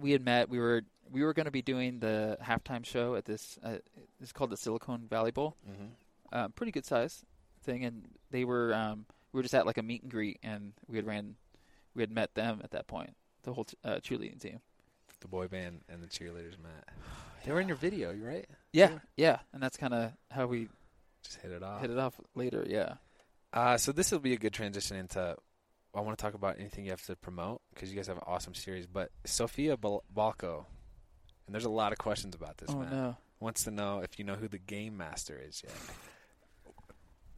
we 0.00 0.10
had 0.12 0.24
met. 0.24 0.48
We 0.48 0.58
were 0.58 0.82
we 1.10 1.22
were 1.22 1.32
going 1.34 1.46
to 1.46 1.52
be 1.52 1.62
doing 1.62 2.00
the 2.00 2.38
halftime 2.42 2.84
show 2.84 3.14
at 3.14 3.24
this. 3.24 3.58
Uh, 3.62 3.76
it's 4.20 4.32
called 4.32 4.50
the 4.50 4.56
Silicon 4.56 5.06
Valley 5.08 5.30
Bowl. 5.30 5.56
Mm-hmm. 5.70 6.36
Um, 6.36 6.52
pretty 6.52 6.72
good 6.72 6.84
size 6.86 7.24
thing, 7.64 7.84
and 7.84 8.04
they 8.30 8.44
were. 8.44 8.72
Um, 8.74 9.06
we 9.32 9.38
were 9.38 9.42
just 9.42 9.54
at 9.54 9.66
like 9.66 9.78
a 9.78 9.82
meet 9.82 10.02
and 10.02 10.10
greet, 10.10 10.38
and 10.42 10.72
we 10.86 10.96
had 10.96 11.06
ran. 11.06 11.34
We 11.94 12.02
had 12.02 12.10
met 12.10 12.34
them 12.34 12.60
at 12.62 12.70
that 12.72 12.86
point. 12.86 13.14
The 13.42 13.52
whole 13.52 13.64
t- 13.64 13.76
uh, 13.84 13.96
cheerleading 13.96 14.40
team. 14.40 14.60
The 15.20 15.28
boy 15.28 15.48
band 15.48 15.80
and 15.88 16.02
the 16.02 16.06
cheerleaders 16.06 16.58
met. 16.62 16.88
They 17.44 17.52
were 17.52 17.60
in 17.60 17.68
your 17.68 17.76
video, 17.76 18.10
you 18.10 18.24
right? 18.26 18.46
Yeah, 18.72 18.88
Sure. 18.88 19.02
yeah, 19.18 19.38
and 19.52 19.62
that's 19.62 19.76
kind 19.76 19.92
of 19.92 20.12
how 20.30 20.46
we 20.46 20.68
Just 21.22 21.36
hit 21.42 21.52
it 21.52 21.62
off. 21.62 21.82
hit 21.82 21.90
it 21.90 21.98
off 21.98 22.18
later. 22.34 22.64
Yeah. 22.66 22.94
Uh, 23.52 23.76
so 23.76 23.92
this 23.92 24.10
will 24.10 24.18
be 24.18 24.32
a 24.32 24.38
good 24.38 24.54
transition 24.54 24.96
into. 24.96 25.36
I 25.94 26.00
want 26.00 26.16
to 26.16 26.22
talk 26.22 26.32
about 26.32 26.58
anything 26.58 26.86
you 26.86 26.90
have 26.92 27.04
to 27.04 27.16
promote 27.16 27.60
because 27.74 27.90
you 27.90 27.96
guys 27.96 28.06
have 28.06 28.16
an 28.16 28.22
awesome 28.26 28.54
series. 28.54 28.86
But 28.86 29.10
Sophia 29.26 29.76
Balco, 29.76 30.64
and 31.46 31.54
there's 31.54 31.66
a 31.66 31.70
lot 31.70 31.92
of 31.92 31.98
questions 31.98 32.34
about 32.34 32.56
this. 32.56 32.70
oh 32.70 32.78
man. 32.78 32.90
no. 32.90 33.16
Wants 33.40 33.64
to 33.64 33.70
know 33.70 33.98
if 34.00 34.18
you 34.18 34.24
know 34.24 34.36
who 34.36 34.48
the 34.48 34.56
game 34.58 34.96
master 34.96 35.38
is 35.38 35.60
yet. 35.62 35.74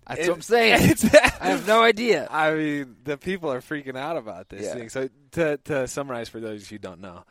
That's 0.06 0.20
It- 0.20 0.28
what 0.28 0.36
I'm 0.36 0.42
saying. 0.42 0.94
I 1.40 1.48
have 1.50 1.66
no 1.66 1.82
idea. 1.82 2.28
I 2.30 2.54
mean, 2.54 2.96
the 3.04 3.16
people 3.18 3.52
are 3.52 3.60
freaking 3.60 3.96
out 3.96 4.16
about 4.16 4.48
this 4.48 4.62
Yeah. 4.66 4.74
thing. 4.74 4.88
So 4.88 5.08
to 5.32 5.56
to 5.64 5.88
summarize 5.88 6.28
for 6.28 6.40
those 6.40 6.68
who 6.68 6.78
don't 6.78 7.00
know, 7.00 7.24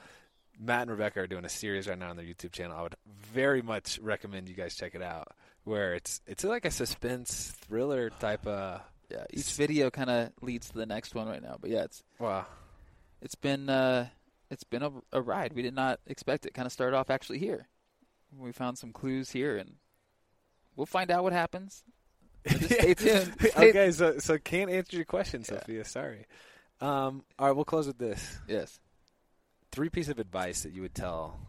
Matt 0.59 0.83
and 0.83 0.91
Rebecca 0.91 1.21
are 1.21 1.27
doing 1.27 1.45
a 1.45 1.49
series 1.49 1.87
right 1.87 1.97
now 1.97 2.09
on 2.09 2.17
their 2.17 2.25
YouTube 2.25 2.51
channel. 2.51 2.77
I 2.77 2.81
would 2.83 2.95
very 3.31 3.61
much 3.61 3.99
recommend 3.99 4.49
you 4.49 4.55
guys 4.55 4.75
check 4.75 4.95
it 4.95 5.01
out. 5.01 5.29
Where 5.63 5.93
it's 5.95 6.21
it's 6.27 6.43
like 6.43 6.65
a 6.65 6.71
suspense 6.71 7.53
thriller 7.67 8.09
type 8.09 8.45
of 8.45 8.81
Yeah, 9.09 9.25
each 9.31 9.51
video 9.53 9.89
kind 9.89 10.09
of 10.09 10.31
leads 10.41 10.69
to 10.69 10.77
the 10.77 10.85
next 10.85 11.15
one 11.15 11.27
right 11.27 11.41
now. 11.41 11.57
But 11.59 11.69
yeah, 11.71 11.83
it's 11.85 12.03
wow. 12.19 12.45
it's 13.21 13.35
been 13.35 13.69
uh, 13.69 14.07
it's 14.51 14.63
been 14.63 14.83
a, 14.83 14.91
a 15.11 15.21
ride. 15.21 15.53
We 15.53 15.61
did 15.63 15.73
not 15.73 15.99
expect 16.05 16.45
it. 16.45 16.53
Kind 16.53 16.65
of 16.67 16.71
started 16.71 16.95
off 16.95 17.09
actually 17.09 17.39
here. 17.39 17.67
We 18.37 18.51
found 18.51 18.77
some 18.77 18.91
clues 18.91 19.31
here, 19.31 19.55
and 19.57 19.75
we'll 20.75 20.85
find 20.85 21.09
out 21.09 21.23
what 21.23 21.33
happens. 21.33 21.83
Stay 22.61 22.93
tuned. 22.93 23.33
Okay, 23.57 23.91
so 23.91 24.19
so 24.19 24.37
can't 24.37 24.69
answer 24.69 24.95
your 24.95 25.05
question, 25.05 25.41
Yeah. 25.41 25.59
Sophia. 25.59 25.85
Sorry. 25.85 26.25
Um, 26.81 27.23
all 27.39 27.47
right, 27.47 27.55
we'll 27.55 27.65
close 27.65 27.87
with 27.87 27.97
this. 27.97 28.37
Yes. 28.47 28.79
Three 29.71 29.89
piece 29.89 30.09
of 30.09 30.19
advice 30.19 30.63
that 30.63 30.71
you 30.73 30.81
would 30.81 30.93
tell 30.95 31.39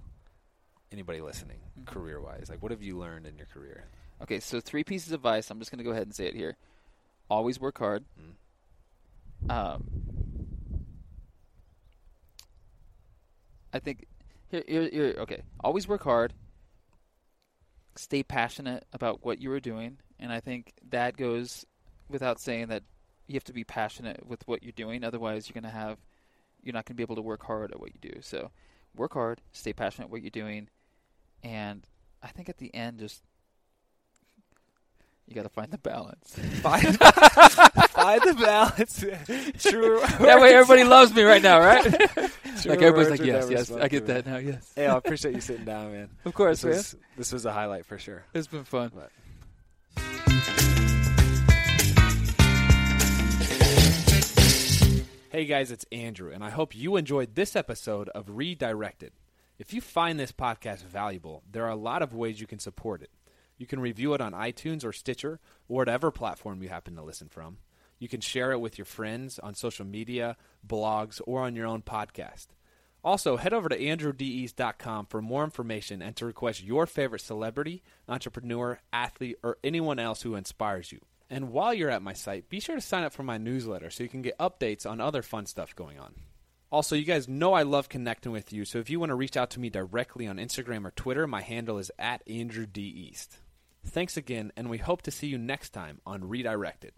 anybody 0.93 1.21
listening, 1.21 1.59
Mhm. 1.81 1.87
career 1.87 2.21
wise. 2.21 2.47
Like, 2.49 2.63
what 2.63 2.71
have 2.73 2.83
you 2.83 2.97
learned 2.99 3.27
in 3.27 3.37
your 3.37 3.47
career? 3.47 3.85
Okay, 4.23 4.41
so 4.41 4.61
three 4.61 4.85
pieces 4.85 5.13
of 5.13 5.21
advice. 5.21 5.51
I'm 5.51 5.59
just 5.59 5.71
going 5.71 5.79
to 5.79 5.85
go 5.85 5.91
ahead 5.91 6.05
and 6.05 6.15
say 6.15 6.27
it 6.27 6.35
here. 6.35 6.57
Always 7.29 7.61
work 7.61 7.79
hard. 7.79 8.05
Mm. 9.47 9.51
Um, 9.53 9.85
I 13.73 13.79
think 13.79 14.07
here, 14.49 14.65
here, 14.67 14.89
here. 14.91 15.15
Okay, 15.19 15.43
always 15.63 15.87
work 15.87 16.05
hard. 16.05 16.33
Stay 17.97 18.23
passionate 18.23 18.87
about 18.93 19.25
what 19.25 19.41
you 19.41 19.51
are 19.53 19.61
doing, 19.61 19.99
and 20.19 20.33
I 20.33 20.41
think 20.41 20.73
that 20.91 21.17
goes 21.17 21.65
without 22.09 22.41
saying 22.41 22.69
that 22.69 22.83
you 23.27 23.35
have 23.35 23.45
to 23.45 23.53
be 23.53 23.65
passionate 23.65 24.27
with 24.27 24.47
what 24.47 24.63
you're 24.63 24.73
doing. 24.73 25.05
Otherwise, 25.05 25.49
you're 25.49 25.61
going 25.61 25.71
to 25.71 25.77
have 25.79 25.99
you're 26.63 26.73
not 26.73 26.85
going 26.85 26.95
to 26.95 26.99
be 26.99 27.03
able 27.03 27.17
to 27.17 27.23
work 27.23 27.45
hard 27.45 27.71
at 27.73 27.81
what 27.81 27.91
you 27.95 28.11
do. 28.11 28.21
So, 28.23 28.51
work 28.97 29.13
hard, 29.15 29.41
stay 29.53 29.73
passionate 29.73 30.07
at 30.07 30.11
what 30.11 30.23
you're 30.23 30.31
doing, 30.31 30.69
and 31.43 31.87
I 32.23 32.29
think 32.29 32.49
at 32.49 32.59
the 32.59 32.75
end, 32.75 32.99
just 32.99 33.23
you 35.27 35.35
got 35.35 35.43
to 35.43 35.49
find 35.49 35.71
the 35.73 35.79
balance. 35.79 36.37
Find, 36.61 36.99
find 37.01 38.21
the 38.23 38.35
balance. 38.41 39.01
True. 39.69 40.01
that 40.21 40.41
way, 40.41 40.55
everybody 40.55 40.85
loves 40.85 41.13
me 41.13 41.23
right 41.25 41.43
now, 41.43 41.59
right? 41.61 41.83
True 41.85 42.71
like 42.71 42.81
everybody's 42.83 43.11
like, 43.11 43.21
yes, 43.21 43.51
yes, 43.51 43.71
I 43.73 43.89
get 43.89 44.07
that 44.07 44.25
now. 44.25 44.37
Yes, 44.37 44.73
Hey, 44.77 44.87
I 44.87 44.97
appreciate 44.97 45.35
you 45.35 45.41
sitting 45.41 45.65
down, 45.65 45.93
man. 45.93 46.09
of 46.25 46.33
course, 46.33 46.63
This 46.63 46.65
man. 46.65 46.77
was, 46.77 46.97
this 47.19 47.33
was 47.33 47.45
a 47.45 47.53
highlight 47.53 47.87
for 47.87 47.99
sure. 47.99 48.25
It's 48.35 48.47
been 48.47 48.65
fun. 48.65 48.93
Hey 55.37 55.45
guys, 55.45 55.71
it's 55.71 55.85
Andrew, 55.93 56.33
and 56.33 56.43
I 56.43 56.49
hope 56.49 56.75
you 56.75 56.97
enjoyed 56.97 57.35
this 57.35 57.55
episode 57.55 58.09
of 58.09 58.31
Redirected. 58.31 59.13
If 59.59 59.75
you 59.75 59.83
find 59.83 60.19
this 60.19 60.33
podcast 60.33 60.83
valuable, 60.83 61.43
there 61.53 61.67
are 61.67 61.71
a 61.73 61.77
lot 61.77 62.01
of 62.01 62.15
ways 62.15 62.41
you 62.41 62.47
can 62.47 62.59
support 62.59 63.03
it. 63.03 63.11
You 63.59 63.67
can 63.67 63.79
review 63.79 64.15
it 64.15 64.23
on 64.23 64.33
iTunes 64.33 64.83
or 64.83 64.95
Stitcher, 64.95 65.39
or 65.69 65.77
whatever 65.77 66.11
platform 66.11 66.63
you 66.63 66.71
happen 66.71 66.97
to 66.97 67.03
listen 67.03 67.29
from. 67.29 67.59
You 67.99 68.09
can 68.09 68.23
share 68.23 68.51
it 68.53 68.63
with 68.63 68.79
your 68.79 68.87
friends 68.87 69.39
on 69.39 69.53
social 69.53 69.85
media, 69.85 70.39
blogs, 70.67 71.21
or 71.27 71.43
on 71.43 71.55
your 71.55 71.67
own 71.67 71.83
podcast. 71.83 72.47
Also, 73.05 73.37
head 73.37 73.53
over 73.53 73.69
to 73.69 73.79
andrewdeast.com 73.79 75.05
for 75.05 75.21
more 75.21 75.45
information 75.45 76.01
and 76.01 76.17
to 76.17 76.25
request 76.25 76.65
your 76.65 76.87
favorite 76.87 77.21
celebrity, 77.21 77.83
entrepreneur, 78.09 78.81
athlete, 78.91 79.37
or 79.43 79.59
anyone 79.63 79.99
else 79.99 80.23
who 80.23 80.35
inspires 80.35 80.93
you. 80.93 81.01
And 81.29 81.51
while 81.51 81.75
you're 81.75 81.91
at 81.91 82.03
my 82.03 82.13
site, 82.13 82.49
be 82.49 82.61
sure 82.61 82.77
to 82.77 82.81
sign 82.81 83.03
up 83.03 83.13
for 83.13 83.25
my 83.25 83.37
newsletter 83.37 83.91
so 83.91 84.03
you 84.03 84.09
can 84.09 84.23
get 84.23 84.39
updates 84.39 84.89
on 84.89 85.01
other 85.01 85.23
fun 85.23 85.47
stuff 85.47 85.75
going 85.75 85.99
on. 85.99 86.15
Also, 86.71 86.97
you 86.97 87.05
guys 87.05 87.29
know 87.29 87.53
I 87.53 87.63
love 87.63 87.89
connecting 87.89 88.33
with 88.33 88.53
you, 88.53 88.65
so 88.65 88.79
if 88.79 88.91
you 88.91 88.99
want 89.01 89.11
to 89.11 89.17
reach 89.17 89.37
out 89.37 89.51
to 89.51 89.61
me 89.61 89.71
directly 89.71 90.27
on 90.27 90.37
Instagram 90.37 90.85
or 90.85 90.91
Twitter, 90.91 91.27
my 91.27 91.41
handle 91.41 91.79
is 91.79 91.91
at 91.99 92.23
Andrew 92.29 92.67
D. 92.67 92.83
East. 92.83 93.39
Thanks 93.85 94.17
again, 94.17 94.53
and 94.57 94.69
we 94.69 94.79
hope 94.79 95.03
to 95.03 95.13
see 95.13 95.29
you 95.29 95.39
next 95.39 95.71
time 95.71 96.01
on 96.05 96.29
Redirected. 96.29 96.93